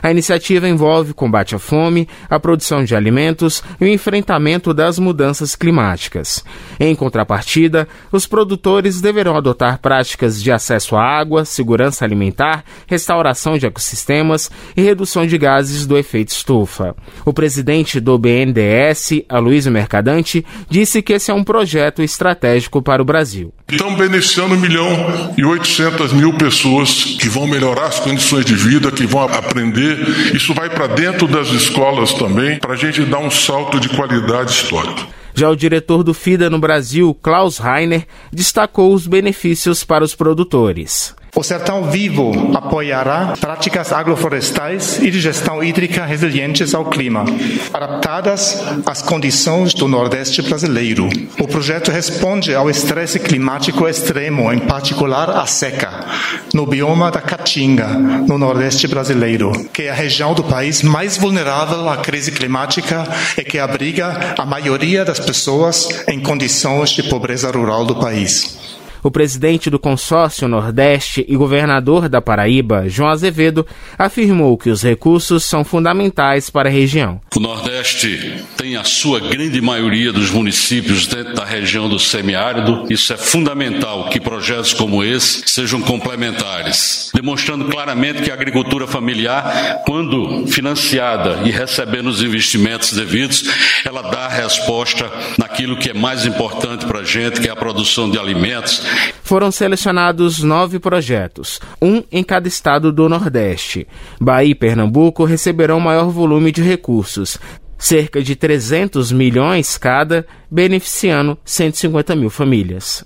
A 0.03 0.11
iniciativa 0.11 0.68
envolve 0.68 1.14
combate 1.14 1.55
à 1.55 1.59
fome, 1.59 2.09
a 2.28 2.38
produção 2.38 2.84
de 2.84 2.94
alimentos 2.94 3.62
e 3.80 3.84
o 3.84 3.88
enfrentamento 3.88 4.72
das 4.72 4.99
mudanças 4.99 5.55
climáticas. 5.55 6.44
Em 6.78 6.94
contrapartida, 6.94 7.88
os 8.12 8.26
produtores 8.26 9.01
deverão 9.01 9.36
adotar 9.36 9.78
práticas 9.78 10.42
de 10.42 10.53
acesso 10.53 10.97
à 10.97 11.03
água, 11.03 11.44
segurança 11.44 12.05
alimentar, 12.05 12.64
restauração 12.86 13.59
de 13.59 13.66
ecossistemas 13.66 14.51
e 14.76 14.82
redução 14.82 15.26
de 15.26 15.38
gases 15.38 15.86
do 15.86 15.97
efeito 15.97 16.28
estufa. 16.28 16.94
O 17.24 17.32
presidente 17.32 18.01
do 18.01 18.18
BNDES, 18.18 19.24
Aloysio 19.28 19.72
Mercadante, 19.72 20.44
disse 20.68 21.03
que 21.03 21.14
esse 21.14 21.30
é 21.30 21.34
um 21.34 21.44
projeto 21.44 22.03
estratégico 22.03 22.82
para 22.82 23.03
o 23.03 23.05
Brasil. 23.05 23.53
Estamos 23.68 23.99
beneficiando 23.99 24.55
1 24.55 24.59
milhão 24.59 25.34
e 25.36 25.44
800 25.44 26.12
mil 26.12 26.32
pessoas 26.34 27.16
que 27.18 27.28
vão 27.28 27.47
melhorar 27.47 27.86
as 27.86 27.99
condições 27.99 28.44
de 28.44 28.55
vida, 28.55 28.92
que 28.92 29.07
vão 29.07 29.22
aprender. 29.22 29.86
Isso 30.34 30.55
vai 30.55 30.68
para 30.70 30.87
dentro 30.87 31.26
das 31.26 31.49
escolas 31.49 32.12
também, 32.14 32.59
para 32.59 32.74
a 32.74 32.76
gente 32.76 33.03
dar 33.05 33.18
um 33.18 33.30
salto 33.30 33.78
de 33.78 33.89
qualidade 33.89 34.51
histórica. 34.51 35.07
Já 35.34 35.51
o 35.51 35.57
diretor 35.57 36.03
do 36.03 36.14
FIDA 36.14 36.49
no 36.49 36.59
Brasil, 36.59 37.14
Klaus 37.22 37.59
Reiner, 37.59 38.07
destacou 38.32 38.95
os 38.95 39.07
benefícios 39.07 39.84
para 39.84 40.03
os 40.03 40.14
produtores. 40.14 41.14
O 41.39 41.43
Sertão 41.43 41.91
Vivo 41.91 42.32
apoiará 42.55 43.34
práticas 43.39 43.93
agroflorestais 43.93 44.99
e 45.03 45.11
de 45.11 45.20
gestão 45.20 45.62
hídrica 45.62 46.07
resilientes 46.07 46.74
ao 46.74 46.87
clima, 46.87 47.26
adaptadas 47.74 48.64
às 48.87 49.03
condições 49.03 49.74
do 49.74 49.87
Nordeste 49.87 50.41
brasileiro. 50.41 51.07
O 51.39 51.47
projeto 51.47 51.91
responde 51.91 52.55
ao 52.55 52.70
estresse 52.70 53.18
climático 53.18 53.87
extremo, 53.87 54.51
em 54.51 54.61
particular 54.61 55.28
a 55.28 55.45
seca, 55.45 56.07
no 56.55 56.64
bioma 56.64 57.11
da 57.11 57.20
Caatinga, 57.20 57.87
no 57.87 58.39
Nordeste 58.39 58.89
brasileiro, 58.89 59.53
que 59.74 59.82
é 59.82 59.91
a 59.91 59.95
região 59.95 60.32
do 60.32 60.43
país 60.43 60.80
mais 60.80 61.18
vulnerável 61.18 61.87
à 61.91 61.99
crise 61.99 62.32
climática 62.32 63.07
e 63.37 63.45
que 63.45 63.59
abriga 63.59 64.34
a 64.39 64.47
maioria 64.47 65.05
das 65.05 65.20
pessoas 65.20 66.03
em 66.09 66.18
condições 66.18 66.93
de 66.93 67.03
pobreza 67.03 67.51
rural 67.51 67.84
do 67.84 67.97
país. 67.97 68.76
O 69.07 69.11
presidente 69.11 69.70
do 69.70 69.78
consórcio 69.78 70.48
Nordeste 70.48 71.24
e 71.28 71.36
governador 71.36 72.09
da 72.09 72.20
Paraíba, 72.20 72.88
João 72.88 73.09
Azevedo, 73.09 73.64
afirmou 73.96 74.59
que 74.59 74.68
os 74.68 74.82
recursos 74.82 75.44
são 75.44 75.62
fundamentais 75.62 76.50
para 76.50 76.68
a 76.68 76.72
região. 76.72 77.20
O 77.36 77.38
Nordeste 77.38 78.42
tem 78.57 78.74
a 78.74 78.82
sua 78.82 79.20
grande 79.20 79.61
maioria 79.61 80.12
dos 80.12 80.32
municípios 80.32 81.07
dentro 81.07 81.34
da 81.34 81.44
região 81.44 81.88
do 81.88 82.00
semiárido. 82.00 82.84
Isso 82.90 83.12
é 83.12 83.16
fundamental 83.16 84.09
que 84.11 84.18
projetos 84.18 84.74
como 84.74 85.04
esse 85.04 85.44
sejam 85.46 85.80
complementares, 85.80 87.12
demonstrando 87.14 87.66
claramente 87.66 88.22
que 88.22 88.30
a 88.32 88.34
agricultura 88.34 88.88
familiar, 88.88 89.82
quando 89.86 90.48
financiada 90.48 91.42
e 91.44 91.52
recebendo 91.52 92.09
os 92.09 92.24
investimentos 92.24 92.92
devidos, 92.92 93.44
ela 93.84 94.02
dá 94.02 94.26
resposta 94.26 95.09
naquilo 95.38 95.76
que 95.76 95.90
é 95.90 95.94
mais 95.94 96.26
importante 96.26 96.84
para 96.86 96.98
a 96.98 97.04
gente, 97.04 97.40
que 97.40 97.46
é 97.46 97.52
a 97.52 97.57
produção 97.57 98.11
de 98.11 98.18
alimentos, 98.18 98.82
foram 99.22 99.51
selecionados 99.51 100.42
nove 100.42 100.78
projetos, 100.78 101.61
um 101.82 102.03
em 102.11 102.22
cada 102.22 102.49
estado 102.49 102.92
do 102.92 103.09
Nordeste. 103.09 103.86
Bahia 104.20 104.51
e 104.51 104.55
Pernambuco 104.55 105.24
receberão 105.24 105.80
maior 105.80 106.11
volume 106.11 106.53
de 106.53 106.62
recursos, 106.62 107.38
cerca 107.76 108.22
de 108.22 108.36
300 108.36 109.12
milhões 109.12 109.76
cada, 109.76 110.26
beneficiando 110.51 111.38
150 111.44 112.14
mil 112.14 112.30
famílias. 112.30 113.05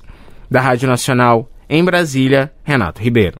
Da 0.51 0.61
Rádio 0.61 0.88
Nacional, 0.88 1.51
em 1.68 1.84
Brasília, 1.84 2.53
Renato 2.64 3.01
Ribeiro. 3.01 3.39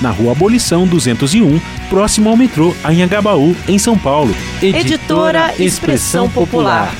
na 0.00 0.10
Rua 0.10 0.32
Abolição 0.32 0.86
201, 0.86 1.60
próximo 1.90 2.30
ao 2.30 2.36
metrô 2.36 2.74
Anhangabaú, 2.82 3.54
em 3.68 3.78
São 3.78 3.98
Paulo. 3.98 4.34
Editora 4.62 5.52
Expressão 5.58 6.30
Popular. 6.30 6.90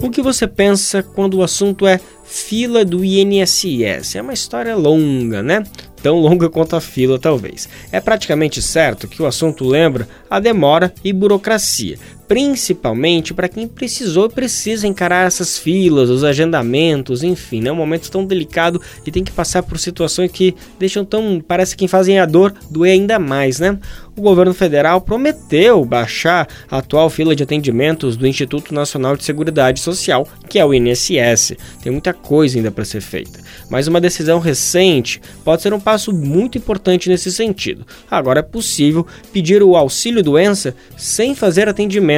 O 0.00 0.08
que 0.08 0.22
você 0.22 0.46
pensa 0.46 1.02
quando 1.02 1.34
o 1.34 1.42
assunto 1.42 1.86
é 1.86 2.00
fila 2.24 2.86
do 2.86 3.04
INSS? 3.04 4.16
É 4.16 4.22
uma 4.22 4.32
história 4.32 4.74
longa, 4.74 5.42
né? 5.42 5.62
Tão 6.02 6.16
longa 6.18 6.48
quanto 6.48 6.74
a 6.74 6.80
fila, 6.80 7.18
talvez. 7.18 7.68
É 7.92 8.00
praticamente 8.00 8.62
certo 8.62 9.06
que 9.06 9.20
o 9.20 9.26
assunto 9.26 9.62
lembra 9.62 10.08
a 10.30 10.40
demora 10.40 10.94
e 11.04 11.12
burocracia, 11.12 11.98
principalmente 12.28 13.32
para 13.32 13.48
quem 13.48 13.68
precisou 13.68 14.26
e 14.26 14.30
precisa 14.30 14.86
encarar 14.86 15.26
essas 15.26 15.58
filas, 15.58 16.10
os 16.10 16.24
agendamentos, 16.24 17.22
enfim, 17.22 17.60
é 17.60 17.64
né? 17.64 17.72
um 17.72 17.76
momento 17.76 18.10
tão 18.10 18.24
delicado 18.24 18.80
e 19.06 19.10
tem 19.10 19.22
que 19.22 19.32
passar 19.32 19.62
por 19.62 19.78
situações 19.78 20.30
que 20.30 20.54
deixam 20.78 21.04
tão, 21.04 21.42
parece 21.46 21.76
que 21.76 21.86
fazem 21.86 22.18
a 22.18 22.26
dor 22.26 22.54
doer 22.70 22.92
ainda 22.92 23.18
mais, 23.18 23.60
né? 23.60 23.78
O 24.16 24.22
governo 24.22 24.54
federal 24.54 25.00
prometeu 25.02 25.84
baixar 25.84 26.48
a 26.70 26.78
atual 26.78 27.10
fila 27.10 27.36
de 27.36 27.42
atendimentos 27.42 28.16
do 28.16 28.26
Instituto 28.26 28.72
Nacional 28.72 29.14
de 29.14 29.24
Seguridade 29.24 29.78
Social, 29.78 30.26
que 30.48 30.58
é 30.58 30.64
o 30.64 30.72
INSS. 30.72 31.54
Tem 31.82 31.92
muita 31.92 32.14
coisa 32.14 32.56
ainda 32.56 32.70
para 32.70 32.84
ser 32.84 33.02
feita, 33.02 33.40
mas 33.68 33.86
uma 33.86 34.00
decisão 34.00 34.38
recente 34.38 35.20
pode 35.44 35.60
ser 35.60 35.74
um 35.74 35.80
passo 35.80 36.14
muito 36.14 36.56
importante 36.56 37.10
nesse 37.10 37.30
sentido. 37.30 37.86
Agora 38.10 38.40
é 38.40 38.42
possível 38.42 39.06
pedir 39.32 39.62
o 39.62 39.76
auxílio 39.76 40.22
doença 40.22 40.74
sem 40.96 41.34
fazer 41.34 41.68
atendimento 41.68 42.15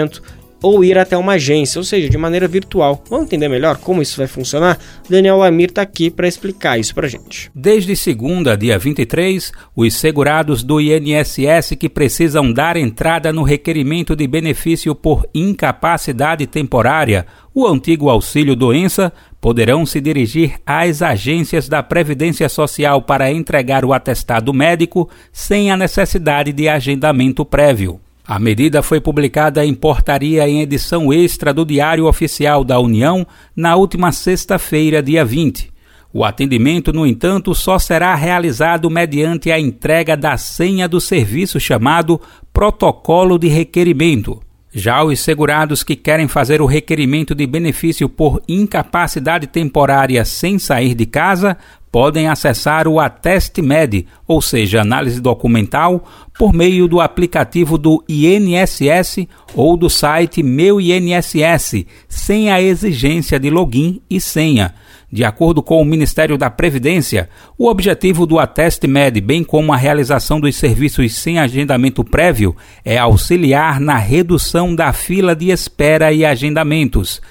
ou 0.62 0.84
ir 0.84 0.99
até 0.99 1.16
uma 1.16 1.34
agência, 1.34 1.78
ou 1.78 1.84
seja, 1.84 2.09
de 2.09 2.18
maneira 2.18 2.49
virtual. 2.49 3.03
Vamos 3.09 3.26
entender 3.26 3.49
melhor 3.49 3.76
como 3.78 4.03
isso 4.03 4.16
vai 4.16 4.26
funcionar? 4.26 4.78
Daniel 5.09 5.38
Lamir 5.38 5.68
está 5.68 5.82
aqui 5.82 6.11
para 6.11 6.26
explicar 6.26 6.78
isso 6.78 6.94
para 6.94 7.09
gente. 7.09 7.51
Desde 7.55 7.94
segunda, 7.94 8.57
dia 8.57 8.78
23, 8.78 9.53
os 9.74 9.94
segurados 9.94 10.62
do 10.62 10.80
INSS 10.80 11.76
que 11.78 11.88
precisam 11.88 12.53
dar 12.53 12.76
entrada 12.76 13.32
no 13.32 13.42
requerimento 13.42 14.16
de 14.16 14.26
benefício 14.26 14.94
por 14.94 15.28
incapacidade 15.34 16.46
temporária, 16.46 17.26
o 17.55 17.66
antigo 17.66 18.09
auxílio 18.09 18.57
doença, 18.57 19.12
poderão 19.40 19.86
se 19.86 20.01
dirigir 20.01 20.55
às 20.66 21.01
agências 21.03 21.68
da 21.68 21.82
Previdência 21.82 22.49
Social 22.49 23.03
para 23.03 23.30
entregar 23.30 23.84
o 23.84 23.92
atestado 23.92 24.53
médico 24.53 25.09
sem 25.32 25.70
a 25.70 25.76
necessidade 25.76 26.53
de 26.53 26.68
agendamento 26.68 27.44
prévio. 27.44 28.01
A 28.28 28.38
medida 28.38 28.82
foi 28.82 29.00
publicada 29.00 29.64
em 29.64 29.72
portaria 29.72 30.46
em 30.46 30.60
edição 30.60 31.10
extra 31.10 31.50
do 31.50 31.64
Diário 31.64 32.04
Oficial 32.04 32.62
da 32.62 32.78
União 32.78 33.26
na 33.56 33.74
última 33.74 34.12
sexta-feira, 34.12 35.02
dia 35.02 35.24
20. 35.24 35.72
O 36.12 36.22
atendimento, 36.22 36.92
no 36.92 37.06
entanto, 37.06 37.54
só 37.54 37.78
será 37.78 38.14
realizado 38.14 38.90
mediante 38.90 39.50
a 39.50 39.58
entrega 39.58 40.14
da 40.14 40.36
senha 40.36 40.86
do 40.86 41.00
serviço 41.00 41.58
chamado 41.58 42.20
Protocolo 42.52 43.38
de 43.38 43.48
Requerimento. 43.48 44.38
Já 44.70 45.02
os 45.02 45.20
segurados 45.20 45.82
que 45.82 45.96
querem 45.96 46.28
fazer 46.28 46.60
o 46.60 46.66
requerimento 46.66 47.34
de 47.34 47.46
benefício 47.46 48.10
por 48.10 48.42
incapacidade 48.46 49.46
temporária 49.46 50.22
sem 50.26 50.58
sair 50.58 50.94
de 50.94 51.06
casa 51.06 51.56
podem 51.91 52.28
acessar 52.28 52.86
o 52.86 53.01
Ateste 53.01 53.62
Med, 53.62 54.07
ou 54.26 54.41
seja, 54.41 54.82
análise 54.82 55.20
documental, 55.20 56.05
por 56.39 56.53
meio 56.53 56.86
do 56.86 57.01
aplicativo 57.01 57.76
do 57.76 58.05
INSS 58.09 59.26
ou 59.55 59.76
do 59.76 59.91
site 59.91 60.43
Meu 60.43 60.80
INSS, 60.80 61.84
sem 62.09 62.51
a 62.51 62.61
exigência 62.61 63.39
de 63.41 63.51
login 63.51 64.01
e 64.09 64.20
senha. 64.20 64.74
De 65.11 65.24
acordo 65.24 65.62
com 65.62 65.80
o 65.80 65.84
Ministério 65.86 66.36
da 66.36 66.51
Previdência, 66.51 67.30
o 67.57 67.66
objetivo 67.66 68.26
do 68.26 68.39
Ateste 68.39 68.86
Med, 68.86 69.18
bem 69.22 69.43
como 69.43 69.72
a 69.72 69.76
realização 69.76 70.39
dos 70.39 70.55
serviços 70.55 71.14
sem 71.14 71.39
agendamento 71.39 72.05
prévio, 72.05 72.55
é 72.84 72.99
auxiliar 72.99 73.80
na 73.80 73.97
redução 73.97 74.74
da 74.74 74.93
fila 74.93 75.34
de 75.34 75.49
espera 75.51 76.12
e 76.12 76.26
agendamentos. 76.26 77.22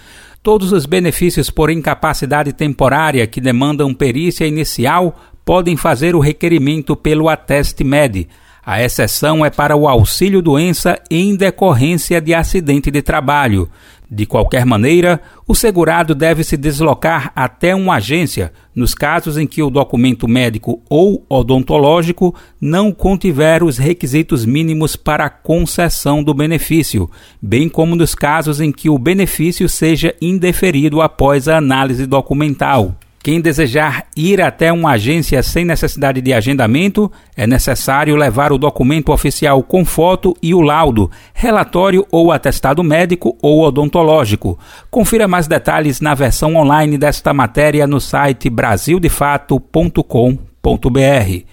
Todos 0.48 0.72
os 0.72 0.86
benefícios 0.86 1.50
por 1.50 1.70
incapacidade 1.70 2.54
temporária 2.54 3.28
que 3.28 3.42
demandam 3.42 3.94
perícia 3.94 4.48
inicial 4.48 5.14
podem 5.44 5.76
fazer 5.76 6.16
o 6.16 6.22
requerimento 6.22 6.96
pelo 6.96 7.28
Ateste 7.28 7.84
Med. 7.84 8.30
A 8.66 8.82
exceção 8.82 9.46
é 9.46 9.50
para 9.50 9.76
o 9.76 9.90
auxílio 9.90 10.42
doença 10.42 10.98
em 11.12 11.36
decorrência 11.36 12.22
de 12.22 12.34
acidente 12.34 12.90
de 12.90 13.02
trabalho. 13.02 13.70
De 14.10 14.26
qualquer 14.26 14.66
maneira, 14.66 15.22
o 15.46 15.54
segurado 15.54 16.16
deve 16.16 16.42
se 16.42 16.56
deslocar 16.56 17.32
até 17.36 17.76
uma 17.76 17.96
agência 17.96 18.54
nos 18.74 18.94
casos 18.94 19.38
em 19.38 19.46
que 19.46 19.62
o 19.62 19.70
documento 19.70 20.30
médico 20.30 20.82
ou 20.90 21.26
odontológico 21.28 22.34
não 22.62 22.92
contiver 22.92 23.64
os 23.64 23.78
requisitos 23.78 24.46
mínimos 24.46 24.96
para 24.96 25.26
a 25.26 25.30
concessão 25.30 26.24
do 26.24 26.34
benefício, 26.34 27.10
bem 27.42 27.68
como 27.68 27.98
nos 27.98 28.16
casos 28.16 28.62
em 28.62 28.72
que 28.72 28.90
o 28.90 28.98
benefício 28.98 29.68
seja 29.68 30.16
indeferido 30.22 31.02
após 31.02 31.50
a 31.50 31.58
análise 31.58 32.06
documental. 32.06 32.96
Quem 33.28 33.42
desejar 33.42 34.06
ir 34.16 34.42
até 34.42 34.72
uma 34.72 34.92
agência 34.92 35.44
sem 35.44 35.66
necessidade 35.66 36.22
de 36.22 36.32
agendamento, 36.32 37.12
é 37.36 37.46
necessário 37.46 38.16
levar 38.16 38.54
o 38.54 38.58
documento 38.58 39.12
oficial 39.12 39.62
com 39.62 39.84
foto 39.84 40.34
e 40.42 40.54
o 40.54 40.62
laudo, 40.62 41.12
relatório 41.34 42.08
ou 42.10 42.32
atestado 42.32 42.82
médico 42.82 43.38
ou 43.42 43.64
odontológico. 43.64 44.58
Confira 44.90 45.28
mais 45.28 45.46
detalhes 45.46 46.00
na 46.00 46.16
versão 46.16 46.56
online 46.56 46.98
desta 46.98 47.34
matéria 47.34 47.86
no 47.86 48.00
site 48.00 48.50
brasildefato.com.br. 48.50 51.44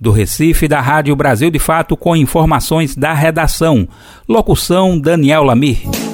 Do 0.00 0.12
Recife, 0.12 0.68
da 0.68 0.80
Rádio 0.80 1.16
Brasil 1.16 1.50
de 1.50 1.58
Fato, 1.58 1.96
com 1.96 2.14
informações 2.14 2.94
da 2.94 3.12
redação. 3.12 3.88
Locução 4.28 4.96
Daniel 4.96 5.42
Lamir. 5.42 6.13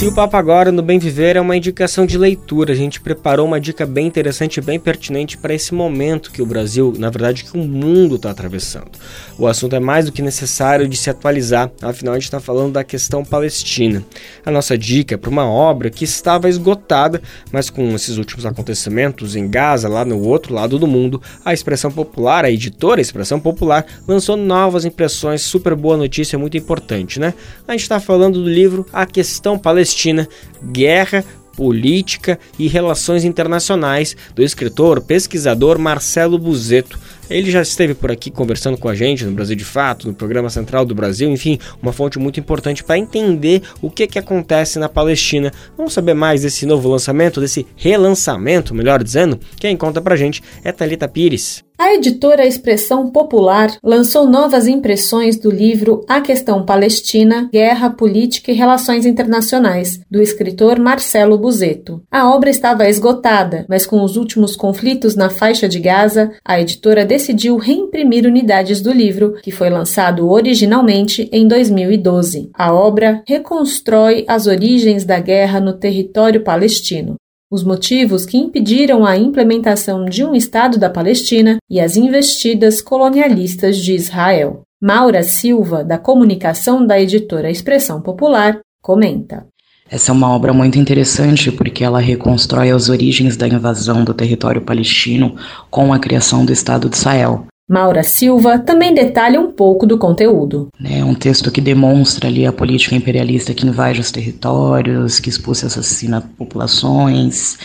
E 0.00 0.06
o 0.06 0.12
papo 0.12 0.36
agora 0.36 0.70
no 0.70 0.80
Bem 0.80 0.96
Viver 0.96 1.34
é 1.34 1.40
uma 1.40 1.56
indicação 1.56 2.06
de 2.06 2.16
leitura. 2.16 2.72
A 2.72 2.76
gente 2.76 3.00
preparou 3.00 3.44
uma 3.44 3.60
dica 3.60 3.84
bem 3.84 4.06
interessante 4.06 4.58
e 4.58 4.60
bem 4.60 4.78
pertinente 4.78 5.36
para 5.36 5.52
esse 5.52 5.74
momento 5.74 6.30
que 6.30 6.40
o 6.40 6.46
Brasil, 6.46 6.94
na 6.96 7.10
verdade, 7.10 7.42
que 7.42 7.58
o 7.58 7.64
mundo 7.64 8.14
está 8.14 8.30
atravessando. 8.30 8.92
O 9.36 9.48
assunto 9.48 9.74
é 9.74 9.80
mais 9.80 10.06
do 10.06 10.12
que 10.12 10.22
necessário 10.22 10.86
de 10.86 10.96
se 10.96 11.10
atualizar, 11.10 11.72
afinal, 11.82 12.14
a 12.14 12.16
gente 12.16 12.26
está 12.26 12.38
falando 12.38 12.74
da 12.74 12.84
questão 12.84 13.24
palestina. 13.24 14.04
A 14.46 14.52
nossa 14.52 14.78
dica 14.78 15.16
é 15.16 15.18
para 15.18 15.30
uma 15.30 15.50
obra 15.50 15.90
que 15.90 16.04
estava 16.04 16.48
esgotada, 16.48 17.20
mas 17.50 17.68
com 17.68 17.92
esses 17.92 18.18
últimos 18.18 18.46
acontecimentos 18.46 19.34
em 19.34 19.48
Gaza, 19.48 19.88
lá 19.88 20.04
no 20.04 20.20
outro 20.20 20.54
lado 20.54 20.78
do 20.78 20.86
mundo, 20.86 21.20
a 21.44 21.52
Expressão 21.52 21.90
Popular, 21.90 22.44
a 22.44 22.50
editora 22.50 23.00
Expressão 23.00 23.40
Popular, 23.40 23.84
lançou 24.06 24.36
novas 24.36 24.84
impressões. 24.84 25.42
Super 25.42 25.74
boa 25.74 25.96
notícia, 25.96 26.38
muito 26.38 26.56
importante, 26.56 27.18
né? 27.18 27.34
A 27.66 27.72
gente 27.72 27.82
está 27.82 27.98
falando 27.98 28.40
do 28.40 28.48
livro 28.48 28.86
A 28.92 29.04
Questão 29.04 29.58
Palestina 29.58 29.87
Palestina, 29.88 30.28
Guerra, 30.70 31.24
Política 31.56 32.38
e 32.58 32.68
Relações 32.68 33.24
Internacionais, 33.24 34.14
do 34.34 34.42
escritor, 34.42 35.00
pesquisador 35.00 35.78
Marcelo 35.78 36.38
Buzeto. 36.38 36.98
Ele 37.28 37.50
já 37.50 37.62
esteve 37.62 37.94
por 37.94 38.12
aqui 38.12 38.30
conversando 38.30 38.76
com 38.76 38.88
a 38.88 38.94
gente 38.94 39.24
no 39.24 39.32
Brasil 39.32 39.56
de 39.56 39.64
Fato, 39.64 40.06
no 40.06 40.14
programa 40.14 40.50
Central 40.50 40.84
do 40.84 40.94
Brasil, 40.94 41.30
enfim, 41.30 41.58
uma 41.82 41.92
fonte 41.92 42.18
muito 42.18 42.38
importante 42.38 42.84
para 42.84 42.98
entender 42.98 43.62
o 43.82 43.90
que, 43.90 44.06
que 44.06 44.18
acontece 44.18 44.78
na 44.78 44.88
Palestina. 44.88 45.52
Vamos 45.76 45.94
saber 45.94 46.14
mais 46.14 46.42
desse 46.42 46.64
novo 46.64 46.88
lançamento, 46.88 47.40
desse 47.40 47.66
relançamento, 47.76 48.74
melhor 48.74 49.02
dizendo? 49.02 49.40
Quem 49.58 49.76
conta 49.76 50.00
pra 50.00 50.16
gente 50.16 50.42
é 50.62 50.70
Talita 50.70 51.08
Pires. 51.08 51.67
A 51.80 51.94
editora 51.94 52.44
Expressão 52.44 53.08
Popular 53.08 53.70
lançou 53.84 54.28
novas 54.28 54.66
impressões 54.66 55.38
do 55.38 55.48
livro 55.48 56.04
A 56.08 56.20
Questão 56.20 56.66
Palestina, 56.66 57.48
Guerra, 57.52 57.88
Política 57.88 58.50
e 58.50 58.54
Relações 58.56 59.06
Internacionais, 59.06 60.00
do 60.10 60.20
escritor 60.20 60.80
Marcelo 60.80 61.38
Buzeto. 61.38 62.02
A 62.10 62.28
obra 62.34 62.50
estava 62.50 62.88
esgotada, 62.88 63.64
mas 63.68 63.86
com 63.86 64.02
os 64.02 64.16
últimos 64.16 64.56
conflitos 64.56 65.14
na 65.14 65.30
faixa 65.30 65.68
de 65.68 65.78
Gaza, 65.78 66.32
a 66.44 66.60
editora 66.60 67.04
decidiu 67.04 67.56
reimprimir 67.56 68.26
unidades 68.26 68.80
do 68.80 68.92
livro, 68.92 69.34
que 69.40 69.52
foi 69.52 69.70
lançado 69.70 70.28
originalmente 70.28 71.28
em 71.32 71.46
2012. 71.46 72.50
A 72.54 72.74
obra 72.74 73.22
reconstrói 73.24 74.24
as 74.26 74.48
origens 74.48 75.04
da 75.04 75.20
guerra 75.20 75.60
no 75.60 75.74
território 75.74 76.42
palestino 76.42 77.14
os 77.50 77.64
motivos 77.64 78.26
que 78.26 78.36
impediram 78.36 79.06
a 79.06 79.16
implementação 79.16 80.04
de 80.04 80.24
um 80.24 80.34
Estado 80.34 80.78
da 80.78 80.90
Palestina 80.90 81.56
e 81.68 81.80
as 81.80 81.96
investidas 81.96 82.82
colonialistas 82.82 83.78
de 83.78 83.94
Israel. 83.94 84.62
Maura 84.80 85.22
Silva, 85.22 85.82
da 85.82 85.98
comunicação 85.98 86.86
da 86.86 87.00
editora 87.00 87.50
Expressão 87.50 88.00
Popular, 88.00 88.60
comenta. 88.82 89.46
Essa 89.90 90.12
é 90.12 90.14
uma 90.14 90.30
obra 90.30 90.52
muito 90.52 90.78
interessante 90.78 91.50
porque 91.50 91.82
ela 91.82 91.98
reconstrói 91.98 92.70
as 92.70 92.90
origens 92.90 93.36
da 93.36 93.48
invasão 93.48 94.04
do 94.04 94.12
território 94.12 94.60
palestino 94.60 95.34
com 95.70 95.92
a 95.92 95.98
criação 95.98 96.44
do 96.44 96.52
Estado 96.52 96.90
de 96.90 96.96
Israel. 96.96 97.46
Maura 97.68 98.02
Silva 98.02 98.58
também 98.58 98.94
detalha 98.94 99.38
um 99.38 99.52
pouco 99.52 99.86
do 99.86 99.98
conteúdo. 99.98 100.68
É 100.82 101.04
um 101.04 101.14
texto 101.14 101.50
que 101.50 101.60
demonstra 101.60 102.26
ali 102.26 102.46
a 102.46 102.52
política 102.52 102.96
imperialista 102.96 103.52
que 103.52 103.66
invade 103.66 104.00
os 104.00 104.10
territórios, 104.10 105.20
que 105.20 105.28
expulsa 105.28 105.66
e 105.66 105.68
assassina 105.68 106.22
populações, 106.38 107.58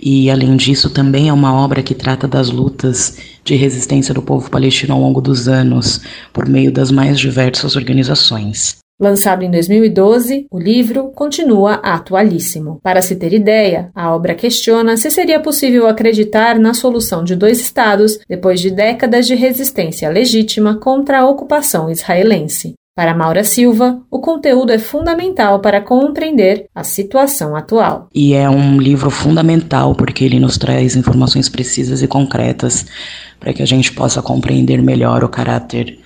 e 0.00 0.30
além 0.30 0.56
disso 0.56 0.88
também 0.88 1.28
é 1.28 1.32
uma 1.32 1.52
obra 1.52 1.82
que 1.82 1.94
trata 1.94 2.26
das 2.26 2.48
lutas 2.48 3.18
de 3.44 3.54
resistência 3.54 4.14
do 4.14 4.22
povo 4.22 4.50
palestino 4.50 4.94
ao 4.94 5.00
longo 5.00 5.20
dos 5.20 5.46
anos, 5.46 6.00
por 6.32 6.48
meio 6.48 6.72
das 6.72 6.90
mais 6.90 7.20
diversas 7.20 7.76
organizações. 7.76 8.79
Lançado 9.00 9.42
em 9.42 9.50
2012, 9.50 10.46
o 10.50 10.58
livro 10.58 11.10
continua 11.14 11.76
atualíssimo. 11.76 12.78
Para 12.82 13.00
se 13.00 13.16
ter 13.16 13.32
ideia, 13.32 13.90
a 13.94 14.14
obra 14.14 14.34
questiona 14.34 14.94
se 14.98 15.10
seria 15.10 15.40
possível 15.40 15.88
acreditar 15.88 16.58
na 16.58 16.74
solução 16.74 17.24
de 17.24 17.34
dois 17.34 17.62
estados 17.62 18.20
depois 18.28 18.60
de 18.60 18.70
décadas 18.70 19.26
de 19.26 19.34
resistência 19.34 20.10
legítima 20.10 20.74
contra 20.74 21.20
a 21.20 21.26
ocupação 21.26 21.90
israelense. 21.90 22.74
Para 22.94 23.14
Maura 23.14 23.42
Silva, 23.42 24.02
o 24.10 24.18
conteúdo 24.18 24.70
é 24.70 24.78
fundamental 24.78 25.60
para 25.60 25.80
compreender 25.80 26.66
a 26.74 26.84
situação 26.84 27.56
atual. 27.56 28.10
E 28.14 28.34
é 28.34 28.50
um 28.50 28.78
livro 28.78 29.08
fundamental 29.08 29.94
porque 29.94 30.22
ele 30.22 30.38
nos 30.38 30.58
traz 30.58 30.94
informações 30.94 31.48
precisas 31.48 32.02
e 32.02 32.06
concretas 32.06 32.84
para 33.38 33.54
que 33.54 33.62
a 33.62 33.66
gente 33.66 33.90
possa 33.92 34.20
compreender 34.20 34.82
melhor 34.82 35.24
o 35.24 35.28
caráter 35.30 35.98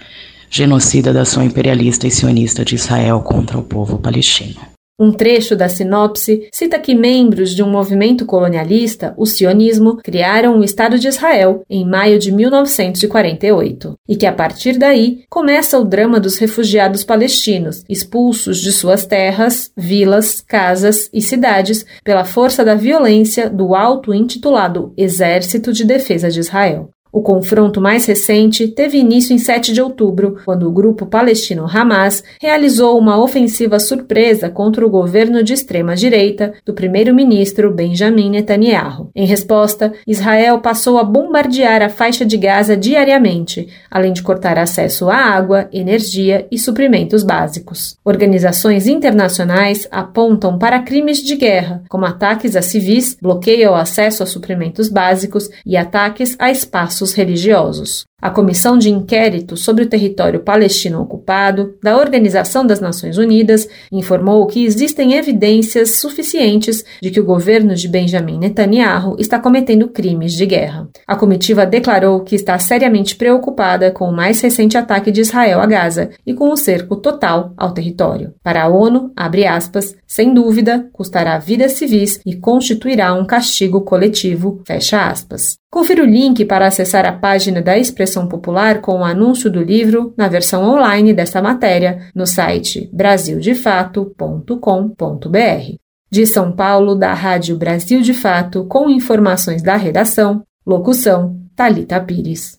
genocida 0.50 1.12
da 1.12 1.22
ação 1.22 1.42
imperialista 1.42 2.06
e 2.06 2.10
sionista 2.10 2.64
de 2.64 2.74
Israel 2.74 3.20
contra 3.20 3.58
o 3.58 3.62
povo 3.62 3.98
palestino. 3.98 4.74
Um 4.96 5.10
trecho 5.10 5.56
da 5.56 5.68
sinopse 5.68 6.48
cita 6.52 6.78
que 6.78 6.94
membros 6.94 7.52
de 7.52 7.64
um 7.64 7.68
movimento 7.68 8.24
colonialista, 8.24 9.12
o 9.16 9.26
sionismo, 9.26 9.96
criaram 9.96 10.60
o 10.60 10.62
Estado 10.62 11.00
de 11.00 11.08
Israel 11.08 11.64
em 11.68 11.84
maio 11.84 12.16
de 12.16 12.30
1948 12.30 13.98
e 14.08 14.14
que 14.14 14.24
a 14.24 14.32
partir 14.32 14.78
daí 14.78 15.24
começa 15.28 15.76
o 15.80 15.84
drama 15.84 16.20
dos 16.20 16.38
refugiados 16.38 17.02
palestinos, 17.02 17.82
expulsos 17.88 18.60
de 18.60 18.70
suas 18.70 19.04
terras, 19.04 19.72
vilas, 19.76 20.40
casas 20.40 21.10
e 21.12 21.20
cidades 21.20 21.84
pela 22.04 22.24
força 22.24 22.64
da 22.64 22.76
violência 22.76 23.50
do 23.50 23.74
auto-intitulado 23.74 24.92
Exército 24.96 25.72
de 25.72 25.84
Defesa 25.84 26.30
de 26.30 26.38
Israel. 26.38 26.93
O 27.14 27.22
confronto 27.22 27.80
mais 27.80 28.06
recente 28.06 28.66
teve 28.66 28.98
início 28.98 29.32
em 29.32 29.38
7 29.38 29.72
de 29.72 29.80
outubro, 29.80 30.38
quando 30.44 30.66
o 30.66 30.72
grupo 30.72 31.06
palestino 31.06 31.64
Hamas 31.64 32.24
realizou 32.42 32.98
uma 32.98 33.22
ofensiva 33.22 33.78
surpresa 33.78 34.50
contra 34.50 34.84
o 34.84 34.90
governo 34.90 35.40
de 35.40 35.52
extrema-direita 35.52 36.54
do 36.66 36.74
primeiro-ministro 36.74 37.72
Benjamin 37.72 38.30
Netanyahu. 38.30 39.12
Em 39.14 39.26
resposta, 39.26 39.92
Israel 40.04 40.58
passou 40.58 40.98
a 40.98 41.04
bombardear 41.04 41.82
a 41.82 41.88
faixa 41.88 42.26
de 42.26 42.36
Gaza 42.36 42.76
diariamente, 42.76 43.68
além 43.88 44.12
de 44.12 44.20
cortar 44.20 44.58
acesso 44.58 45.08
à 45.08 45.14
água, 45.14 45.68
energia 45.72 46.48
e 46.50 46.58
suprimentos 46.58 47.22
básicos. 47.22 47.96
Organizações 48.04 48.88
internacionais 48.88 49.86
apontam 49.88 50.58
para 50.58 50.82
crimes 50.82 51.22
de 51.22 51.36
guerra, 51.36 51.84
como 51.88 52.06
ataques 52.06 52.56
a 52.56 52.60
civis, 52.60 53.16
bloqueio 53.22 53.68
ao 53.68 53.76
acesso 53.76 54.24
a 54.24 54.26
suprimentos 54.26 54.88
básicos 54.88 55.48
e 55.64 55.76
ataques 55.76 56.34
a 56.40 56.50
espaços 56.50 57.03
religiosos. 57.12 58.06
A 58.22 58.30
Comissão 58.30 58.78
de 58.78 58.88
Inquérito 58.88 59.56
sobre 59.56 59.84
o 59.84 59.88
Território 59.88 60.40
Palestino 60.40 61.02
Ocupado 61.02 61.74
da 61.82 61.98
Organização 61.98 62.64
das 62.64 62.80
Nações 62.80 63.18
Unidas 63.18 63.68
informou 63.92 64.46
que 64.46 64.64
existem 64.64 65.14
evidências 65.14 65.98
suficientes 65.98 66.84
de 67.02 67.10
que 67.10 67.20
o 67.20 67.24
governo 67.24 67.74
de 67.74 67.86
Benjamin 67.86 68.38
Netanyahu 68.38 69.16
está 69.18 69.38
cometendo 69.38 69.88
crimes 69.88 70.32
de 70.32 70.46
guerra. 70.46 70.88
A 71.06 71.16
comitiva 71.16 71.66
declarou 71.66 72.20
que 72.20 72.34
está 72.34 72.58
seriamente 72.58 73.14
preocupada 73.16 73.90
com 73.90 74.08
o 74.08 74.16
mais 74.16 74.40
recente 74.40 74.78
ataque 74.78 75.10
de 75.10 75.20
Israel 75.20 75.60
a 75.60 75.66
Gaza 75.66 76.10
e 76.24 76.32
com 76.32 76.50
o 76.50 76.56
cerco 76.56 76.96
total 76.96 77.52
ao 77.56 77.74
território. 77.74 78.32
Para 78.42 78.62
a 78.62 78.68
ONU, 78.68 79.12
abre 79.14 79.44
aspas, 79.44 79.94
sem 80.06 80.32
dúvida, 80.32 80.88
custará 80.92 81.36
vidas 81.38 81.72
civis 81.72 82.20
e 82.24 82.36
constituirá 82.36 83.12
um 83.12 83.26
castigo 83.26 83.82
coletivo, 83.82 84.62
fecha 84.64 85.08
aspas. 85.08 85.58
Confira 85.70 86.04
o 86.04 86.06
link 86.06 86.44
para 86.44 86.68
acessar 86.68 87.04
a 87.04 87.12
página 87.12 87.60
da 87.60 87.76
Expressão 87.76 88.03
Popular 88.28 88.80
com 88.80 89.00
o 89.00 89.04
anúncio 89.04 89.50
do 89.50 89.62
livro 89.62 90.14
na 90.16 90.28
versão 90.28 90.62
online 90.62 91.12
desta 91.12 91.42
matéria 91.42 91.98
no 92.14 92.26
site 92.26 92.88
brasildefato.com.br. 92.92 95.74
De 96.10 96.26
São 96.26 96.52
Paulo, 96.52 96.94
da 96.94 97.12
Rádio 97.12 97.56
Brasil 97.56 98.00
de 98.00 98.14
Fato, 98.14 98.64
com 98.66 98.88
informações 98.88 99.62
da 99.62 99.76
redação, 99.76 100.44
locução 100.64 101.40
Talita 101.56 102.00
Pires. 102.00 102.56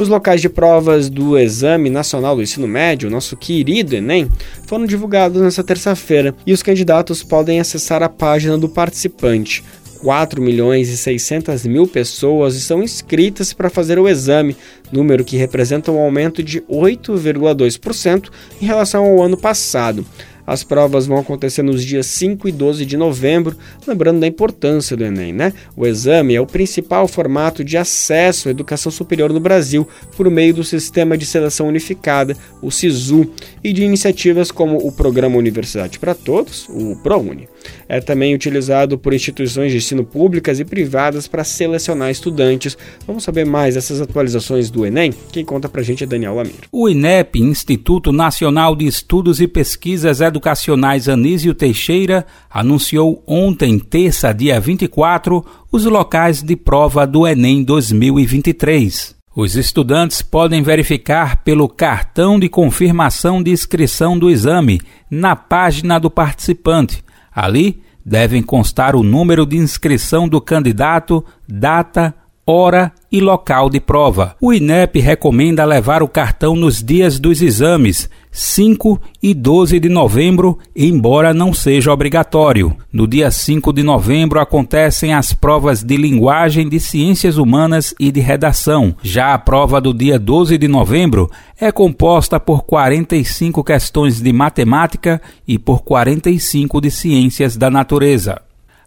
Os 0.00 0.08
locais 0.08 0.40
de 0.40 0.48
provas 0.48 1.10
do 1.10 1.36
Exame 1.36 1.90
Nacional 1.90 2.34
do 2.34 2.42
Ensino 2.42 2.66
Médio, 2.66 3.10
nosso 3.10 3.36
querido 3.36 3.94
Enem, 3.94 4.30
foram 4.66 4.86
divulgados 4.86 5.42
nesta 5.42 5.62
terça-feira 5.62 6.34
e 6.46 6.54
os 6.54 6.62
candidatos 6.62 7.22
podem 7.22 7.60
acessar 7.60 8.02
a 8.02 8.08
página 8.08 8.56
do 8.56 8.66
participante 8.66 9.62
4 10.02 10.40
milhões 10.40 10.88
e 10.88 10.96
600 10.96 11.66
mil 11.66 11.86
pessoas 11.86 12.54
estão 12.56 12.82
inscritas 12.82 13.52
para 13.52 13.70
fazer 13.70 13.98
o 13.98 14.08
exame, 14.08 14.56
número 14.90 15.24
que 15.24 15.36
representa 15.36 15.92
um 15.92 15.98
aumento 15.98 16.42
de 16.42 16.60
8,2% 16.62 18.30
em 18.60 18.66
relação 18.66 19.04
ao 19.04 19.22
ano 19.22 19.36
passado. 19.36 20.04
As 20.50 20.64
provas 20.64 21.06
vão 21.06 21.16
acontecer 21.16 21.62
nos 21.62 21.84
dias 21.84 22.06
5 22.06 22.48
e 22.48 22.50
12 22.50 22.84
de 22.84 22.96
novembro, 22.96 23.56
lembrando 23.86 24.18
da 24.18 24.26
importância 24.26 24.96
do 24.96 25.04
Enem, 25.04 25.32
né? 25.32 25.52
O 25.76 25.86
exame 25.86 26.34
é 26.34 26.40
o 26.40 26.46
principal 26.46 27.06
formato 27.06 27.62
de 27.62 27.76
acesso 27.76 28.48
à 28.48 28.50
educação 28.50 28.90
superior 28.90 29.32
no 29.32 29.38
Brasil 29.38 29.86
por 30.16 30.28
meio 30.28 30.52
do 30.52 30.64
Sistema 30.64 31.16
de 31.16 31.24
Seleção 31.24 31.68
Unificada, 31.68 32.36
o 32.60 32.68
SISU, 32.68 33.30
e 33.62 33.72
de 33.72 33.84
iniciativas 33.84 34.50
como 34.50 34.76
o 34.78 34.90
Programa 34.90 35.36
Universidade 35.36 36.00
para 36.00 36.16
Todos, 36.16 36.68
o 36.68 36.96
ProUni. 36.96 37.48
É 37.88 38.00
também 38.00 38.34
utilizado 38.34 38.98
por 38.98 39.12
instituições 39.12 39.70
de 39.70 39.78
ensino 39.78 40.04
públicas 40.04 40.58
e 40.58 40.64
privadas 40.64 41.28
para 41.28 41.44
selecionar 41.44 42.10
estudantes. 42.10 42.76
Vamos 43.06 43.22
saber 43.22 43.44
mais 43.44 43.74
dessas 43.74 44.00
atualizações 44.00 44.70
do 44.70 44.84
Enem? 44.84 45.12
Quem 45.30 45.44
conta 45.44 45.68
pra 45.68 45.82
gente 45.82 46.02
é 46.02 46.06
Daniel 46.06 46.34
Lamir. 46.34 46.54
O 46.72 46.88
INEP, 46.88 47.38
Instituto 47.38 48.10
Nacional 48.10 48.74
de 48.74 48.86
Estudos 48.86 49.40
e 49.40 49.46
Pesquisas 49.46 50.20
Educacionais 50.40 51.06
Anísio 51.06 51.54
Teixeira, 51.54 52.24
anunciou 52.50 53.22
ontem, 53.26 53.78
terça, 53.78 54.32
dia 54.32 54.58
24, 54.58 55.44
os 55.70 55.84
locais 55.84 56.42
de 56.42 56.56
prova 56.56 57.06
do 57.06 57.26
Enem 57.26 57.62
2023. 57.62 59.14
Os 59.36 59.54
estudantes 59.54 60.22
podem 60.22 60.62
verificar 60.62 61.44
pelo 61.44 61.68
cartão 61.68 62.40
de 62.40 62.48
confirmação 62.48 63.42
de 63.42 63.50
inscrição 63.50 64.18
do 64.18 64.30
exame 64.30 64.80
na 65.10 65.36
página 65.36 66.00
do 66.00 66.10
participante 66.10 67.04
Ali 67.32 67.82
devem 68.04 68.42
constar 68.42 68.96
o 68.96 69.02
número 69.02 69.46
de 69.46 69.56
inscrição 69.56 70.28
do 70.28 70.40
candidato, 70.40 71.24
data, 71.46 72.14
hora 72.50 72.92
e 73.10 73.20
local 73.20 73.70
de 73.70 73.80
prova. 73.80 74.36
O 74.40 74.52
INEP 74.52 75.00
recomenda 75.00 75.64
levar 75.64 76.02
o 76.02 76.08
cartão 76.08 76.54
nos 76.54 76.82
dias 76.82 77.18
dos 77.18 77.42
exames, 77.42 78.08
5 78.30 79.00
e 79.22 79.34
12 79.34 79.80
de 79.80 79.88
novembro, 79.88 80.58
embora 80.74 81.34
não 81.34 81.52
seja 81.52 81.92
obrigatório. 81.92 82.76
No 82.92 83.06
dia 83.06 83.30
5 83.30 83.72
de 83.72 83.82
novembro 83.82 84.38
acontecem 84.38 85.12
as 85.12 85.32
provas 85.32 85.82
de 85.82 85.96
linguagem 85.96 86.68
de 86.68 86.78
ciências 86.78 87.36
humanas 87.36 87.94
e 87.98 88.12
de 88.12 88.20
redação. 88.20 88.94
Já 89.02 89.34
a 89.34 89.38
prova 89.38 89.80
do 89.80 89.92
dia 89.92 90.18
12 90.18 90.56
de 90.58 90.68
novembro 90.68 91.30
é 91.60 91.72
composta 91.72 92.38
por 92.38 92.62
45 92.62 93.64
questões 93.64 94.20
de 94.20 94.32
matemática 94.32 95.20
e 95.46 95.58
por 95.58 95.82
45 95.82 96.80
de 96.80 96.90
ciências 96.90 97.56
da 97.56 97.70
natureza. 97.70 98.40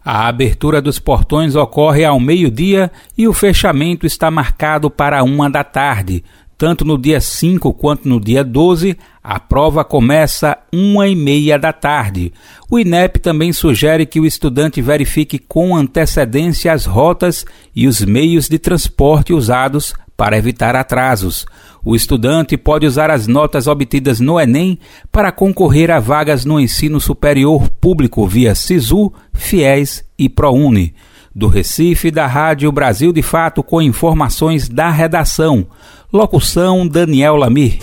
A 0.04 0.28
abertura 0.28 0.82
dos 0.82 0.98
portões 0.98 1.56
ocorre 1.56 2.04
ao 2.04 2.20
meio-dia 2.20 2.92
e 3.16 3.26
o 3.26 3.32
fechamento 3.32 4.04
está 4.04 4.30
marcado 4.30 4.90
para 4.90 5.22
uma 5.24 5.48
da 5.48 5.64
tarde. 5.64 6.22
Tanto 6.58 6.84
no 6.84 6.98
dia 6.98 7.20
5 7.20 7.72
quanto 7.72 8.08
no 8.08 8.20
dia 8.20 8.44
12, 8.44 8.96
a 9.22 9.40
prova 9.40 9.82
começa 9.82 10.58
uma 10.70 11.08
e 11.08 11.16
meia 11.16 11.58
da 11.58 11.72
tarde. 11.72 12.32
O 12.70 12.78
INEP 12.78 13.18
também 13.18 13.52
sugere 13.52 14.04
que 14.04 14.20
o 14.20 14.26
estudante 14.26 14.82
verifique 14.82 15.38
com 15.38 15.74
antecedência 15.74 16.72
as 16.72 16.84
rotas 16.84 17.44
e 17.74 17.88
os 17.88 18.02
meios 18.04 18.48
de 18.48 18.58
transporte 18.58 19.32
usados 19.32 19.94
para 20.16 20.36
evitar 20.36 20.76
atrasos. 20.76 21.46
O 21.84 21.94
estudante 21.94 22.56
pode 22.56 22.86
usar 22.86 23.10
as 23.10 23.26
notas 23.26 23.66
obtidas 23.66 24.20
no 24.20 24.40
Enem 24.40 24.78
para 25.12 25.30
concorrer 25.30 25.90
a 25.90 26.00
vagas 26.00 26.44
no 26.44 26.58
ensino 26.58 27.00
superior 27.00 27.68
público 27.68 28.26
via 28.26 28.54
SISU, 28.54 29.12
FIES 29.32 30.04
e 30.18 30.28
ProUni. 30.28 30.94
Do 31.34 31.48
Recife, 31.48 32.10
da 32.10 32.26
Rádio 32.26 32.70
Brasil 32.70 33.12
de 33.12 33.20
Fato, 33.20 33.62
com 33.62 33.82
informações 33.82 34.68
da 34.68 34.88
redação. 34.88 35.66
Locução 36.12 36.86
Daniel 36.86 37.34
Lamir. 37.34 37.78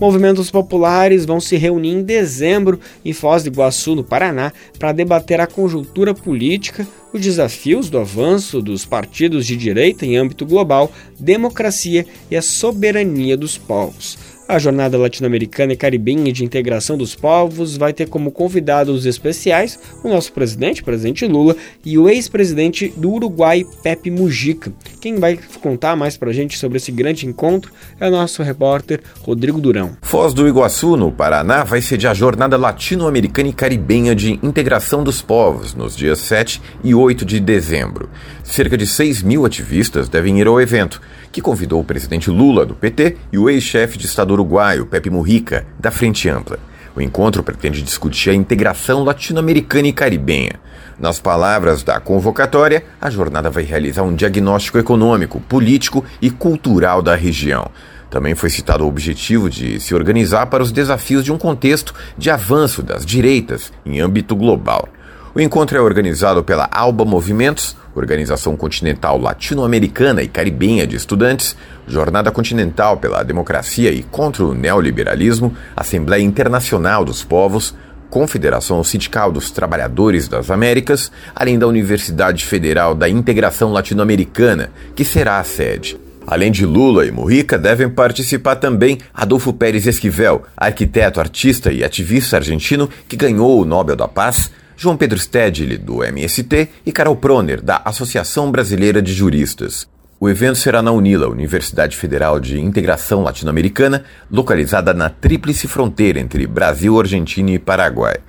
Movimentos 0.00 0.50
populares 0.50 1.26
vão 1.26 1.38
se 1.38 1.58
reunir 1.58 1.90
em 1.90 2.02
dezembro 2.02 2.80
em 3.04 3.12
Foz 3.12 3.42
do 3.42 3.50
Iguaçu, 3.50 3.94
no 3.94 4.02
Paraná, 4.02 4.50
para 4.78 4.92
debater 4.92 5.38
a 5.42 5.46
conjuntura 5.46 6.14
política, 6.14 6.88
os 7.12 7.20
desafios 7.20 7.90
do 7.90 7.98
avanço 7.98 8.62
dos 8.62 8.86
partidos 8.86 9.46
de 9.46 9.54
direita 9.54 10.06
em 10.06 10.16
âmbito 10.16 10.46
global, 10.46 10.90
democracia 11.18 12.06
e 12.30 12.36
a 12.36 12.40
soberania 12.40 13.36
dos 13.36 13.58
povos. 13.58 14.16
A 14.50 14.58
Jornada 14.58 14.98
Latino-Americana 14.98 15.74
e 15.74 15.76
Caribenha 15.76 16.32
de 16.32 16.44
Integração 16.44 16.98
dos 16.98 17.14
Povos 17.14 17.76
vai 17.76 17.92
ter 17.92 18.08
como 18.08 18.32
convidados 18.32 19.06
especiais 19.06 19.78
o 20.02 20.08
nosso 20.08 20.32
presidente, 20.32 20.82
presidente 20.82 21.24
Lula, 21.24 21.54
e 21.84 21.96
o 21.96 22.08
ex-presidente 22.08 22.92
do 22.96 23.12
Uruguai, 23.12 23.64
Pepe 23.80 24.10
Mujica. 24.10 24.72
Quem 25.00 25.20
vai 25.20 25.38
contar 25.62 25.94
mais 25.94 26.16
pra 26.16 26.32
gente 26.32 26.58
sobre 26.58 26.78
esse 26.78 26.90
grande 26.90 27.28
encontro 27.28 27.70
é 28.00 28.08
o 28.08 28.10
nosso 28.10 28.42
repórter 28.42 29.00
Rodrigo 29.22 29.60
Durão. 29.60 29.96
Foz 30.02 30.34
do 30.34 30.48
Iguaçu, 30.48 30.96
no 30.96 31.12
Paraná, 31.12 31.62
vai 31.62 31.80
sediar 31.80 32.10
a 32.10 32.14
Jornada 32.14 32.56
Latino-Americana 32.56 33.50
e 33.50 33.52
Caribenha 33.52 34.16
de 34.16 34.32
Integração 34.42 35.04
dos 35.04 35.22
Povos, 35.22 35.74
nos 35.74 35.96
dias 35.96 36.18
7 36.18 36.60
e 36.82 36.92
8 36.92 37.24
de 37.24 37.38
dezembro. 37.38 38.10
Cerca 38.50 38.76
de 38.76 38.84
6 38.84 39.22
mil 39.22 39.46
ativistas 39.46 40.08
devem 40.08 40.40
ir 40.40 40.48
ao 40.48 40.60
evento, 40.60 41.00
que 41.30 41.40
convidou 41.40 41.80
o 41.80 41.84
presidente 41.84 42.30
Lula, 42.30 42.66
do 42.66 42.74
PT, 42.74 43.16
e 43.32 43.38
o 43.38 43.48
ex-chefe 43.48 43.96
de 43.96 44.06
Estado 44.06 44.32
uruguaio, 44.32 44.86
Pepe 44.86 45.08
Mujica, 45.08 45.64
da 45.78 45.92
Frente 45.92 46.28
Ampla. 46.28 46.58
O 46.96 47.00
encontro 47.00 47.44
pretende 47.44 47.80
discutir 47.80 48.30
a 48.30 48.34
integração 48.34 49.04
latino-americana 49.04 49.86
e 49.86 49.92
caribenha. 49.92 50.54
Nas 50.98 51.20
palavras 51.20 51.84
da 51.84 52.00
convocatória, 52.00 52.82
a 53.00 53.08
jornada 53.08 53.48
vai 53.50 53.62
realizar 53.62 54.02
um 54.02 54.16
diagnóstico 54.16 54.78
econômico, 54.78 55.40
político 55.42 56.04
e 56.20 56.28
cultural 56.28 57.00
da 57.02 57.14
região. 57.14 57.70
Também 58.10 58.34
foi 58.34 58.50
citado 58.50 58.84
o 58.84 58.88
objetivo 58.88 59.48
de 59.48 59.78
se 59.78 59.94
organizar 59.94 60.46
para 60.46 60.64
os 60.64 60.72
desafios 60.72 61.24
de 61.24 61.30
um 61.30 61.38
contexto 61.38 61.94
de 62.18 62.28
avanço 62.28 62.82
das 62.82 63.06
direitas 63.06 63.72
em 63.86 64.00
âmbito 64.00 64.34
global. 64.34 64.88
O 65.32 65.40
encontro 65.40 65.78
é 65.78 65.80
organizado 65.80 66.42
pela 66.42 66.68
Alba 66.72 67.04
Movimentos, 67.04 67.76
Organização 67.94 68.56
Continental 68.56 69.16
Latino-Americana 69.16 70.24
e 70.24 70.28
Caribenha 70.28 70.84
de 70.84 70.96
Estudantes, 70.96 71.56
Jornada 71.86 72.32
Continental 72.32 72.96
pela 72.96 73.22
Democracia 73.22 73.92
e 73.92 74.02
contra 74.02 74.44
o 74.44 74.54
Neoliberalismo, 74.54 75.54
Assembleia 75.76 76.24
Internacional 76.24 77.04
dos 77.04 77.22
Povos, 77.22 77.76
Confederação 78.10 78.82
Sindical 78.82 79.30
dos 79.30 79.52
Trabalhadores 79.52 80.26
das 80.26 80.50
Américas, 80.50 81.12
além 81.32 81.56
da 81.56 81.68
Universidade 81.68 82.44
Federal 82.44 82.92
da 82.92 83.08
Integração 83.08 83.72
Latino-Americana, 83.72 84.70
que 84.96 85.04
será 85.04 85.38
a 85.38 85.44
sede. 85.44 85.96
Além 86.26 86.50
de 86.50 86.66
Lula 86.66 87.06
e 87.06 87.12
Mujica, 87.12 87.56
devem 87.56 87.88
participar 87.88 88.56
também 88.56 88.98
Adolfo 89.14 89.52
Pérez 89.52 89.86
Esquivel, 89.86 90.42
arquiteto, 90.56 91.20
artista 91.20 91.72
e 91.72 91.84
ativista 91.84 92.36
argentino 92.36 92.90
que 93.08 93.16
ganhou 93.16 93.60
o 93.60 93.64
Nobel 93.64 93.96
da 93.96 94.08
Paz, 94.08 94.50
João 94.82 94.96
Pedro 94.96 95.18
Stedley, 95.18 95.76
do 95.76 96.02
MST, 96.02 96.70
e 96.86 96.90
Carol 96.90 97.14
Proner, 97.14 97.60
da 97.60 97.82
Associação 97.84 98.50
Brasileira 98.50 99.02
de 99.02 99.12
Juristas. 99.12 99.86
O 100.18 100.26
evento 100.26 100.56
será 100.56 100.80
na 100.80 100.90
UNILA, 100.90 101.28
Universidade 101.28 101.94
Federal 101.94 102.40
de 102.40 102.58
Integração 102.58 103.22
Latino-Americana, 103.22 104.04
localizada 104.30 104.94
na 104.94 105.10
tríplice 105.10 105.68
fronteira 105.68 106.18
entre 106.18 106.46
Brasil, 106.46 106.98
Argentina 106.98 107.50
e 107.50 107.58
Paraguai. 107.58 108.20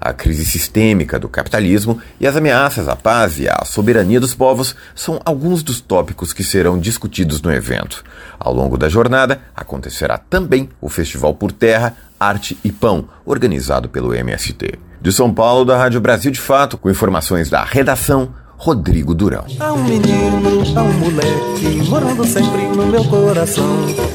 A 0.00 0.12
crise 0.12 0.44
sistêmica 0.44 1.16
do 1.16 1.28
capitalismo 1.28 2.00
e 2.18 2.26
as 2.26 2.34
ameaças 2.34 2.88
à 2.88 2.96
paz 2.96 3.38
e 3.38 3.48
à 3.48 3.64
soberania 3.64 4.18
dos 4.18 4.34
povos 4.34 4.74
são 4.96 5.20
alguns 5.24 5.62
dos 5.62 5.80
tópicos 5.80 6.32
que 6.32 6.42
serão 6.42 6.76
discutidos 6.76 7.40
no 7.40 7.52
evento. 7.52 8.02
Ao 8.36 8.52
longo 8.52 8.76
da 8.76 8.88
jornada, 8.88 9.42
acontecerá 9.54 10.18
também 10.18 10.70
o 10.80 10.88
Festival 10.88 11.36
por 11.36 11.52
Terra, 11.52 11.96
Arte 12.18 12.58
e 12.64 12.72
Pão, 12.72 13.08
organizado 13.24 13.88
pelo 13.88 14.12
MST. 14.12 14.89
De 15.00 15.10
São 15.10 15.32
Paulo, 15.32 15.64
da 15.64 15.78
Rádio 15.78 15.98
Brasil 15.98 16.30
de 16.30 16.38
Fato, 16.38 16.76
com 16.76 16.90
informações 16.90 17.48
da 17.48 17.64
redação, 17.64 18.34
Rodrigo 18.58 19.14
Durão. 19.14 19.46
Há 19.58 19.72
um 19.72 19.82
menino, 19.82 20.62
há 20.76 20.82
um 20.82 20.92
moleque, 20.92 21.88
morando 21.88 22.22
sempre 22.26 22.66
no 22.66 22.84
meu 22.84 23.02
coração. 23.04 23.64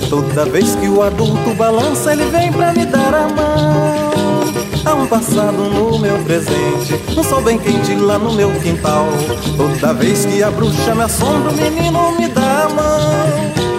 Toda 0.08 0.46
vez 0.46 0.76
que 0.76 0.88
o 0.88 1.02
adulto 1.02 1.56
balança, 1.56 2.12
ele 2.12 2.26
vem 2.26 2.54
pra 2.54 2.72
me 2.72 2.86
dar 2.86 3.16
a 3.16 3.28
mão. 3.28 4.46
Há 4.86 4.94
um 4.94 5.08
passado 5.08 5.58
no 5.58 5.98
meu 5.98 6.20
presente, 6.20 6.94
um 7.18 7.24
sol 7.24 7.42
bem 7.42 7.58
quente 7.58 7.96
lá 7.96 8.20
no 8.20 8.34
meu 8.34 8.52
quintal. 8.60 9.08
Toda 9.58 9.92
vez 9.92 10.24
que 10.26 10.44
a 10.44 10.52
bruxa 10.52 10.94
me 10.94 11.02
assombra, 11.02 11.52
o 11.52 11.56
menino 11.56 12.12
me 12.12 12.28
dá 12.28 12.66
a 12.66 12.70
mão. 12.70 13.75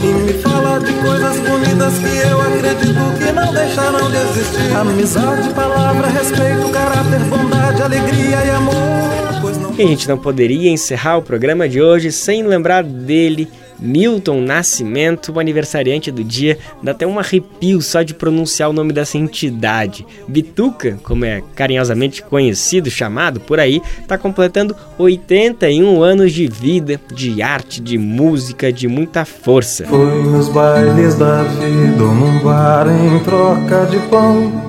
E 0.00 0.06
me 0.06 0.32
fala 0.34 0.78
de 0.78 0.92
coisas 0.92 1.40
bonitas 1.40 1.98
que 1.98 2.28
eu 2.28 2.40
acredito 2.40 3.18
que 3.18 3.32
não 3.32 3.52
deixarão 3.52 4.10
de 4.10 4.16
existir. 4.16 4.76
Amizade, 4.76 5.52
palavra, 5.54 6.06
respeito, 6.06 6.70
caráter, 6.70 7.20
bondade, 7.28 7.82
alegria 7.82 8.44
e 8.44 8.50
amor. 8.50 9.74
E 9.76 9.82
a 9.82 9.86
gente 9.86 10.08
não 10.08 10.16
poderia 10.16 10.70
encerrar 10.70 11.18
o 11.18 11.22
programa 11.22 11.68
de 11.68 11.80
hoje 11.80 12.12
sem 12.12 12.44
lembrar 12.44 12.84
dele 12.84 13.48
Milton 13.78 14.40
Nascimento, 14.40 15.32
o 15.32 15.40
aniversariante 15.40 16.10
do 16.10 16.24
dia, 16.24 16.58
dá 16.82 16.92
até 16.92 17.06
um 17.06 17.18
arrepio 17.18 17.80
só 17.80 18.02
de 18.02 18.14
pronunciar 18.14 18.70
o 18.70 18.72
nome 18.72 18.92
dessa 18.92 19.16
entidade. 19.16 20.06
Bituca, 20.26 20.98
como 21.02 21.24
é 21.24 21.42
carinhosamente 21.54 22.22
conhecido, 22.22 22.90
chamado 22.90 23.40
por 23.40 23.60
aí, 23.60 23.80
está 24.00 24.18
completando 24.18 24.74
81 24.98 26.02
anos 26.02 26.32
de 26.32 26.46
vida, 26.46 27.00
de 27.12 27.42
arte, 27.42 27.80
de 27.80 27.98
música, 27.98 28.72
de 28.72 28.88
muita 28.88 29.24
força. 29.24 29.84
Foi 29.86 30.22
nos 30.22 30.48
bailes 30.48 31.14
da 31.14 31.42
vida, 31.42 32.04
num 32.04 32.40
bar 32.40 32.86
em 32.88 33.18
troca 33.20 33.86
de 33.86 33.98
pão. 34.08 34.68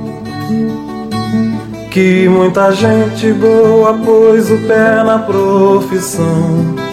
Que 1.91 2.29
muita 2.29 2.71
gente 2.71 3.33
boa 3.33 3.97
pôs 3.97 4.51
o 4.51 4.57
pé 4.67 5.03
na 5.03 5.19
profissão 5.19 6.88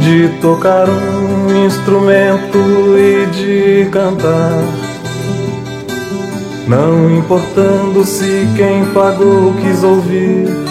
de 0.00 0.28
tocar 0.40 0.88
um 0.88 1.66
instrumento 1.66 2.58
e 2.98 3.26
de 3.26 3.90
cantar. 3.90 4.62
Não 6.66 7.10
importando 7.18 8.04
se 8.04 8.48
quem 8.56 8.86
pagou 8.86 9.52
quis 9.54 9.84
ouvir 9.84 10.69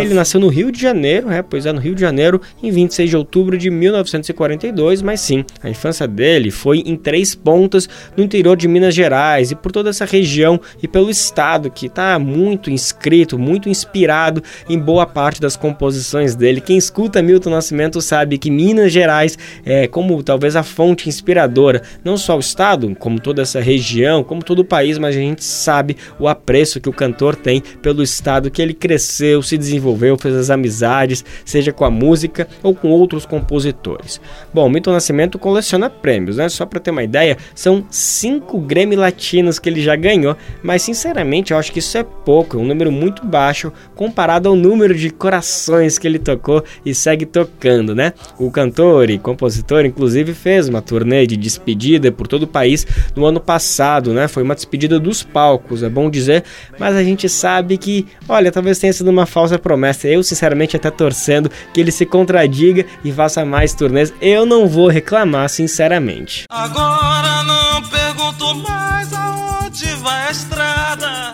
ele 0.00 0.14
nasceu 0.14 0.40
no 0.40 0.48
Rio 0.48 0.70
de 0.70 0.80
Janeiro, 0.80 1.30
é, 1.30 1.42
pois 1.42 1.66
é, 1.66 1.72
no 1.72 1.80
Rio 1.80 1.94
de 1.94 2.00
Janeiro, 2.00 2.40
em 2.62 2.70
26 2.70 3.10
de 3.10 3.16
outubro 3.16 3.56
de 3.56 3.70
1942, 3.70 5.02
mas 5.02 5.20
sim, 5.20 5.44
a 5.62 5.70
infância 5.70 6.06
dele 6.06 6.50
foi 6.50 6.78
em 6.78 6.96
Três 6.96 7.34
Pontas, 7.34 7.88
no 8.16 8.22
interior 8.22 8.56
de 8.56 8.68
Minas 8.68 8.94
Gerais, 8.94 9.50
e 9.50 9.54
por 9.54 9.72
toda 9.72 9.90
essa 9.90 10.04
região 10.04 10.60
e 10.82 10.88
pelo 10.88 11.10
estado, 11.10 11.70
que 11.70 11.86
está 11.86 12.18
muito 12.18 12.70
inscrito, 12.70 13.38
muito 13.38 13.68
inspirado 13.68 14.42
em 14.68 14.78
boa 14.78 15.06
parte 15.06 15.40
das 15.40 15.56
composições 15.56 16.34
dele. 16.34 16.60
Quem 16.60 16.76
escuta 16.76 17.22
Milton 17.22 17.50
Nascimento 17.50 18.00
sabe 18.00 18.38
que 18.38 18.50
Minas 18.50 18.92
Gerais 18.92 19.38
é 19.64 19.86
como 19.86 20.22
talvez 20.22 20.56
a 20.56 20.62
fonte 20.62 21.08
inspiradora, 21.08 21.82
não 22.04 22.16
só 22.16 22.36
o 22.36 22.40
estado, 22.40 22.94
como 22.98 23.20
toda 23.20 23.42
essa 23.42 23.60
região, 23.60 24.22
como 24.24 24.42
todo 24.42 24.60
o 24.60 24.64
país, 24.64 24.98
mas 24.98 25.16
a 25.16 25.18
gente 25.18 25.44
sabe 25.44 25.96
o 26.18 26.28
apreço 26.28 26.80
que 26.80 26.88
o 26.88 26.92
cantor 26.92 27.36
tem 27.36 27.62
pelo 27.80 28.02
estado 28.02 28.50
que 28.50 28.60
ele 28.60 28.74
cresceu, 28.74 29.42
se 29.42 29.56
desenvolveu, 29.62 30.16
fez 30.18 30.34
as 30.34 30.50
amizades, 30.50 31.24
seja 31.44 31.72
com 31.72 31.84
a 31.84 31.90
música 31.90 32.46
ou 32.62 32.74
com 32.74 32.88
outros 32.88 33.26
compositores. 33.26 34.20
Bom, 34.52 34.68
Milton 34.68 34.92
Nascimento 34.92 35.38
coleciona 35.38 35.88
prêmios, 35.88 36.36
né? 36.36 36.48
Só 36.48 36.66
para 36.66 36.80
ter 36.80 36.90
uma 36.90 37.02
ideia, 37.02 37.36
são 37.54 37.84
cinco 37.90 38.58
Grammy 38.60 38.96
Latinos 38.96 39.58
que 39.58 39.68
ele 39.68 39.82
já 39.82 39.96
ganhou, 39.96 40.36
mas 40.62 40.82
sinceramente 40.82 41.52
eu 41.52 41.58
acho 41.58 41.72
que 41.72 41.78
isso 41.78 41.96
é 41.96 42.02
pouco, 42.02 42.56
é 42.56 42.60
um 42.60 42.64
número 42.64 42.92
muito 42.92 43.24
baixo 43.24 43.72
comparado 43.94 44.48
ao 44.48 44.54
número 44.54 44.94
de 44.94 45.10
corações 45.10 45.98
que 45.98 46.06
ele 46.06 46.18
tocou 46.18 46.64
e 46.84 46.94
segue 46.94 47.26
tocando, 47.26 47.94
né? 47.94 48.12
O 48.38 48.50
cantor 48.50 49.10
e 49.10 49.18
compositor, 49.18 49.84
inclusive, 49.84 50.34
fez 50.34 50.68
uma 50.68 50.82
turnê 50.82 51.26
de 51.26 51.36
despedida 51.36 52.10
por 52.10 52.26
todo 52.26 52.44
o 52.44 52.46
país 52.46 52.86
no 53.14 53.24
ano 53.24 53.40
passado, 53.40 54.12
né? 54.12 54.28
Foi 54.28 54.42
uma 54.42 54.54
despedida 54.54 54.98
dos 54.98 55.22
palcos, 55.22 55.82
é 55.82 55.88
bom 55.88 56.10
dizer, 56.10 56.44
mas 56.78 56.94
a 56.94 57.02
gente 57.02 57.28
sabe 57.28 57.78
que, 57.78 58.06
olha, 58.28 58.50
talvez 58.50 58.78
tenha 58.78 58.92
sido 58.92 59.08
uma 59.08 59.26
falsa 59.26 59.51
promessa. 59.58 60.08
Eu, 60.08 60.22
sinceramente, 60.22 60.76
até 60.76 60.90
torcendo 60.90 61.50
que 61.72 61.80
ele 61.80 61.92
se 61.92 62.06
contradiga 62.06 62.86
e 63.04 63.12
faça 63.12 63.44
mais 63.44 63.74
turnês. 63.74 64.12
Eu 64.20 64.46
não 64.46 64.68
vou 64.68 64.88
reclamar, 64.88 65.48
sinceramente. 65.48 66.44
Agora 66.50 67.42
não 67.44 67.82
pergunto 67.88 68.54
mais 68.56 69.12
aonde 69.12 69.86
vai 69.96 70.28
a 70.28 70.30
estrada. 70.30 71.32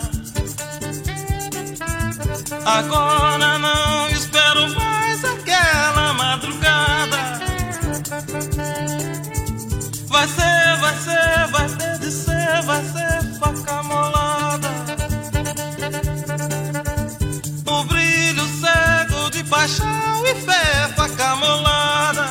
Agora 2.65 3.59
não 3.59 4.09
espero 4.11 4.69
mais 4.75 5.25
aquela 5.25 6.13
madrugada. 6.15 7.19
Vai 10.09 10.27
ser, 10.29 10.77
vai 10.81 10.95
ser, 10.97 11.47
vai 11.51 11.69
ter 11.69 11.99
de 11.99 12.11
ser, 12.11 12.63
vai 12.65 12.83
ser 12.85 13.39
faca 13.39 13.83
molada. 13.83 14.68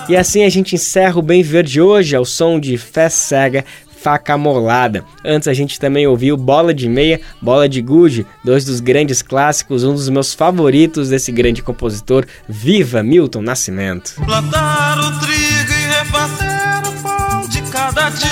E 0.10 0.16
assim 0.16 0.44
a 0.44 0.50
gente 0.50 0.76
encerra 0.76 1.20
o 1.20 1.22
Bem 1.22 1.44
Verde 1.44 1.82
hoje 1.82 2.16
ao 2.16 2.26
som 2.26 2.60
de 2.60 2.78
Fé 2.78 3.10
Cega, 3.10 3.66
Faca 4.02 4.38
Molada. 4.38 5.04
Antes 5.26 5.48
a 5.48 5.54
gente 5.54 5.80
também 5.80 6.08
ouviu 6.08 6.38
Bola 6.38 6.74
de 6.74 6.88
Meia, 6.88 7.20
Bola 7.42 7.68
de 7.68 7.82
Gude, 7.82 8.26
dois 8.44 8.64
dos 8.64 8.80
grandes 8.80 9.22
clássicos, 9.22 9.84
um 9.84 9.94
dos 9.94 10.08
meus 10.10 10.34
favoritos 10.34 11.10
desse 11.10 11.32
grande 11.32 11.62
compositor, 11.62 12.26
Viva 12.48 13.04
Milton 13.04 13.42
Nascimento. 13.42 14.14
Plantar 14.26 15.00
o 15.00 15.20
trigo 15.20 15.72
e 15.72 15.88
refazer 15.98 16.88
o 16.88 17.02
pão 17.02 17.48
de 17.50 17.62
cada 17.64 18.10
dia. 18.10 18.28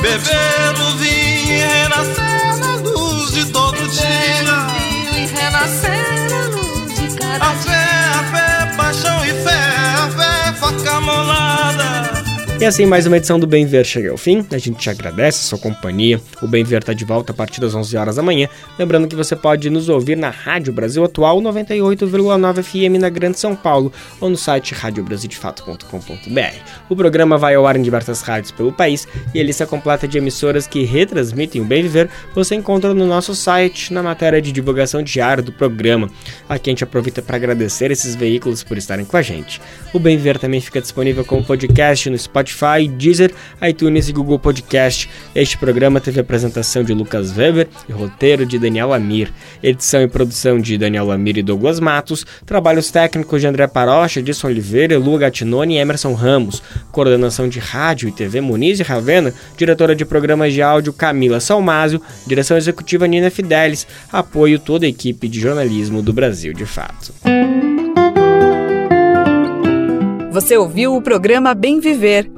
Beber 0.00 0.80
o 0.80 0.96
vinho 0.96 1.52
e 1.52 1.60
renascer 1.60 2.56
na 2.60 2.76
luz 2.76 3.32
de 3.32 3.46
todo 3.52 3.76
dia. 3.88 4.18
Paixão 8.88 9.22
e 9.22 9.34
fé, 9.42 10.10
fé, 10.16 10.52
faca 10.54 10.98
molada. 11.00 11.97
E 12.60 12.64
assim, 12.64 12.86
mais 12.86 13.06
uma 13.06 13.16
edição 13.16 13.38
do 13.38 13.46
Bem 13.46 13.64
Ver 13.64 13.86
chega 13.86 14.10
ao 14.10 14.16
fim. 14.16 14.44
A 14.50 14.58
gente 14.58 14.78
te 14.78 14.90
agradece 14.90 15.38
a 15.38 15.48
sua 15.48 15.58
companhia. 15.60 16.20
O 16.42 16.48
Bem 16.48 16.64
Ver 16.64 16.80
está 16.80 16.92
de 16.92 17.04
volta 17.04 17.30
a 17.30 17.34
partir 17.34 17.60
das 17.60 17.72
11 17.72 17.96
horas 17.96 18.16
da 18.16 18.22
manhã. 18.22 18.48
Lembrando 18.76 19.06
que 19.06 19.14
você 19.14 19.36
pode 19.36 19.70
nos 19.70 19.88
ouvir 19.88 20.16
na 20.16 20.28
Rádio 20.28 20.72
Brasil 20.72 21.04
Atual 21.04 21.40
98,9 21.40 22.62
FM 22.64 23.00
na 23.00 23.08
Grande 23.08 23.38
São 23.38 23.54
Paulo 23.54 23.92
ou 24.20 24.28
no 24.28 24.36
site 24.36 24.74
radiobrasildefato.com.br. 24.74 26.56
O 26.88 26.96
programa 26.96 27.38
vai 27.38 27.54
ao 27.54 27.64
ar 27.64 27.76
em 27.76 27.82
diversas 27.82 28.22
rádios 28.22 28.50
pelo 28.50 28.72
país 28.72 29.06
e 29.32 29.38
a 29.38 29.44
lista 29.44 29.64
completa 29.64 30.08
de 30.08 30.18
emissoras 30.18 30.66
que 30.66 30.82
retransmitem 30.82 31.62
o 31.62 31.64
Bem 31.64 31.84
Viver 31.84 32.10
você 32.34 32.56
encontra 32.56 32.92
no 32.92 33.06
nosso 33.06 33.36
site, 33.36 33.92
na 33.92 34.02
matéria 34.02 34.42
de 34.42 34.50
divulgação 34.50 35.00
diária 35.00 35.44
do 35.44 35.52
programa. 35.52 36.10
Aqui 36.48 36.70
a 36.70 36.72
gente 36.72 36.82
aproveita 36.82 37.22
para 37.22 37.36
agradecer 37.36 37.92
esses 37.92 38.16
veículos 38.16 38.64
por 38.64 38.76
estarem 38.76 39.04
com 39.04 39.16
a 39.16 39.22
gente. 39.22 39.60
O 39.94 40.00
Bem 40.00 40.16
Viver 40.16 40.40
também 40.40 40.60
fica 40.60 40.80
disponível 40.80 41.24
como 41.24 41.44
podcast 41.44 42.10
no 42.10 42.18
Spotify 42.18 42.47
Spotify, 42.48 42.88
Deezer, 42.88 43.32
iTunes 43.62 44.08
e 44.08 44.12
Google 44.12 44.38
Podcast. 44.38 45.08
Este 45.34 45.58
programa 45.58 46.00
teve 46.00 46.20
apresentação 46.20 46.82
de 46.82 46.94
Lucas 46.94 47.36
Weber 47.36 47.68
e 47.88 47.92
roteiro 47.92 48.46
de 48.46 48.58
Daniel 48.58 48.92
Amir, 48.92 49.32
edição 49.62 50.02
e 50.02 50.08
produção 50.08 50.58
de 50.58 50.78
Daniel 50.78 51.10
Amir 51.10 51.36
e 51.36 51.42
Douglas 51.42 51.78
Matos, 51.78 52.24
trabalhos 52.46 52.90
técnicos 52.90 53.40
de 53.40 53.46
André 53.46 53.66
Parocha, 53.66 54.20
Edson 54.20 54.48
Oliveira, 54.48 54.98
Lu 54.98 55.18
Gatinoni 55.18 55.74
e 55.74 55.78
Emerson 55.78 56.14
Ramos, 56.14 56.62
coordenação 56.90 57.48
de 57.48 57.58
rádio 57.58 58.08
e 58.08 58.12
TV 58.12 58.40
Muniz 58.40 58.80
e 58.80 58.82
Ravena, 58.82 59.32
diretora 59.56 59.94
de 59.94 60.04
programas 60.04 60.52
de 60.52 60.62
áudio 60.62 60.92
Camila 60.92 61.40
Salmásio, 61.40 62.00
direção 62.26 62.56
executiva 62.56 63.06
Nina 63.06 63.30
Fidelis, 63.30 63.86
apoio 64.10 64.58
toda 64.58 64.86
a 64.86 64.88
equipe 64.88 65.28
de 65.28 65.40
jornalismo 65.40 66.02
do 66.02 66.12
Brasil 66.12 66.52
de 66.52 66.64
Fato. 66.64 67.12
Você 70.30 70.56
ouviu 70.56 70.94
o 70.94 71.02
programa 71.02 71.54
Bem 71.54 71.80
Viver 71.80 72.37